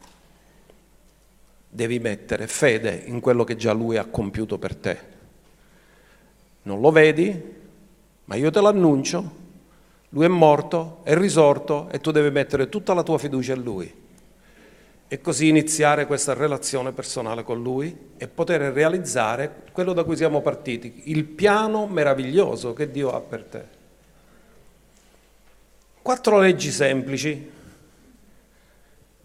Devi 1.68 2.00
mettere 2.00 2.48
fede 2.48 3.02
in 3.06 3.20
quello 3.22 3.44
che 3.44 3.56
già 3.56 3.72
Lui 3.72 3.98
ha 3.98 4.06
compiuto 4.06 4.58
per 4.60 4.76
te. 4.76 5.00
Non 6.64 6.80
lo 6.80 6.92
vedi, 6.92 7.60
ma 8.26 8.36
io 8.36 8.52
te 8.52 8.62
l'annuncio, 8.62 9.40
lui 10.14 10.26
è 10.26 10.30
morto, 10.30 11.00
è 11.04 11.16
risorto 11.16 11.88
e 11.90 12.00
tu 12.00 12.12
devi 12.12 12.30
mettere 12.32 12.68
tutta 12.68 12.94
la 12.94 13.04
tua 13.04 13.18
fiducia 13.18 13.54
in 13.54 13.64
Lui. 13.64 14.00
E 15.08 15.22
così 15.22 15.48
iniziare 15.48 16.06
questa 16.06 16.34
relazione 16.34 16.92
personale 16.92 17.44
con 17.44 17.62
Lui 17.62 17.96
e 18.18 18.28
poter 18.28 18.62
realizzare 18.74 19.64
quello 19.72 19.94
da 19.94 20.04
cui 20.04 20.18
siamo 20.18 20.42
partiti, 20.42 21.04
il 21.06 21.24
piano 21.24 21.88
meraviglioso 21.88 22.74
che 22.74 22.92
Dio 22.92 23.14
ha 23.14 23.20
per 23.22 23.44
te. 23.44 23.64
Quattro 26.02 26.40
leggi 26.40 26.72
semplici 26.72 27.52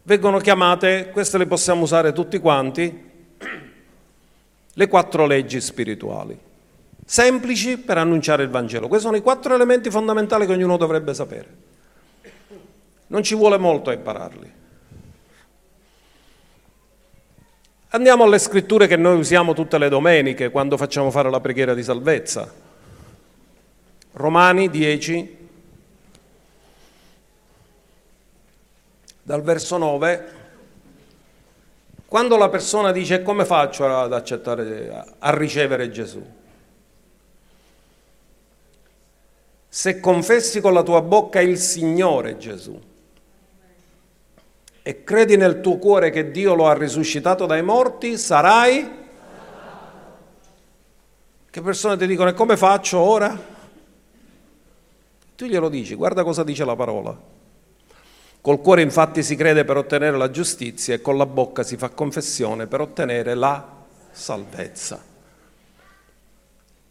vengono 0.02 0.38
chiamate, 0.38 1.10
queste 1.10 1.38
le 1.38 1.46
possiamo 1.46 1.82
usare 1.82 2.12
tutti 2.12 2.38
quanti, 2.38 3.10
le 4.72 4.88
quattro 4.88 5.26
leggi 5.26 5.60
spirituali 5.60 6.46
semplici 7.06 7.78
per 7.78 7.98
annunciare 7.98 8.42
il 8.42 8.50
Vangelo. 8.50 8.88
Questi 8.88 9.06
sono 9.06 9.16
i 9.16 9.22
quattro 9.22 9.54
elementi 9.54 9.90
fondamentali 9.90 10.44
che 10.44 10.52
ognuno 10.52 10.76
dovrebbe 10.76 11.14
sapere. 11.14 11.64
Non 13.06 13.22
ci 13.22 13.36
vuole 13.36 13.56
molto 13.56 13.90
a 13.90 13.92
impararli. 13.92 14.52
Andiamo 17.90 18.24
alle 18.24 18.40
scritture 18.40 18.88
che 18.88 18.96
noi 18.96 19.16
usiamo 19.16 19.54
tutte 19.54 19.78
le 19.78 19.88
domeniche 19.88 20.50
quando 20.50 20.76
facciamo 20.76 21.12
fare 21.12 21.30
la 21.30 21.40
preghiera 21.40 21.72
di 21.72 21.84
salvezza. 21.84 22.52
Romani 24.12 24.68
10, 24.68 25.48
dal 29.22 29.42
verso 29.42 29.76
9, 29.76 30.32
quando 32.06 32.36
la 32.36 32.48
persona 32.48 32.90
dice 32.90 33.22
come 33.22 33.44
faccio 33.44 33.86
ad 33.86 34.12
accettare, 34.12 35.14
a 35.18 35.36
ricevere 35.36 35.90
Gesù? 35.90 36.44
Se 39.68 40.00
confessi 40.00 40.60
con 40.60 40.72
la 40.72 40.82
tua 40.82 41.02
bocca 41.02 41.40
il 41.40 41.58
Signore 41.58 42.36
Gesù 42.36 42.80
e 44.88 45.02
credi 45.02 45.36
nel 45.36 45.60
tuo 45.60 45.78
cuore 45.78 46.10
che 46.10 46.30
Dio 46.30 46.54
lo 46.54 46.68
ha 46.68 46.74
risuscitato 46.74 47.44
dai 47.44 47.60
morti, 47.60 48.16
sarai... 48.16 49.04
Che 51.50 51.60
persone 51.60 51.96
ti 51.96 52.06
dicono 52.06 52.28
e 52.28 52.34
come 52.34 52.56
faccio 52.56 52.98
ora? 52.98 53.36
Tu 55.34 55.46
glielo 55.46 55.68
dici, 55.68 55.94
guarda 55.94 56.22
cosa 56.22 56.44
dice 56.44 56.64
la 56.64 56.76
parola. 56.76 57.18
Col 58.40 58.60
cuore 58.60 58.82
infatti 58.82 59.24
si 59.24 59.34
crede 59.34 59.64
per 59.64 59.76
ottenere 59.76 60.16
la 60.16 60.30
giustizia 60.30 60.94
e 60.94 61.00
con 61.00 61.16
la 61.16 61.26
bocca 61.26 61.64
si 61.64 61.76
fa 61.76 61.88
confessione 61.88 62.68
per 62.68 62.80
ottenere 62.80 63.34
la 63.34 63.68
salvezza 64.12 65.15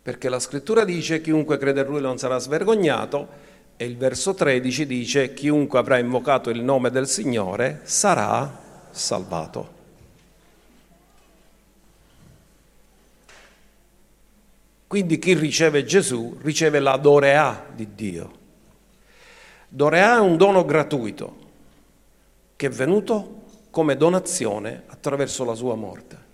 perché 0.06 0.30
la 0.30 0.38
scrittura 0.38 0.86
dice 0.86 1.20
chiunque 1.20 1.58
crede 1.58 1.82
in 1.82 1.88
lui 1.88 2.00
non 2.00 2.20
sarà 2.20 2.38
svergognato 2.38 3.28
e 3.76 3.86
il 3.86 3.98
verso 3.98 4.36
13 4.36 4.86
dice 4.86 5.34
chiunque 5.34 5.80
avrà 5.80 5.98
invocato 5.98 6.52
il 6.52 6.62
nome 6.62 6.92
del 6.92 7.08
Signore 7.08 7.80
sarà 7.86 8.62
salvato. 8.92 9.74
Quindi 14.86 15.18
chi 15.18 15.34
riceve 15.34 15.84
Gesù 15.86 16.38
riceve 16.44 16.78
la 16.78 16.98
dorea 16.98 17.66
di 17.74 17.96
Dio. 17.96 18.32
Dorea 19.68 20.18
è 20.18 20.20
un 20.20 20.38
dono 20.38 20.64
gratuito 20.66 21.38
che 22.56 22.68
è 22.68 22.70
venuto 22.70 23.42
come 23.72 23.98
donazione 23.98 24.84
attraverso 24.86 25.44
la 25.44 25.56
sua 25.56 25.74
morte. 25.74 26.25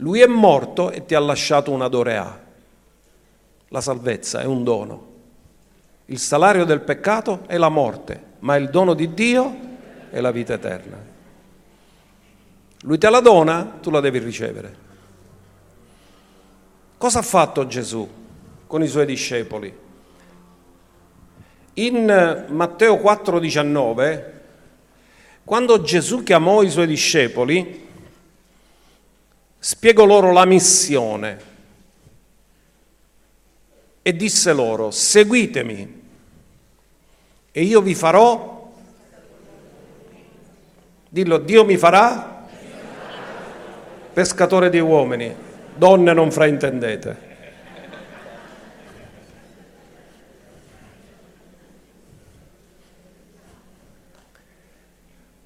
Lui 0.00 0.20
è 0.20 0.26
morto 0.26 0.90
e 0.90 1.04
ti 1.04 1.14
ha 1.14 1.20
lasciato 1.20 1.70
una 1.70 1.88
dorea. 1.88 2.38
La 3.68 3.80
salvezza 3.80 4.40
è 4.40 4.46
un 4.46 4.64
dono. 4.64 5.08
Il 6.06 6.18
salario 6.18 6.64
del 6.64 6.80
peccato 6.80 7.42
è 7.46 7.58
la 7.58 7.68
morte, 7.68 8.22
ma 8.40 8.56
il 8.56 8.70
dono 8.70 8.94
di 8.94 9.12
Dio 9.12 9.56
è 10.10 10.20
la 10.20 10.30
vita 10.30 10.54
eterna. 10.54 10.96
Lui 12.82 12.96
te 12.96 13.10
la 13.10 13.20
dona, 13.20 13.78
tu 13.80 13.90
la 13.90 14.00
devi 14.00 14.18
ricevere. 14.18 14.88
Cosa 16.96 17.18
ha 17.18 17.22
fatto 17.22 17.66
Gesù 17.66 18.08
con 18.66 18.82
i 18.82 18.88
suoi 18.88 19.04
discepoli? 19.04 19.72
In 21.74 22.46
Matteo 22.48 22.96
4,19, 22.96 24.24
quando 25.44 25.82
Gesù 25.82 26.22
chiamò 26.22 26.62
i 26.62 26.70
suoi 26.70 26.86
discepoli, 26.86 27.88
spiegò 29.62 30.06
loro 30.06 30.32
la 30.32 30.46
missione 30.46 31.38
e 34.00 34.16
disse 34.16 34.52
loro, 34.54 34.90
seguitemi 34.90 36.02
e 37.52 37.62
io 37.62 37.82
vi 37.82 37.94
farò, 37.94 38.72
dillo, 41.10 41.38
Dio 41.38 41.64
mi 41.66 41.76
farà 41.76 42.46
pescatore 44.14 44.70
di 44.70 44.78
uomini, 44.78 45.34
donne 45.76 46.12
non 46.14 46.32
fraintendete. 46.32 47.28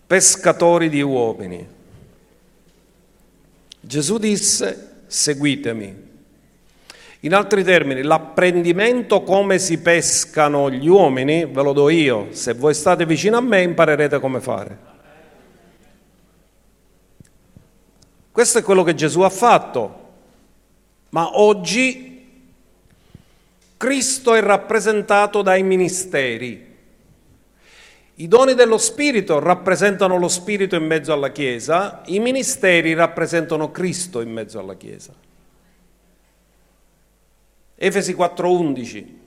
Pescatori 0.06 0.88
di 0.88 1.02
uomini. 1.02 1.73
Gesù 3.86 4.18
disse 4.18 5.02
seguitemi. 5.06 6.12
In 7.20 7.34
altri 7.34 7.64
termini, 7.64 8.02
l'apprendimento 8.02 9.22
come 9.22 9.58
si 9.58 9.78
pescano 9.78 10.70
gli 10.70 10.88
uomini 10.88 11.46
ve 11.46 11.62
lo 11.62 11.72
do 11.72 11.88
io. 11.88 12.28
Se 12.30 12.52
voi 12.52 12.74
state 12.74 13.06
vicino 13.06 13.38
a 13.38 13.40
me 13.40 13.62
imparerete 13.62 14.20
come 14.20 14.40
fare. 14.40 14.92
Questo 18.30 18.58
è 18.58 18.62
quello 18.62 18.82
che 18.82 18.94
Gesù 18.94 19.20
ha 19.20 19.30
fatto, 19.30 20.02
ma 21.10 21.38
oggi 21.38 22.26
Cristo 23.76 24.34
è 24.34 24.40
rappresentato 24.40 25.40
dai 25.40 25.62
ministeri. 25.62 26.73
I 28.16 28.28
doni 28.28 28.54
dello 28.54 28.78
Spirito 28.78 29.40
rappresentano 29.40 30.16
lo 30.18 30.28
Spirito 30.28 30.76
in 30.76 30.86
mezzo 30.86 31.12
alla 31.12 31.32
Chiesa, 31.32 32.02
i 32.06 32.20
ministeri 32.20 32.94
rappresentano 32.94 33.72
Cristo 33.72 34.20
in 34.20 34.30
mezzo 34.30 34.60
alla 34.60 34.76
Chiesa. 34.76 35.12
Efesi 37.74 38.14
4:11. 38.14 39.22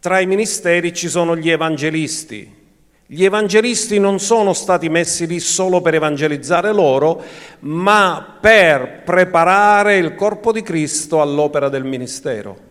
Tra 0.00 0.18
i 0.18 0.26
ministeri 0.26 0.92
ci 0.92 1.08
sono 1.08 1.36
gli 1.36 1.48
evangelisti. 1.48 2.60
Gli 3.06 3.24
evangelisti 3.24 4.00
non 4.00 4.18
sono 4.18 4.52
stati 4.52 4.88
messi 4.88 5.28
lì 5.28 5.38
solo 5.38 5.80
per 5.80 5.94
evangelizzare 5.94 6.72
loro, 6.72 7.22
ma 7.60 8.38
per 8.40 9.02
preparare 9.04 9.98
il 9.98 10.16
corpo 10.16 10.50
di 10.50 10.62
Cristo 10.62 11.20
all'opera 11.20 11.68
del 11.68 11.84
ministero. 11.84 12.70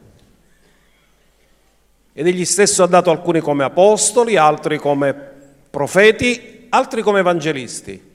Ed 2.14 2.28
egli 2.28 2.46
stesso 2.46 2.84
ha 2.84 2.88
dato 2.88 3.10
alcuni 3.10 3.40
come 3.40 3.64
apostoli, 3.64 4.36
altri 4.36 4.78
come 4.78 5.14
profeti, 5.70 6.68
altri 6.70 7.02
come 7.02 7.20
evangelisti, 7.20 8.10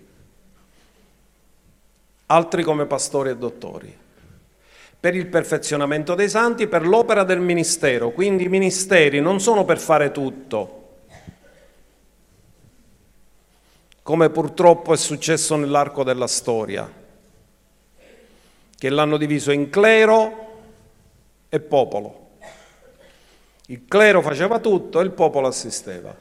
altri 2.27 2.63
come 2.63 2.85
pastori 2.85 3.31
e 3.31 3.37
dottori, 3.37 3.97
per 5.01 5.15
il 5.15 5.27
perfezionamento 5.27 6.15
dei 6.15 6.29
santi, 6.29 6.67
per 6.67 6.87
l'opera 6.87 7.25
del 7.25 7.41
ministero. 7.41 8.11
Quindi 8.11 8.45
i 8.45 8.49
ministeri 8.49 9.21
non 9.21 9.41
sono 9.41 9.65
per 9.65 9.79
fare 9.79 10.13
tutto, 10.13 10.85
come 14.03 14.29
purtroppo 14.29 14.93
è 14.93 14.97
successo 14.97 15.57
nell'arco 15.57 16.05
della 16.05 16.27
storia, 16.27 16.93
che 18.79 18.91
l'hanno 18.91 19.17
diviso 19.17 19.53
in 19.53 19.71
clero 19.71 20.61
e 21.49 21.61
popolo. 21.61 22.25
Il 23.67 23.85
clero 23.89 24.23
faceva 24.23 24.59
tutto 24.61 25.01
e 25.01 25.05
il 25.05 25.11
popolo 25.11 25.49
assisteva. 25.49 26.15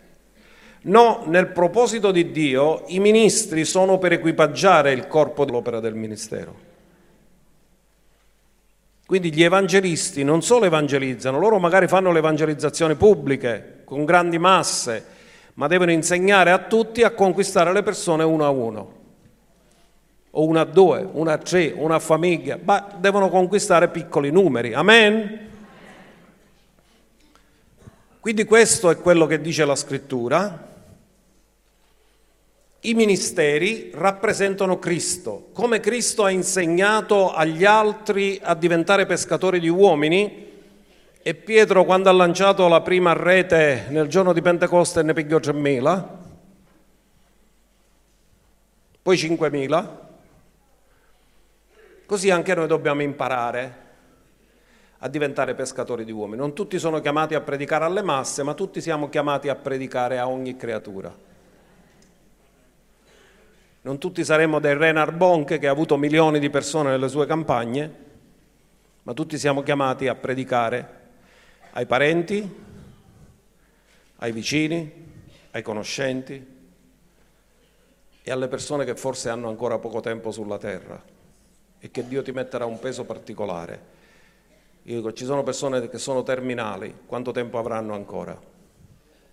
No, 0.88 1.24
nel 1.28 1.48
proposito 1.48 2.12
di 2.12 2.32
Dio 2.32 2.84
i 2.88 3.00
ministri 3.00 3.66
sono 3.66 3.98
per 3.98 4.14
equipaggiare 4.14 4.92
il 4.92 5.08
corpo 5.08 5.46
dell'opera 5.46 5.80
del 5.80 5.96
ministero. 5.96 6.74
Quindi 9.06 9.32
gli 9.32 9.44
evangelisti 9.44 10.24
non 10.24 10.42
solo 10.42 10.66
evangelizzano, 10.66 11.38
loro 11.38 11.60
magari 11.60 11.88
fanno 11.88 12.12
le 12.12 12.20
evangelizzazioni 12.20 12.96
pubbliche 12.96 13.82
con 13.84 14.04
grandi 14.06 14.40
masse, 14.40 15.06
ma 15.56 15.68
devono 15.68 15.92
insegnare 15.92 16.50
a 16.50 16.60
tutti 16.60 17.04
a 17.04 17.12
conquistare 17.12 17.72
le 17.72 17.84
persone 17.84 18.24
uno 18.24 18.46
a 18.46 18.50
uno, 18.50 18.94
o 20.32 20.46
uno 20.46 20.60
a 20.60 20.66
due, 20.66 21.08
uno 21.12 21.30
a 21.30 21.38
tre, 21.38 21.74
una 21.76 22.00
famiglia, 22.00 22.58
ma 22.62 22.88
devono 22.98 23.30
conquistare 23.30 23.90
piccoli 23.90 24.32
numeri. 24.32 24.74
Amen? 24.74 25.54
Quindi 28.26 28.46
questo 28.46 28.90
è 28.90 28.98
quello 28.98 29.28
che 29.28 29.40
dice 29.40 29.66
la 29.66 29.76
scrittura. 29.76 30.68
I 32.80 32.94
ministeri 32.96 33.92
rappresentano 33.94 34.80
Cristo, 34.80 35.50
come 35.54 35.80
Cristo 35.80 36.24
ha 36.24 36.32
insegnato 36.32 37.32
agli 37.32 37.66
altri 37.66 38.40
a 38.42 38.56
diventare 38.56 39.06
pescatori 39.06 39.60
di 39.60 39.70
uomini. 39.70 40.54
E 41.22 41.36
Pietro 41.36 41.86
quando 41.86 42.10
ha 42.10 42.14
lanciato 42.14 42.68
la 42.68 42.82
prima 42.82 43.14
rete 43.14 43.86
nel 43.90 44.08
giorno 44.08 44.34
di 44.34 44.42
Pentecoste 44.42 45.04
ne 45.04 45.14
pigliò 45.14 45.38
3.000, 45.38 46.08
poi 49.04 49.16
5.000, 49.16 49.88
così 52.08 52.32
anche 52.32 52.56
noi 52.56 52.66
dobbiamo 52.66 53.04
imparare 53.04 53.85
a 55.06 55.08
diventare 55.08 55.54
pescatori 55.54 56.04
di 56.04 56.12
uomini. 56.12 56.40
Non 56.40 56.56
tutti 56.56 56.80
sono 56.80 57.00
chiamati 57.00 57.36
a 57.36 57.42
predicare 57.42 57.86
alle 57.86 58.02
masse, 58.02 58.42
ma 58.42 58.56
tutti 58.56 58.82
siamo 58.82 59.08
chiamati 59.08 59.50
a 59.50 59.56
predicare 59.56 60.18
a 60.18 60.28
ogni 60.28 60.58
creatura. 60.58 61.16
Non 63.82 64.00
tutti 64.00 64.26
saremo 64.26 64.60
dei 64.60 64.76
Renard 64.76 65.16
Bonk 65.16 65.60
che 65.60 65.68
ha 65.68 65.72
avuto 65.72 65.96
milioni 65.96 66.40
di 66.40 66.50
persone 66.50 66.90
nelle 66.90 67.08
sue 67.08 67.28
campagne, 67.28 67.94
ma 69.04 69.14
tutti 69.14 69.38
siamo 69.38 69.62
chiamati 69.62 70.08
a 70.08 70.16
predicare 70.16 71.04
ai 71.74 71.86
parenti, 71.86 72.64
ai 74.16 74.32
vicini, 74.32 74.92
ai 75.52 75.62
conoscenti 75.62 76.54
e 78.24 78.32
alle 78.32 78.48
persone 78.48 78.86
che 78.86 78.96
forse 78.96 79.30
hanno 79.30 79.50
ancora 79.50 79.78
poco 79.78 80.00
tempo 80.00 80.32
sulla 80.32 80.58
terra 80.58 81.00
e 81.78 81.92
che 81.92 82.08
Dio 82.08 82.24
ti 82.24 82.32
metterà 82.32 82.66
un 82.66 82.80
peso 82.80 83.04
particolare 83.04 83.95
io 84.88 84.98
dico, 84.98 85.14
ci 85.14 85.26
sono 85.26 85.42
persone 85.42 85.90
che 85.90 85.98
sono 85.98 86.22
terminali, 86.22 86.94
quanto 87.08 87.32
tempo 87.32 87.58
avranno 87.58 87.96
ancora? 87.96 88.40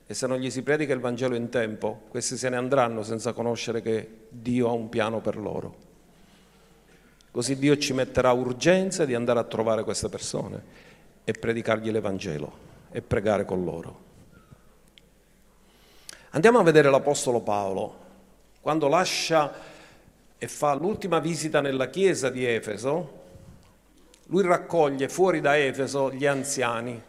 E 0.07 0.15
se 0.15 0.27
non 0.27 0.39
gli 0.39 0.49
si 0.49 0.63
predica 0.63 0.95
il 0.95 1.01
Vangelo 1.01 1.35
in 1.35 1.51
tempo, 1.51 2.05
questi 2.09 2.39
se 2.39 2.49
ne 2.49 2.57
andranno 2.57 3.03
senza 3.03 3.35
conoscere 3.35 3.83
che 3.83 4.27
Dio 4.31 4.69
ha 4.69 4.73
un 4.73 4.89
piano 4.89 5.21
per 5.21 5.37
loro. 5.37 5.77
Così 7.31 7.59
Dio 7.59 7.77
ci 7.77 7.93
metterà 7.93 8.33
urgenza 8.33 9.05
di 9.05 9.15
andare 9.15 9.41
a 9.41 9.45
trovare 9.45 9.85
queste 9.85 10.09
persone 10.09 10.63
e 11.25 11.33
predicargli 11.33 11.91
l'Evangelo 11.91 12.53
e 12.91 13.03
pregare 13.03 13.45
con 13.45 13.63
loro. 13.63 14.01
Andiamo 16.31 16.61
a 16.61 16.63
vedere 16.63 16.89
l'Apostolo 16.89 17.41
Paolo, 17.41 17.97
quando 18.63 18.89
lascia 18.89 19.53
e 20.39 20.49
fa 20.49 20.73
l'ultima 20.73 21.19
visita 21.19 21.61
nella 21.61 21.91
chiesa 21.91 22.31
di 22.31 22.47
Efeso, 22.47 23.21
lui 24.33 24.43
raccoglie 24.45 25.11
fuori 25.11 25.43
da 25.43 25.59
Efeso 25.59 26.11
gli 26.11 26.25
anziani 26.25 27.01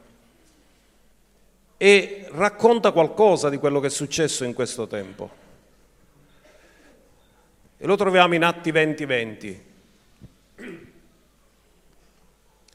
e 1.78 2.28
racconta 2.32 2.92
qualcosa 2.92 3.50
di 3.50 3.58
quello 3.58 3.80
che 3.80 3.88
è 3.88 3.90
successo 3.90 4.44
in 4.44 4.54
questo 4.54 4.88
tempo. 4.88 5.30
E 7.78 7.86
lo 7.86 7.96
troviamo 7.96 8.36
in 8.36 8.44
Atti 8.44 8.72
20:20. 8.74 9.64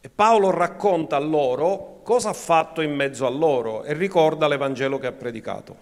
E 0.01 0.09
Paolo 0.09 0.51
racconta 0.51 1.16
a 1.16 1.20
loro 1.20 2.01
cosa 2.03 2.30
ha 2.30 2.34
fatto 2.34 2.80
in 2.80 2.94
mezzo 2.94 3.26
a 3.26 3.30
loro 3.30 3.84
e 3.84 3.92
ricorda 3.92 4.49
l'Evangelo 4.49 4.99
che 4.99 5.09
ha 5.09 5.12
predicato. 5.12 5.76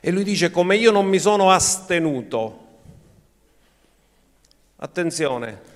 E 0.00 0.10
lui 0.10 0.24
dice, 0.24 0.50
come 0.50 0.74
io 0.74 0.90
non 0.90 1.06
mi 1.06 1.20
sono 1.20 1.52
astenuto, 1.52 2.66
attenzione, 4.76 5.74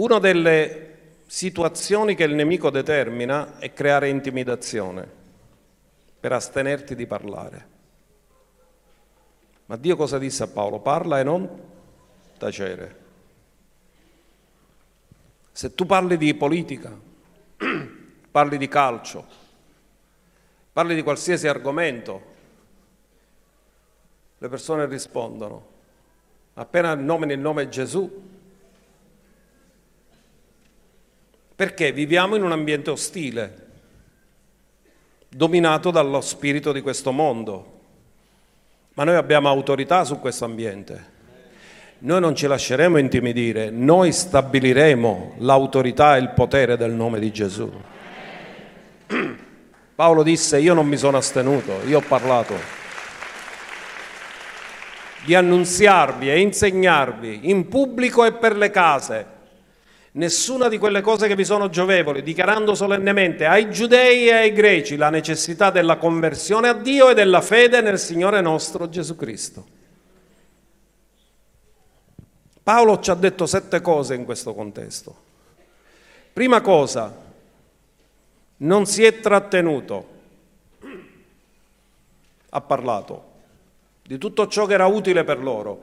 una 0.00 0.18
delle 0.18 0.86
situazioni 1.26 2.14
che 2.14 2.24
il 2.24 2.34
nemico 2.34 2.70
determina 2.70 3.58
è 3.58 3.72
creare 3.74 4.08
intimidazione 4.08 5.06
per 6.18 6.32
astenerti 6.32 6.94
di 6.94 7.06
parlare. 7.06 7.68
Ma 9.66 9.76
Dio 9.76 9.96
cosa 9.96 10.18
disse 10.18 10.42
a 10.42 10.48
Paolo? 10.48 10.80
Parla 10.80 11.20
e 11.20 11.22
non 11.22 11.48
tacere. 12.38 12.98
Se 15.52 15.74
tu 15.74 15.84
parli 15.84 16.16
di 16.16 16.34
politica, 16.34 16.90
parli 18.30 18.56
di 18.56 18.68
calcio, 18.68 19.26
parli 20.72 20.94
di 20.94 21.02
qualsiasi 21.02 21.46
argomento, 21.46 22.22
le 24.38 24.48
persone 24.48 24.86
rispondono. 24.86 25.68
Appena 26.54 26.94
nomini 26.94 27.34
il 27.34 27.38
nome 27.38 27.68
Gesù, 27.68 28.29
perché 31.60 31.92
viviamo 31.92 32.36
in 32.36 32.42
un 32.42 32.52
ambiente 32.52 32.88
ostile, 32.88 33.66
dominato 35.28 35.90
dallo 35.90 36.22
spirito 36.22 36.72
di 36.72 36.80
questo 36.80 37.12
mondo. 37.12 37.80
Ma 38.94 39.04
noi 39.04 39.16
abbiamo 39.16 39.50
autorità 39.50 40.04
su 40.04 40.18
questo 40.20 40.46
ambiente. 40.46 41.04
Noi 41.98 42.18
non 42.18 42.34
ci 42.34 42.46
lasceremo 42.46 42.96
intimidire, 42.96 43.68
noi 43.68 44.10
stabiliremo 44.10 45.34
l'autorità 45.40 46.16
e 46.16 46.20
il 46.20 46.30
potere 46.30 46.78
del 46.78 46.92
nome 46.92 47.18
di 47.18 47.30
Gesù. 47.30 47.70
Paolo 49.94 50.22
disse, 50.22 50.58
io 50.60 50.72
non 50.72 50.86
mi 50.86 50.96
sono 50.96 51.18
astenuto, 51.18 51.82
io 51.84 51.98
ho 51.98 52.04
parlato 52.08 52.54
di 55.26 55.34
annunziarvi 55.34 56.30
e 56.30 56.40
insegnarvi 56.40 57.50
in 57.50 57.68
pubblico 57.68 58.24
e 58.24 58.32
per 58.32 58.56
le 58.56 58.70
case 58.70 59.29
nessuna 60.12 60.68
di 60.68 60.78
quelle 60.78 61.00
cose 61.00 61.28
che 61.28 61.36
vi 61.36 61.44
sono 61.44 61.68
giovevoli, 61.68 62.22
dichiarando 62.22 62.74
solennemente 62.74 63.46
ai 63.46 63.70
giudei 63.70 64.28
e 64.28 64.32
ai 64.32 64.52
greci 64.52 64.96
la 64.96 65.10
necessità 65.10 65.70
della 65.70 65.96
conversione 65.96 66.68
a 66.68 66.74
Dio 66.74 67.10
e 67.10 67.14
della 67.14 67.40
fede 67.40 67.80
nel 67.80 67.98
Signore 67.98 68.40
nostro 68.40 68.88
Gesù 68.88 69.14
Cristo. 69.14 69.78
Paolo 72.62 73.00
ci 73.00 73.10
ha 73.10 73.14
detto 73.14 73.46
sette 73.46 73.80
cose 73.80 74.14
in 74.14 74.24
questo 74.24 74.54
contesto. 74.54 75.28
Prima 76.32 76.60
cosa, 76.60 77.28
non 78.58 78.86
si 78.86 79.04
è 79.04 79.20
trattenuto, 79.20 80.08
ha 82.50 82.60
parlato. 82.60 83.28
di 84.02 84.18
tutto 84.18 84.48
ciò 84.48 84.66
che 84.66 84.74
era 84.74 84.86
utile 84.86 85.22
per 85.22 85.40
loro. 85.40 85.82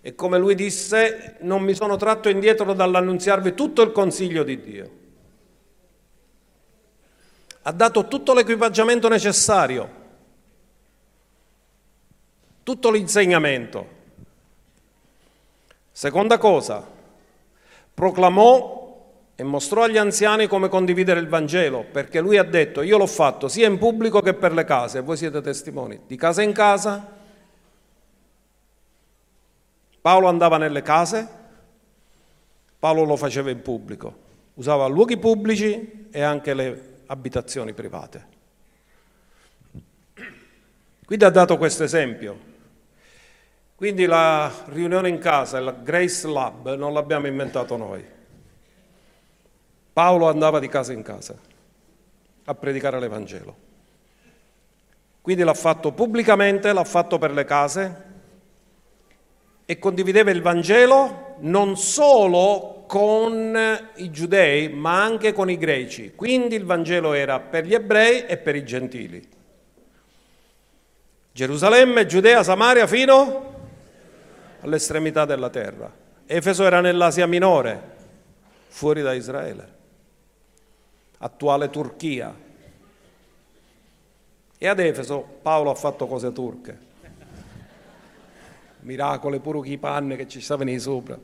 E 0.00 0.14
come 0.14 0.38
lui 0.38 0.54
disse, 0.54 1.36
non 1.40 1.62
mi 1.62 1.74
sono 1.74 1.96
tratto 1.96 2.28
indietro 2.28 2.72
dall'annunziarvi 2.72 3.54
tutto 3.54 3.82
il 3.82 3.92
consiglio 3.92 4.44
di 4.44 4.60
Dio. 4.60 4.90
Ha 7.62 7.72
dato 7.72 8.06
tutto 8.06 8.32
l'equipaggiamento 8.32 9.08
necessario, 9.08 9.90
tutto 12.62 12.90
l'insegnamento. 12.90 13.96
Seconda 15.90 16.38
cosa, 16.38 16.86
proclamò 17.92 18.78
e 19.34 19.42
mostrò 19.42 19.82
agli 19.82 19.98
anziani 19.98 20.46
come 20.46 20.68
condividere 20.68 21.18
il 21.20 21.28
Vangelo, 21.28 21.84
perché 21.90 22.20
lui 22.20 22.38
ha 22.38 22.44
detto, 22.44 22.82
io 22.82 22.98
l'ho 22.98 23.06
fatto 23.06 23.48
sia 23.48 23.66
in 23.66 23.78
pubblico 23.78 24.20
che 24.20 24.34
per 24.34 24.52
le 24.52 24.64
case, 24.64 25.00
voi 25.00 25.16
siete 25.16 25.40
testimoni, 25.40 26.02
di 26.06 26.16
casa 26.16 26.42
in 26.42 26.52
casa 26.52 27.17
Paolo 30.00 30.28
andava 30.28 30.58
nelle 30.58 30.82
case, 30.82 31.28
Paolo 32.78 33.04
lo 33.04 33.16
faceva 33.16 33.50
in 33.50 33.60
pubblico, 33.60 34.16
usava 34.54 34.86
luoghi 34.86 35.18
pubblici 35.18 36.08
e 36.10 36.20
anche 36.22 36.54
le 36.54 36.96
abitazioni 37.06 37.72
private. 37.72 38.36
Quindi 41.04 41.24
ha 41.24 41.30
dato 41.30 41.56
questo 41.56 41.84
esempio. 41.84 42.46
Quindi 43.74 44.06
la 44.06 44.52
riunione 44.66 45.08
in 45.08 45.18
casa, 45.18 45.58
il 45.58 45.78
Grace 45.82 46.28
Lab, 46.28 46.74
non 46.74 46.92
l'abbiamo 46.92 47.26
inventato 47.26 47.76
noi. 47.76 48.04
Paolo 49.92 50.28
andava 50.28 50.58
di 50.58 50.68
casa 50.68 50.92
in 50.92 51.02
casa 51.02 51.36
a 52.44 52.54
predicare 52.54 53.00
l'Evangelo. 53.00 53.56
Quindi 55.20 55.42
l'ha 55.44 55.54
fatto 55.54 55.92
pubblicamente, 55.92 56.72
l'ha 56.72 56.84
fatto 56.84 57.18
per 57.18 57.32
le 57.32 57.44
case, 57.44 58.04
e 59.70 59.78
condivideva 59.78 60.30
il 60.30 60.40
Vangelo 60.40 61.34
non 61.40 61.76
solo 61.76 62.84
con 62.86 63.54
i 63.96 64.10
giudei, 64.10 64.70
ma 64.70 65.02
anche 65.02 65.34
con 65.34 65.50
i 65.50 65.58
greci. 65.58 66.14
Quindi 66.14 66.54
il 66.54 66.64
Vangelo 66.64 67.12
era 67.12 67.38
per 67.38 67.66
gli 67.66 67.74
ebrei 67.74 68.24
e 68.24 68.38
per 68.38 68.56
i 68.56 68.64
gentili. 68.64 69.28
Gerusalemme, 71.32 72.06
Giudea, 72.06 72.42
Samaria 72.42 72.86
fino 72.86 73.56
all'estremità 74.60 75.26
della 75.26 75.50
terra. 75.50 75.92
Efeso 76.24 76.64
era 76.64 76.80
nell'Asia 76.80 77.26
minore, 77.26 77.82
fuori 78.68 79.02
da 79.02 79.12
Israele, 79.12 79.72
attuale 81.18 81.68
Turchia. 81.68 82.34
E 84.56 84.66
ad 84.66 84.78
Efeso 84.78 85.40
Paolo 85.42 85.68
ha 85.68 85.74
fatto 85.74 86.06
cose 86.06 86.32
turche 86.32 86.86
miracoli 88.80 89.40
pure 89.40 89.62
chi 89.62 89.78
panne 89.78 90.16
che 90.16 90.28
ci 90.28 90.40
stavano 90.40 90.78
sopra. 90.78 91.18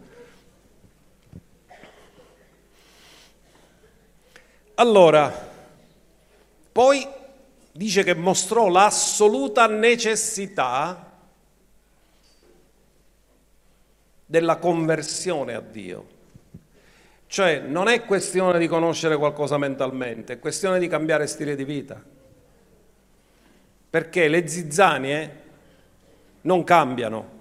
Allora, 4.77 5.33
poi 6.73 7.07
dice 7.71 8.03
che 8.03 8.15
mostrò 8.15 8.69
l'assoluta 8.69 9.67
necessità 9.67 11.13
della 14.27 14.57
conversione 14.57 15.55
a 15.55 15.61
Dio. 15.61 16.13
Cioè 17.27 17.61
non 17.61 17.89
è 17.89 18.05
questione 18.05 18.59
di 18.59 18.67
conoscere 18.67 19.17
qualcosa 19.17 19.59
mentalmente, 19.59 20.35
è 20.35 20.39
questione 20.39 20.79
di 20.79 20.89
cambiare 20.89 21.27
stile 21.27 21.55
di 21.57 21.65
vita. 21.65 22.03
Perché 23.91 24.29
le 24.29 24.49
zizzanie 24.49 25.43
non 26.43 26.65
cambiano, 26.65 27.34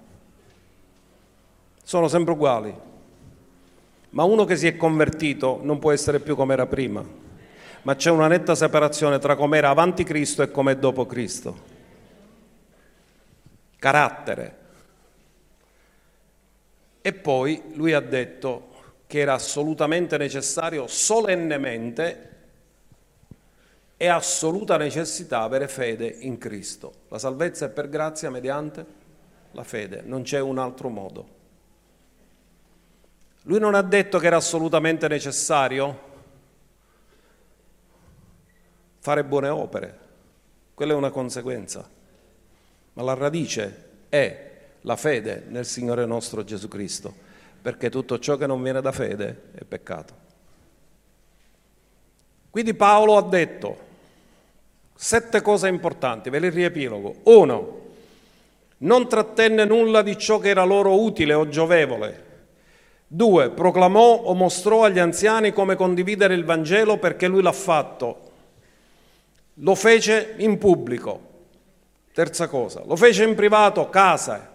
sono 1.84 2.08
sempre 2.08 2.32
uguali, 2.32 2.74
ma 4.10 4.24
uno 4.24 4.44
che 4.44 4.56
si 4.56 4.66
è 4.66 4.76
convertito 4.76 5.60
non 5.62 5.78
può 5.78 5.92
essere 5.92 6.18
più 6.18 6.34
come 6.34 6.54
era 6.54 6.66
prima, 6.66 7.04
ma 7.82 7.94
c'è 7.94 8.10
una 8.10 8.26
netta 8.26 8.54
separazione 8.54 9.18
tra 9.18 9.36
com'era 9.36 9.68
avanti 9.68 10.02
Cristo 10.02 10.42
e 10.42 10.50
com'è 10.50 10.76
dopo 10.76 11.04
Cristo. 11.04 11.72
Carattere. 13.78 14.56
E 17.02 17.12
poi 17.12 17.62
lui 17.74 17.92
ha 17.92 18.00
detto 18.00 18.72
che 19.06 19.18
era 19.18 19.34
assolutamente 19.34 20.16
necessario 20.16 20.86
solennemente 20.86 22.30
e 23.98 24.06
assoluta 24.06 24.78
necessità 24.78 25.42
avere 25.42 25.68
fede 25.68 26.06
in 26.06 26.38
Cristo. 26.38 26.92
La 27.08 27.18
salvezza 27.18 27.66
è 27.66 27.68
per 27.68 27.90
grazia 27.90 28.30
mediante 28.30 28.86
la 29.50 29.64
fede, 29.64 30.02
non 30.02 30.22
c'è 30.22 30.40
un 30.40 30.56
altro 30.58 30.88
modo. 30.88 31.33
Lui 33.44 33.58
non 33.58 33.74
ha 33.74 33.82
detto 33.82 34.18
che 34.18 34.26
era 34.26 34.36
assolutamente 34.36 35.06
necessario 35.08 36.12
fare 39.00 39.22
buone 39.22 39.48
opere, 39.48 39.98
quella 40.72 40.94
è 40.94 40.96
una 40.96 41.10
conseguenza, 41.10 41.86
ma 42.94 43.02
la 43.02 43.12
radice 43.12 43.88
è 44.08 44.52
la 44.80 44.96
fede 44.96 45.44
nel 45.48 45.66
Signore 45.66 46.06
nostro 46.06 46.42
Gesù 46.42 46.68
Cristo, 46.68 47.14
perché 47.60 47.90
tutto 47.90 48.18
ciò 48.18 48.36
che 48.36 48.46
non 48.46 48.62
viene 48.62 48.80
da 48.80 48.92
fede 48.92 49.50
è 49.54 49.64
peccato. 49.64 50.22
Quindi 52.48 52.72
Paolo 52.72 53.16
ha 53.16 53.22
detto 53.22 53.78
sette 54.94 55.42
cose 55.42 55.68
importanti, 55.68 56.30
ve 56.30 56.38
le 56.38 56.48
riepilogo. 56.48 57.16
Uno, 57.24 57.82
non 58.78 59.06
trattenne 59.08 59.64
nulla 59.66 60.00
di 60.00 60.16
ciò 60.16 60.38
che 60.38 60.48
era 60.48 60.64
loro 60.64 61.02
utile 61.02 61.34
o 61.34 61.48
giovevole, 61.48 62.33
Due, 63.14 63.50
proclamò 63.50 64.22
o 64.24 64.34
mostrò 64.34 64.82
agli 64.82 64.98
anziani 64.98 65.52
come 65.52 65.76
condividere 65.76 66.34
il 66.34 66.44
Vangelo 66.44 66.96
perché 66.96 67.28
lui 67.28 67.42
l'ha 67.42 67.52
fatto. 67.52 68.16
Lo 69.58 69.76
fece 69.76 70.34
in 70.38 70.58
pubblico. 70.58 71.20
Terza 72.12 72.48
cosa, 72.48 72.82
lo 72.84 72.96
fece 72.96 73.22
in 73.22 73.36
privato, 73.36 73.88
casa. 73.88 74.50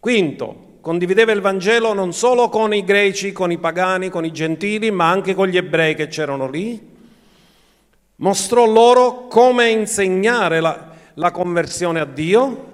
Quinto, 0.00 0.76
condivideva 0.80 1.32
il 1.32 1.42
Vangelo 1.42 1.92
non 1.92 2.14
solo 2.14 2.48
con 2.48 2.72
i 2.72 2.82
greci, 2.84 3.32
con 3.32 3.52
i 3.52 3.58
pagani, 3.58 4.08
con 4.08 4.24
i 4.24 4.32
gentili, 4.32 4.90
ma 4.90 5.10
anche 5.10 5.34
con 5.34 5.48
gli 5.48 5.58
ebrei 5.58 5.94
che 5.94 6.08
c'erano 6.08 6.48
lì. 6.48 6.96
Mostrò 8.16 8.64
loro 8.64 9.26
come 9.26 9.68
insegnare 9.68 10.60
la, 10.60 10.88
la 11.12 11.30
conversione 11.32 12.00
a 12.00 12.06
Dio 12.06 12.66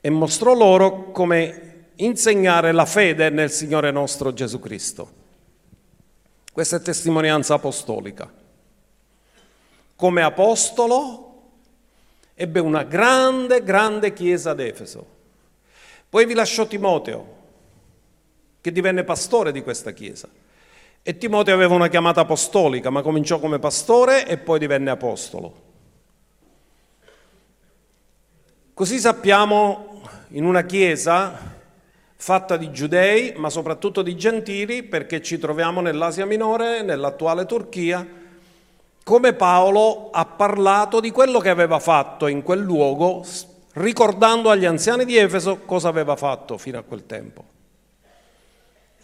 e 0.00 0.10
mostrò 0.10 0.54
loro 0.54 1.12
come 1.12 1.73
insegnare 1.96 2.72
la 2.72 2.86
fede 2.86 3.30
nel 3.30 3.50
Signore 3.50 3.90
nostro 3.90 4.32
Gesù 4.32 4.58
Cristo. 4.58 5.22
Questa 6.52 6.76
è 6.76 6.80
testimonianza 6.82 7.54
apostolica. 7.54 8.30
Come 9.96 10.22
apostolo 10.22 11.42
ebbe 12.34 12.60
una 12.60 12.82
grande, 12.82 13.62
grande 13.62 14.12
chiesa 14.12 14.50
ad 14.50 14.60
Efeso. 14.60 15.06
Poi 16.08 16.26
vi 16.26 16.34
lasciò 16.34 16.66
Timoteo, 16.66 17.36
che 18.60 18.72
divenne 18.72 19.04
pastore 19.04 19.52
di 19.52 19.62
questa 19.62 19.92
chiesa. 19.92 20.28
E 21.02 21.18
Timoteo 21.18 21.54
aveva 21.54 21.74
una 21.74 21.88
chiamata 21.88 22.20
apostolica, 22.22 22.90
ma 22.90 23.02
cominciò 23.02 23.38
come 23.38 23.58
pastore 23.58 24.26
e 24.26 24.38
poi 24.38 24.58
divenne 24.58 24.90
apostolo. 24.90 25.62
Così 28.72 28.98
sappiamo 28.98 30.02
in 30.28 30.44
una 30.44 30.62
chiesa 30.64 31.53
fatta 32.16 32.56
di 32.56 32.70
giudei, 32.70 33.34
ma 33.36 33.50
soprattutto 33.50 34.02
di 34.02 34.16
gentili, 34.16 34.82
perché 34.82 35.20
ci 35.20 35.38
troviamo 35.38 35.80
nell'Asia 35.80 36.26
Minore, 36.26 36.82
nell'attuale 36.82 37.46
Turchia, 37.46 38.06
come 39.02 39.32
Paolo 39.34 40.10
ha 40.10 40.24
parlato 40.24 41.00
di 41.00 41.10
quello 41.10 41.38
che 41.38 41.50
aveva 41.50 41.78
fatto 41.78 42.26
in 42.26 42.42
quel 42.42 42.60
luogo, 42.60 43.24
ricordando 43.74 44.48
agli 44.50 44.64
anziani 44.64 45.04
di 45.04 45.16
Efeso 45.16 45.60
cosa 45.60 45.88
aveva 45.88 46.16
fatto 46.16 46.56
fino 46.56 46.78
a 46.78 46.82
quel 46.82 47.04
tempo. 47.04 47.44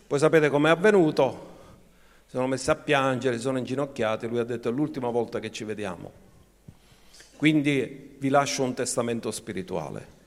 Poi 0.07 0.19
sapete 0.19 0.49
com'è 0.49 0.71
avvenuto? 0.71 1.49
Si 2.25 2.37
sono 2.37 2.47
messi 2.47 2.71
a 2.71 2.77
piangere, 2.77 3.37
si 3.37 3.43
sono 3.43 3.59
inginocchiati, 3.59 4.27
lui 4.27 4.39
ha 4.39 4.45
detto 4.45 4.69
è 4.69 4.73
l'ultima 4.73 5.11
volta 5.11 5.39
che 5.41 5.51
ci 5.51 5.65
vediamo. 5.65 6.11
Quindi 7.37 8.17
vi 8.19 8.29
lascio 8.29 8.63
un 8.63 8.75
testamento 8.75 9.31
spirituale 9.31 10.19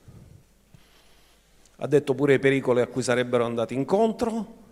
ha 1.76 1.86
detto 1.86 2.14
pure 2.14 2.34
i 2.34 2.38
pericoli 2.38 2.80
a 2.80 2.86
cui 2.86 3.02
sarebbero 3.02 3.44
andati 3.44 3.74
incontro, 3.74 4.62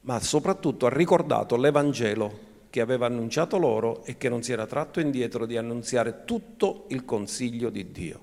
ma 0.00 0.18
soprattutto 0.20 0.86
ha 0.86 0.90
ricordato 0.90 1.56
l'Evangelo 1.56 2.50
che 2.70 2.80
aveva 2.80 3.06
annunciato 3.06 3.58
loro 3.58 4.02
e 4.04 4.16
che 4.16 4.28
non 4.28 4.42
si 4.42 4.50
era 4.50 4.66
tratto 4.66 4.98
indietro 4.98 5.46
di 5.46 5.56
annunziare 5.56 6.24
tutto 6.24 6.86
il 6.88 7.04
consiglio 7.04 7.68
di 7.68 7.92
Dio. 7.92 8.20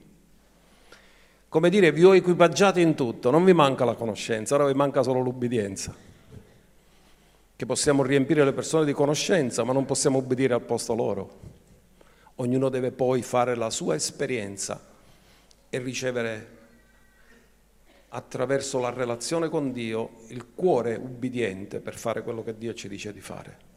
Come 1.48 1.70
dire, 1.70 1.92
vi 1.92 2.04
ho 2.04 2.16
equipaggiato 2.16 2.80
in 2.80 2.96
tutto, 2.96 3.32
non 3.32 3.44
vi 3.44 3.54
manca 3.54 3.86
la 3.86 3.96
conoscenza, 3.96 4.56
ora 4.56 4.66
vi 4.66 4.74
manca 4.74 5.02
solo 5.04 5.20
l'ubbidienza. 5.20 5.96
Che 7.56 7.66
possiamo 7.66 8.04
riempire 8.04 8.44
le 8.44 8.54
persone 8.54 8.86
di 8.86 8.94
conoscenza, 8.94 9.64
ma 9.64 9.74
non 9.74 9.86
possiamo 9.86 10.18
ubbidire 10.18 10.54
al 10.54 10.62
posto 10.62 10.94
loro. 10.96 11.40
Ognuno 12.36 12.70
deve 12.70 12.92
poi 12.92 13.22
fare 13.22 13.56
la 13.56 13.70
sua 13.70 13.96
esperienza 13.96 14.82
e 15.70 15.78
ricevere 15.80 16.58
attraverso 18.10 18.80
la 18.80 18.90
relazione 18.90 19.50
con 19.50 19.72
Dio 19.72 20.22
il 20.28 20.54
cuore 20.54 20.96
ubbidiente 20.96 21.80
per 21.80 21.96
fare 21.96 22.24
quello 22.24 22.44
che 22.44 22.58
Dio 22.58 22.74
ci 22.74 22.88
dice 22.88 23.14
di 23.14 23.22
fare. 23.22 23.68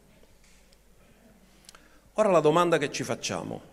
Ora 2.15 2.31
la 2.31 2.41
domanda 2.41 2.79
che 2.79 2.91
ci 2.91 3.05
facciamo. 3.05 3.71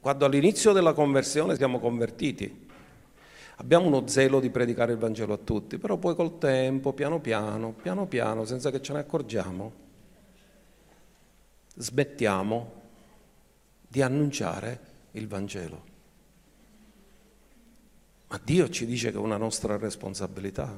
Quando 0.00 0.24
all'inizio 0.24 0.72
della 0.72 0.92
conversione 0.92 1.56
siamo 1.56 1.80
convertiti, 1.80 2.66
abbiamo 3.56 3.86
uno 3.86 4.06
zelo 4.06 4.40
di 4.40 4.48
predicare 4.48 4.92
il 4.92 4.98
Vangelo 4.98 5.34
a 5.34 5.38
tutti, 5.38 5.76
però 5.76 5.96
poi 5.96 6.14
col 6.14 6.38
tempo, 6.38 6.92
piano 6.92 7.20
piano, 7.20 7.72
piano 7.72 8.06
piano, 8.06 8.44
senza 8.44 8.70
che 8.70 8.80
ce 8.80 8.92
ne 8.92 9.00
accorgiamo, 9.00 9.72
smettiamo 11.74 12.72
di 13.86 14.00
annunciare 14.00 14.80
il 15.18 15.28
Vangelo. 15.28 15.96
Ma 18.28 18.40
Dio 18.42 18.68
ci 18.68 18.86
dice 18.86 19.10
che 19.10 19.16
è 19.16 19.20
una 19.20 19.36
nostra 19.36 19.76
responsabilità. 19.76 20.76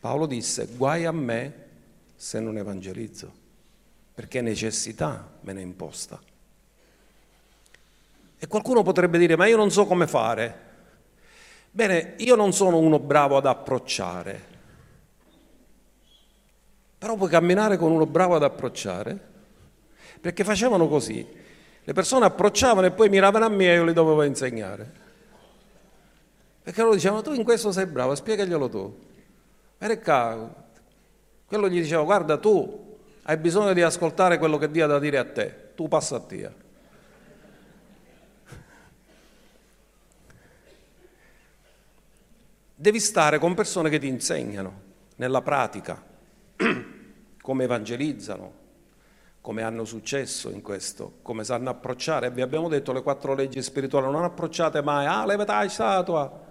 Paolo 0.00 0.26
disse, 0.26 0.66
guai 0.76 1.04
a 1.04 1.12
me 1.12 1.66
se 2.14 2.40
non 2.40 2.56
evangelizzo, 2.56 3.32
perché 4.14 4.40
necessità 4.40 5.38
me 5.40 5.52
ne 5.52 5.60
imposta. 5.60 6.20
E 8.38 8.46
qualcuno 8.46 8.82
potrebbe 8.82 9.18
dire, 9.18 9.36
ma 9.36 9.46
io 9.46 9.56
non 9.56 9.70
so 9.70 9.86
come 9.86 10.06
fare. 10.06 10.66
Bene, 11.70 12.14
io 12.18 12.36
non 12.36 12.52
sono 12.52 12.78
uno 12.78 12.98
bravo 12.98 13.36
ad 13.36 13.46
approcciare, 13.46 14.56
però 16.96 17.16
puoi 17.16 17.28
camminare 17.28 17.76
con 17.76 17.90
uno 17.92 18.06
bravo 18.06 18.36
ad 18.36 18.42
approcciare, 18.42 19.18
perché 20.20 20.44
facevano 20.44 20.88
così. 20.88 21.26
Le 21.88 21.94
persone 21.94 22.26
approcciavano 22.26 22.86
e 22.86 22.90
poi 22.90 23.08
miravano 23.08 23.46
a 23.46 23.48
me 23.48 23.72
e 23.72 23.76
io 23.76 23.84
li 23.84 23.94
dovevo 23.94 24.22
insegnare. 24.22 24.92
Perché 26.62 26.82
loro 26.82 26.92
dicevano, 26.92 27.22
tu 27.22 27.32
in 27.32 27.44
questo 27.44 27.72
sei 27.72 27.86
bravo, 27.86 28.14
spiegaglielo 28.14 28.68
tu. 28.68 28.98
Qua, 30.04 30.54
quello 31.46 31.66
gli 31.66 31.80
diceva, 31.80 32.02
guarda 32.02 32.36
tu 32.36 32.98
hai 33.22 33.38
bisogno 33.38 33.72
di 33.72 33.80
ascoltare 33.80 34.36
quello 34.36 34.58
che 34.58 34.70
Dio 34.70 34.84
ha 34.84 34.86
da 34.86 34.98
dire 34.98 35.16
a 35.16 35.24
te, 35.24 35.70
tu 35.74 35.88
passa 35.88 36.16
a 36.16 36.22
Dio. 36.28 36.54
Devi 42.74 43.00
stare 43.00 43.38
con 43.38 43.54
persone 43.54 43.88
che 43.88 43.98
ti 43.98 44.08
insegnano 44.08 44.80
nella 45.16 45.40
pratica, 45.40 46.04
come 47.40 47.64
evangelizzano, 47.64 48.52
come 49.48 49.62
hanno 49.62 49.86
successo 49.86 50.50
in 50.50 50.60
questo, 50.60 51.20
come 51.22 51.42
sanno 51.42 51.70
approcciare. 51.70 52.30
Vi 52.30 52.42
abbiamo 52.42 52.68
detto 52.68 52.92
le 52.92 53.00
quattro 53.00 53.32
leggi 53.32 53.62
spirituali, 53.62 54.12
non 54.12 54.22
approcciate 54.22 54.82
mai, 54.82 55.06
ah, 55.06 55.24
levate 55.24 55.52
la 55.52 55.68
statua, 55.70 56.44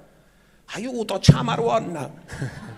aiuto, 0.65 1.19
ciamaruonna. 1.19 2.11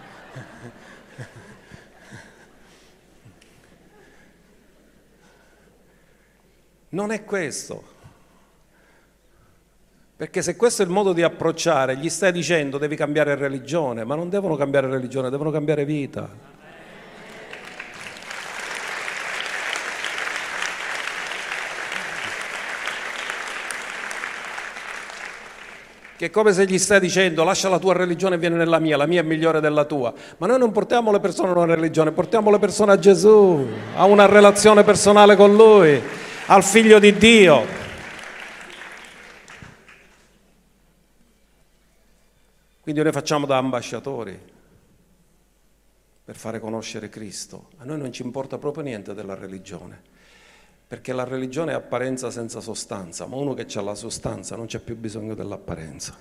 Non 6.91 7.11
è 7.11 7.23
questo. 7.23 7.83
Perché 10.17 10.41
se 10.41 10.55
questo 10.57 10.81
è 10.81 10.85
il 10.85 10.91
modo 10.91 11.13
di 11.13 11.21
approcciare, 11.21 11.95
gli 11.95 12.09
stai 12.09 12.33
dicendo 12.33 12.77
devi 12.77 12.95
cambiare 12.97 13.35
religione, 13.35 14.03
ma 14.03 14.15
non 14.15 14.27
devono 14.27 14.55
cambiare 14.57 14.87
religione, 14.87 15.29
devono 15.29 15.51
cambiare 15.51 15.85
vita. 15.85 16.58
Che 26.19 26.25
è 26.25 26.29
come 26.31 26.51
se 26.51 26.65
gli 26.65 26.77
stai 26.77 26.99
dicendo 26.99 27.45
lascia 27.45 27.69
la 27.69 27.79
tua 27.79 27.93
religione 27.93 28.35
e 28.35 28.37
vieni 28.39 28.57
nella 28.57 28.79
mia, 28.79 28.97
la 28.97 29.05
mia 29.05 29.21
è 29.21 29.23
migliore 29.23 29.61
della 29.61 29.85
tua. 29.85 30.13
Ma 30.35 30.47
noi 30.47 30.59
non 30.59 30.73
portiamo 30.73 31.13
le 31.13 31.21
persone 31.21 31.47
a 31.47 31.53
una 31.53 31.75
religione, 31.75 32.11
portiamo 32.11 32.51
le 32.51 32.59
persone 32.59 32.91
a 32.91 32.99
Gesù, 32.99 33.65
a 33.95 34.03
una 34.03 34.25
relazione 34.25 34.83
personale 34.83 35.37
con 35.37 35.55
Lui 35.55 35.97
al 36.47 36.61
figlio 36.61 36.99
di 36.99 37.15
Dio. 37.15 37.65
Quindi 42.81 43.01
noi 43.01 43.13
facciamo 43.13 43.45
da 43.45 43.55
ambasciatori 43.55 44.37
per 46.25 46.35
fare 46.35 46.59
conoscere 46.59 47.07
Cristo. 47.07 47.69
A 47.77 47.85
noi 47.85 47.97
non 47.97 48.11
ci 48.11 48.23
importa 48.23 48.57
proprio 48.57 48.83
niente 48.83 49.13
della 49.13 49.35
religione, 49.35 50.01
perché 50.89 51.13
la 51.13 51.23
religione 51.23 51.73
è 51.73 51.75
apparenza 51.75 52.31
senza 52.31 52.61
sostanza, 52.61 53.27
ma 53.27 53.35
uno 53.35 53.53
che 53.53 53.67
ha 53.71 53.81
la 53.81 53.93
sostanza 53.93 54.55
non 54.55 54.65
c'è 54.65 54.79
più 54.79 54.97
bisogno 54.97 55.35
dell'apparenza. 55.35 56.17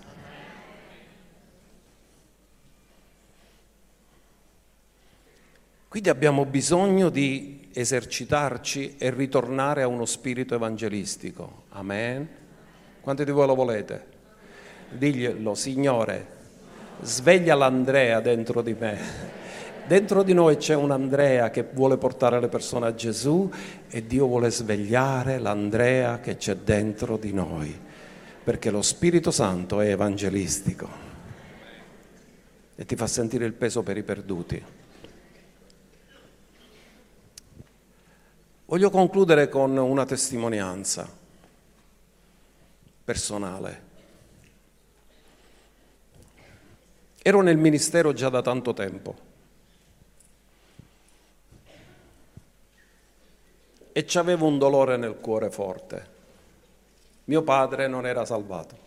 Quindi 5.89 6.11
abbiamo 6.11 6.45
bisogno 6.45 7.09
di 7.09 7.71
esercitarci 7.73 8.97
e 8.99 9.09
ritornare 9.09 9.81
a 9.81 9.87
uno 9.87 10.05
spirito 10.05 10.55
evangelistico. 10.55 11.62
Amen. 11.71 12.29
Quanti 13.01 13.25
di 13.25 13.31
voi 13.31 13.47
lo 13.47 13.55
volete? 13.55 14.05
Diglielo, 14.91 15.55
Signore, 15.55 16.27
sveglia 17.01 17.55
l'Andrea 17.55 18.21
dentro 18.21 18.61
di 18.61 18.77
me. 18.79 19.48
Dentro 19.89 20.22
di 20.22 20.34
noi 20.34 20.59
c'è 20.59 20.74
un 20.74 20.91
Andrea 20.91 21.49
che 21.49 21.62
vuole 21.72 21.97
portare 21.97 22.39
le 22.41 22.49
persone 22.49 22.84
a 22.84 22.95
Gesù 22.95 23.51
e 23.89 24.07
Dio 24.07 24.26
vuole 24.26 24.51
svegliare 24.51 25.39
l'Andrea 25.39 26.20
che 26.20 26.36
c'è 26.36 26.57
dentro 26.57 27.16
di 27.16 27.32
noi, 27.32 27.74
perché 28.45 28.70
lo 28.70 28.82
Spirito 28.82 29.30
Santo 29.30 29.80
è 29.80 29.89
evangelistico 29.89 30.86
e 32.74 32.84
ti 32.84 32.97
fa 32.97 33.07
sentire 33.07 33.47
il 33.47 33.55
peso 33.55 33.82
per 33.82 33.97
i 33.97 34.03
perduti. 34.03 34.62
Voglio 38.66 38.91
concludere 38.91 39.49
con 39.49 39.74
una 39.74 40.05
testimonianza 40.05 41.11
personale. 43.05 43.82
Ero 47.22 47.41
nel 47.41 47.57
ministero 47.57 48.12
già 48.12 48.28
da 48.28 48.43
tanto 48.43 48.74
tempo 48.74 49.28
e 53.99 54.07
avevo 54.15 54.47
un 54.47 54.59
dolore 54.59 54.97
nel 54.97 55.19
cuore 55.19 55.51
forte. 55.51 56.07
Mio 57.25 57.43
padre 57.43 57.89
non 57.89 58.07
era 58.07 58.25
salvato. 58.25 58.87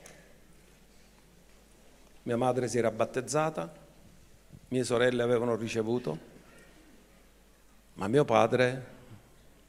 Mia 2.23 2.37
madre 2.37 2.69
si 2.69 2.77
era 2.77 2.91
battezzata, 2.91 3.69
mie 4.69 4.83
sorelle 4.85 5.21
avevano 5.21 5.57
ricevuto, 5.57 6.17
ma 7.95 8.07
mio 8.07 8.23
padre 8.23 8.99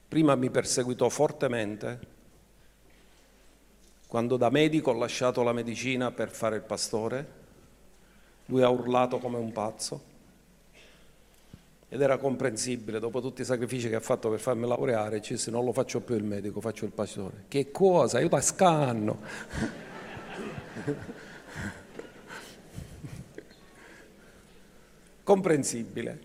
Prima 0.07 0.35
mi 0.35 0.51
perseguitò 0.51 1.09
fortemente, 1.09 2.01
quando 4.07 4.37
da 4.37 4.51
medico 4.51 4.91
ho 4.91 4.99
lasciato 4.99 5.43
la 5.43 5.55
medicina 5.55 6.11
per 6.11 6.31
fare 6.31 6.57
il 6.57 6.63
pastore, 6.63 7.27
lui 8.45 8.63
ha 8.63 8.69
urlato 8.69 9.17
come 9.17 9.39
un 9.39 9.53
pazzo 9.53 10.12
ed 11.93 12.01
era 12.01 12.17
comprensibile, 12.17 12.99
dopo 12.99 13.21
tutti 13.21 13.43
i 13.43 13.45
sacrifici 13.45 13.91
che 13.91 13.97
ha 13.97 14.01
fatto 14.01 14.31
per 14.31 14.41
farmi 14.41 14.67
laureare, 14.67 15.21
disse 15.21 15.51
non 15.51 15.63
lo 15.63 15.75
faccio 15.75 16.01
più 16.01 16.15
il 16.15 16.25
medico, 16.25 16.59
faccio 16.63 16.87
il 16.87 16.91
pastore. 16.91 17.45
Che 17.49 17.71
cosa? 17.71 18.19
Io 18.19 18.29
da 18.29 18.41
scanno. 18.41 19.21
comprensibile 25.23 26.19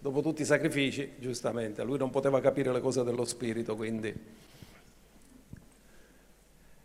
dopo 0.00 0.20
tutti 0.20 0.42
i 0.42 0.44
sacrifici, 0.44 1.14
giustamente, 1.18 1.84
lui 1.84 1.96
non 1.96 2.10
poteva 2.10 2.40
capire 2.40 2.72
le 2.72 2.80
cose 2.80 3.04
dello 3.04 3.24
spirito, 3.24 3.76
quindi... 3.76 4.12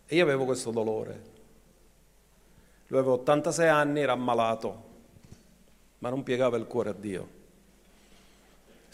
E 0.06 0.14
io 0.14 0.22
avevo 0.22 0.44
questo 0.44 0.70
dolore. 0.70 1.22
Lui 2.86 3.00
aveva 3.00 3.14
86 3.14 3.66
anni, 3.66 3.98
era 4.02 4.12
ammalato, 4.12 4.82
ma 5.98 6.10
non 6.10 6.22
piegava 6.22 6.56
il 6.56 6.66
cuore 6.66 6.90
a 6.90 6.92
Dio. 6.92 7.42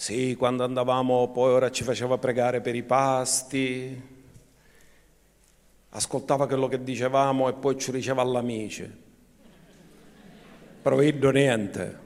Sì, 0.01 0.35
quando 0.35 0.65
andavamo, 0.65 1.29
poi 1.29 1.53
ora 1.53 1.71
ci 1.71 1.85
faceva 1.85 2.17
pregare 2.17 2.63
per 2.63 2.75
i 2.75 2.83
pasti, 2.83 4.03
ascoltava 5.91 6.47
quello 6.47 6.69
che 6.69 6.83
dicevamo 6.83 7.51
e 7.51 7.53
poi 7.53 7.79
ci 7.79 7.91
diceva 7.91 8.23
all'amici. 8.23 8.91
Però 10.81 10.99
niente 10.99 11.99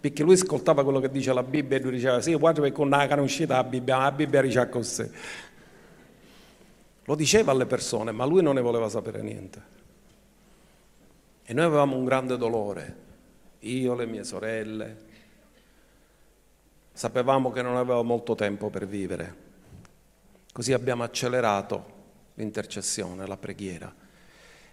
perché 0.00 0.24
lui 0.24 0.34
ascoltava 0.34 0.82
quello 0.82 0.98
che 0.98 1.10
dice 1.10 1.32
la 1.32 1.44
Bibbia 1.44 1.76
e 1.76 1.80
lui 1.80 1.92
diceva 1.92 2.20
sì, 2.20 2.34
guarda 2.34 2.60
perché 2.60 2.82
non 2.82 2.92
è 2.92 3.20
uscita 3.20 3.54
la 3.54 3.62
Bibbia, 3.62 3.98
la 3.98 4.10
Bibbia 4.10 4.42
dice 4.42 4.68
così. 4.68 5.08
Lo 7.04 7.14
diceva 7.14 7.52
alle 7.52 7.66
persone, 7.66 8.10
ma 8.10 8.24
lui 8.24 8.42
non 8.42 8.56
ne 8.56 8.60
voleva 8.60 8.88
sapere 8.88 9.22
niente. 9.22 9.62
E 11.44 11.52
noi 11.52 11.66
avevamo 11.66 11.94
un 11.94 12.04
grande 12.04 12.36
dolore, 12.36 12.96
io, 13.60 13.94
le 13.94 14.06
mie 14.06 14.24
sorelle, 14.24 15.12
sapevamo 16.94 17.50
che 17.50 17.60
non 17.60 17.76
aveva 17.76 18.02
molto 18.02 18.36
tempo 18.36 18.70
per 18.70 18.86
vivere. 18.86 19.42
Così 20.52 20.72
abbiamo 20.72 21.02
accelerato 21.02 21.92
l'intercessione, 22.34 23.26
la 23.26 23.36
preghiera. 23.36 23.92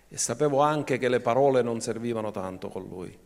E 0.07 0.17
sapevo 0.17 0.61
anche 0.61 0.99
che 0.99 1.09
le 1.09 1.19
parole 1.19 1.63
non 1.63 1.81
servivano 1.81 2.29
tanto 2.29 2.69
con 2.69 2.87
lui. 2.87 3.17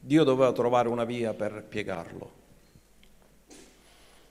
Dio 0.00 0.24
doveva 0.24 0.52
trovare 0.52 0.88
una 0.88 1.04
via 1.04 1.34
per 1.34 1.64
piegarlo. 1.68 2.44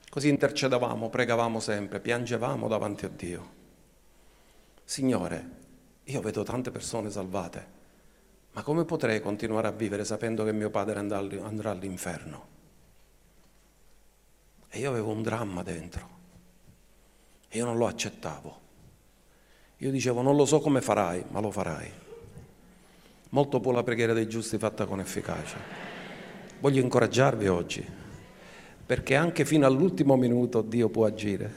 Così 0.09 0.29
intercedevamo, 0.29 1.09
pregavamo 1.09 1.59
sempre, 1.59 1.99
piangevamo 1.99 2.67
davanti 2.67 3.05
a 3.05 3.09
Dio. 3.09 3.53
Signore, 4.83 5.49
io 6.05 6.21
vedo 6.21 6.41
tante 6.41 6.71
persone 6.71 7.11
salvate, 7.11 7.67
ma 8.53 8.63
come 8.63 8.85
potrei 8.85 9.21
continuare 9.21 9.67
a 9.67 9.71
vivere 9.71 10.05
sapendo 10.05 10.43
che 10.43 10.53
mio 10.53 10.69
padre 10.71 10.97
andrà 10.97 11.69
all'inferno? 11.69 12.54
E 14.75 14.79
io 14.79 14.89
avevo 14.89 15.11
un 15.11 15.21
dramma 15.21 15.63
dentro 15.63 16.09
e 17.47 17.57
io 17.59 17.63
non 17.63 17.77
lo 17.77 17.87
accettavo. 17.87 18.59
Io 19.77 19.89
dicevo, 19.89 20.21
non 20.21 20.35
lo 20.35 20.45
so 20.45 20.59
come 20.59 20.81
farai, 20.81 21.23
ma 21.29 21.39
lo 21.39 21.49
farai. 21.49 21.89
Molto 23.29 23.61
può 23.61 23.71
la 23.71 23.83
preghiera 23.83 24.11
dei 24.11 24.27
giusti 24.27 24.57
fatta 24.57 24.85
con 24.85 24.99
efficacia. 24.99 25.55
Voglio 26.59 26.81
incoraggiarvi 26.81 27.47
oggi, 27.47 27.87
perché 28.85 29.15
anche 29.15 29.45
fino 29.45 29.65
all'ultimo 29.65 30.17
minuto 30.17 30.61
Dio 30.61 30.89
può 30.89 31.05
agire. 31.05 31.53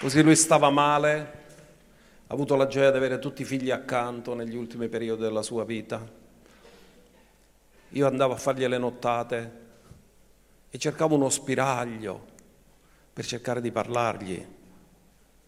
Così 0.00 0.22
lui 0.22 0.36
stava 0.36 0.70
male, 0.70 1.41
avuto 2.32 2.56
la 2.56 2.66
gioia 2.66 2.90
di 2.90 2.96
avere 2.96 3.18
tutti 3.18 3.42
i 3.42 3.44
figli 3.44 3.70
accanto 3.70 4.34
negli 4.34 4.56
ultimi 4.56 4.88
periodi 4.88 5.20
della 5.20 5.42
sua 5.42 5.64
vita. 5.64 6.20
Io 7.90 8.06
andavo 8.06 8.32
a 8.32 8.38
fargli 8.38 8.66
le 8.66 8.78
nottate 8.78 9.60
e 10.70 10.78
cercavo 10.78 11.14
uno 11.14 11.28
spiraglio 11.28 12.26
per 13.12 13.26
cercare 13.26 13.60
di 13.60 13.70
parlargli, 13.70 14.46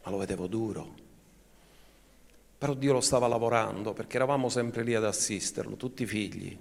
ma 0.03 0.11
lo 0.11 0.19
vedevo 0.19 0.47
duro. 0.47 0.95
Però 2.59 2.75
Dio 2.75 2.93
lo 2.93 3.01
stava 3.01 3.29
lavorando 3.29 3.95
perché 3.95 4.17
eravamo 4.17 4.51
sempre 4.51 4.83
lì 4.83 4.95
ad 4.95 5.07
assisterlo, 5.07 5.77
tutti 5.77 6.03
i 6.03 6.07
figli. 6.07 6.59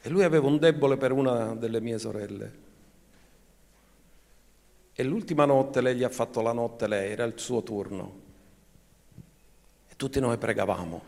E 0.00 0.08
lui 0.08 0.22
aveva 0.22 0.46
un 0.46 0.58
debole 0.58 0.96
per 0.96 1.10
una 1.10 1.56
delle 1.56 1.80
mie 1.80 1.98
sorelle. 1.98 2.66
E 5.00 5.04
l'ultima 5.04 5.44
notte 5.44 5.80
lei 5.80 5.94
gli 5.94 6.02
ha 6.02 6.08
fatto 6.08 6.40
la 6.40 6.50
notte 6.50 6.88
lei, 6.88 7.12
era 7.12 7.22
il 7.22 7.34
suo 7.36 7.62
turno. 7.62 8.20
E 9.88 9.94
tutti 9.94 10.18
noi 10.18 10.36
pregavamo. 10.38 11.02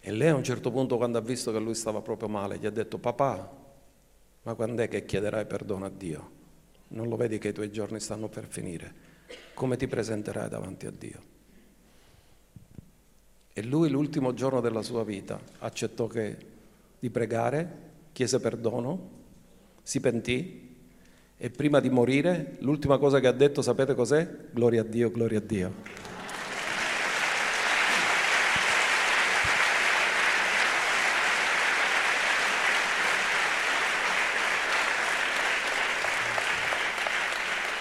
E 0.00 0.10
lei 0.10 0.28
a 0.28 0.34
un 0.34 0.42
certo 0.42 0.70
punto, 0.70 0.96
quando 0.96 1.18
ha 1.18 1.20
visto 1.20 1.52
che 1.52 1.58
lui 1.58 1.74
stava 1.74 2.00
proprio 2.00 2.30
male, 2.30 2.56
gli 2.56 2.64
ha 2.64 2.70
detto, 2.70 2.96
papà, 2.96 3.54
ma 4.44 4.54
quando 4.54 4.80
è 4.80 4.88
che 4.88 5.04
chiederai 5.04 5.44
perdono 5.44 5.84
a 5.84 5.90
Dio? 5.90 6.30
Non 6.88 7.10
lo 7.10 7.16
vedi 7.16 7.36
che 7.36 7.48
i 7.48 7.52
tuoi 7.52 7.70
giorni 7.70 8.00
stanno 8.00 8.28
per 8.28 8.46
finire? 8.46 8.94
Come 9.52 9.76
ti 9.76 9.86
presenterai 9.86 10.48
davanti 10.48 10.86
a 10.86 10.90
Dio? 10.90 11.22
E 13.52 13.62
lui 13.62 13.90
l'ultimo 13.90 14.32
giorno 14.32 14.62
della 14.62 14.80
sua 14.80 15.04
vita 15.04 15.38
accettò 15.58 16.06
che, 16.06 16.34
di 16.98 17.10
pregare, 17.10 17.90
chiese 18.12 18.40
perdono, 18.40 19.10
si 19.82 20.00
pentì 20.00 20.68
e 21.42 21.48
prima 21.48 21.80
di 21.80 21.88
morire 21.88 22.56
l'ultima 22.58 22.98
cosa 22.98 23.18
che 23.18 23.26
ha 23.26 23.32
detto, 23.32 23.62
sapete 23.62 23.94
cos'è? 23.94 24.28
Gloria 24.50 24.82
a 24.82 24.84
Dio, 24.84 25.10
gloria 25.10 25.38
a 25.38 25.40
Dio. 25.40 25.72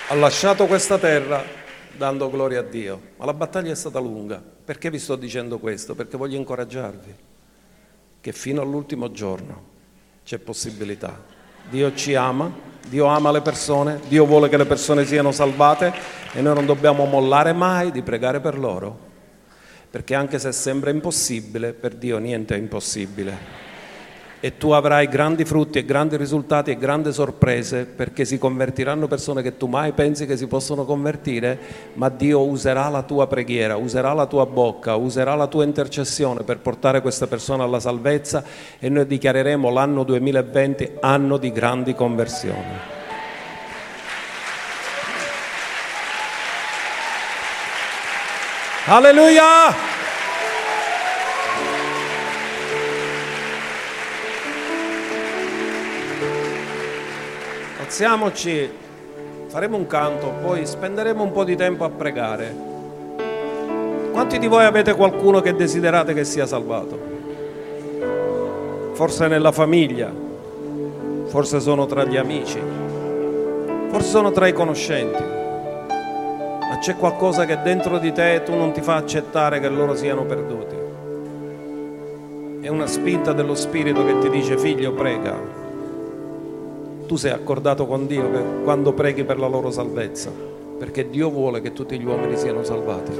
Ha 0.07 0.15
lasciato 0.15 0.65
questa 0.65 0.97
terra 0.97 1.43
dando 1.97 2.29
gloria 2.29 2.61
a 2.61 2.63
Dio, 2.63 3.01
ma 3.17 3.25
la 3.25 3.33
battaglia 3.33 3.73
è 3.73 3.75
stata 3.75 3.99
lunga. 3.99 4.41
Perché 4.41 4.89
vi 4.89 4.99
sto 4.99 5.17
dicendo 5.17 5.59
questo? 5.59 5.95
Perché 5.95 6.15
voglio 6.15 6.37
incoraggiarvi 6.37 7.13
che 8.21 8.31
fino 8.31 8.61
all'ultimo 8.61 9.11
giorno 9.11 9.63
c'è 10.23 10.37
possibilità. 10.39 11.21
Dio 11.69 11.93
ci 11.93 12.15
ama, 12.15 12.68
Dio 12.87 13.05
ama 13.05 13.31
le 13.31 13.41
persone, 13.41 13.99
Dio 14.07 14.25
vuole 14.25 14.49
che 14.49 14.57
le 14.57 14.65
persone 14.65 15.05
siano 15.05 15.31
salvate 15.31 15.93
e 16.33 16.41
noi 16.41 16.55
non 16.55 16.65
dobbiamo 16.65 17.05
mollare 17.05 17.53
mai 17.53 17.91
di 17.91 18.01
pregare 18.01 18.39
per 18.39 18.57
loro, 18.57 18.97
perché 19.89 20.15
anche 20.15 20.39
se 20.39 20.51
sembra 20.51 20.89
impossibile, 20.89 21.73
per 21.73 21.95
Dio 21.95 22.17
niente 22.17 22.55
è 22.55 22.57
impossibile 22.57 23.68
e 24.41 24.57
tu 24.57 24.71
avrai 24.71 25.07
grandi 25.07 25.43
frutti 25.43 25.79
e 25.79 25.85
grandi 25.85 26.15
risultati 26.15 26.71
e 26.71 26.77
grandi 26.77 27.11
sorprese 27.11 27.85
perché 27.85 28.23
si 28.23 28.37
convertiranno 28.37 29.07
persone 29.07 29.41
che 29.41 29.57
tu 29.57 29.67
mai 29.67 29.91
pensi 29.91 30.25
che 30.25 30.37
si 30.37 30.47
possono 30.47 30.85
convertire, 30.85 31.59
ma 31.95 32.09
Dio 32.09 32.45
userà 32.45 32.87
la 32.87 33.03
tua 33.03 33.27
preghiera, 33.27 33.75
userà 33.75 34.13
la 34.13 34.25
tua 34.25 34.45
bocca, 34.45 34.95
userà 34.95 35.35
la 35.35 35.47
tua 35.47 35.65
intercessione 35.65 36.43
per 36.43 36.59
portare 36.59 37.01
questa 37.01 37.27
persona 37.27 37.63
alla 37.63 37.79
salvezza 37.79 38.43
e 38.79 38.87
noi 38.89 39.05
dichiareremo 39.05 39.69
l'anno 39.69 40.03
2020 40.03 40.91
anno 41.01 41.37
di 41.37 41.51
grandi 41.51 41.93
conversioni. 41.93 42.97
Alleluia! 48.85 49.98
Alziamoci, 57.99 58.71
faremo 59.47 59.75
un 59.75 59.85
canto, 59.85 60.31
poi 60.41 60.65
spenderemo 60.65 61.21
un 61.21 61.33
po' 61.33 61.43
di 61.43 61.57
tempo 61.57 61.83
a 61.83 61.89
pregare. 61.89 62.55
Quanti 64.13 64.39
di 64.39 64.47
voi 64.47 64.63
avete 64.63 64.95
qualcuno 64.95 65.41
che 65.41 65.53
desiderate 65.53 66.13
che 66.13 66.23
sia 66.23 66.45
salvato? 66.45 66.97
Forse 68.93 69.27
nella 69.27 69.51
famiglia, 69.51 70.09
forse 71.25 71.59
sono 71.59 71.87
tra 71.87 72.05
gli 72.05 72.15
amici, 72.15 72.61
forse 73.89 74.07
sono 74.07 74.31
tra 74.31 74.47
i 74.47 74.53
conoscenti, 74.53 75.21
ma 75.21 76.77
c'è 76.79 76.95
qualcosa 76.95 77.43
che 77.43 77.61
dentro 77.63 77.97
di 77.97 78.13
te 78.13 78.43
tu 78.45 78.55
non 78.55 78.71
ti 78.71 78.79
fa 78.79 78.95
accettare 78.95 79.59
che 79.59 79.67
loro 79.67 79.93
siano 79.93 80.23
perduti. 80.23 80.75
È 82.61 82.69
una 82.69 82.87
spinta 82.87 83.33
dello 83.33 83.55
Spirito 83.55 84.05
che 84.05 84.19
ti 84.19 84.29
dice 84.29 84.57
figlio 84.57 84.93
prega, 84.93 85.67
tu 87.09 87.15
sei 87.15 87.31
accordato 87.31 87.87
con 87.87 88.05
Dio 88.05 88.61
quando 88.63 88.93
preghi 88.93 89.23
per 89.23 89.39
la 89.39 89.47
loro 89.47 89.71
salvezza, 89.71 90.29
perché 90.77 91.09
Dio 91.09 91.31
vuole 91.31 91.59
che 91.59 91.73
tutti 91.73 91.97
gli 91.99 92.05
uomini 92.05 92.37
siano 92.37 92.63
salvati 92.63 93.11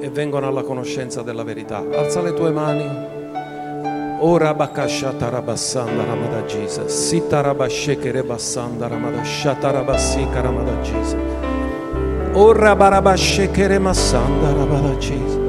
e 0.00 0.10
vengono 0.10 0.46
alla 0.46 0.62
conoscenza 0.62 1.22
della 1.22 1.44
verità. 1.44 1.78
Alza 1.78 2.20
le 2.20 2.34
tue 2.34 2.50
mani. 2.50 2.84
Ora 4.20 4.52
bakashata 4.52 5.30
rabassanda 5.30 6.04
ramada 6.04 6.44
Jesus. 6.44 6.92
Sita 6.92 7.40
rabasheke 7.40 8.10
rebassanda 8.10 8.86
ramada 8.86 9.24
shata 9.24 9.70
rabassika 9.70 10.42
ramada 10.42 10.78
Jesus. 10.82 11.16
Ora 12.34 12.76
barabasheke 12.76 13.66
remassanda 13.66 14.52
ramada 14.52 14.94
Jesus. 14.98 15.43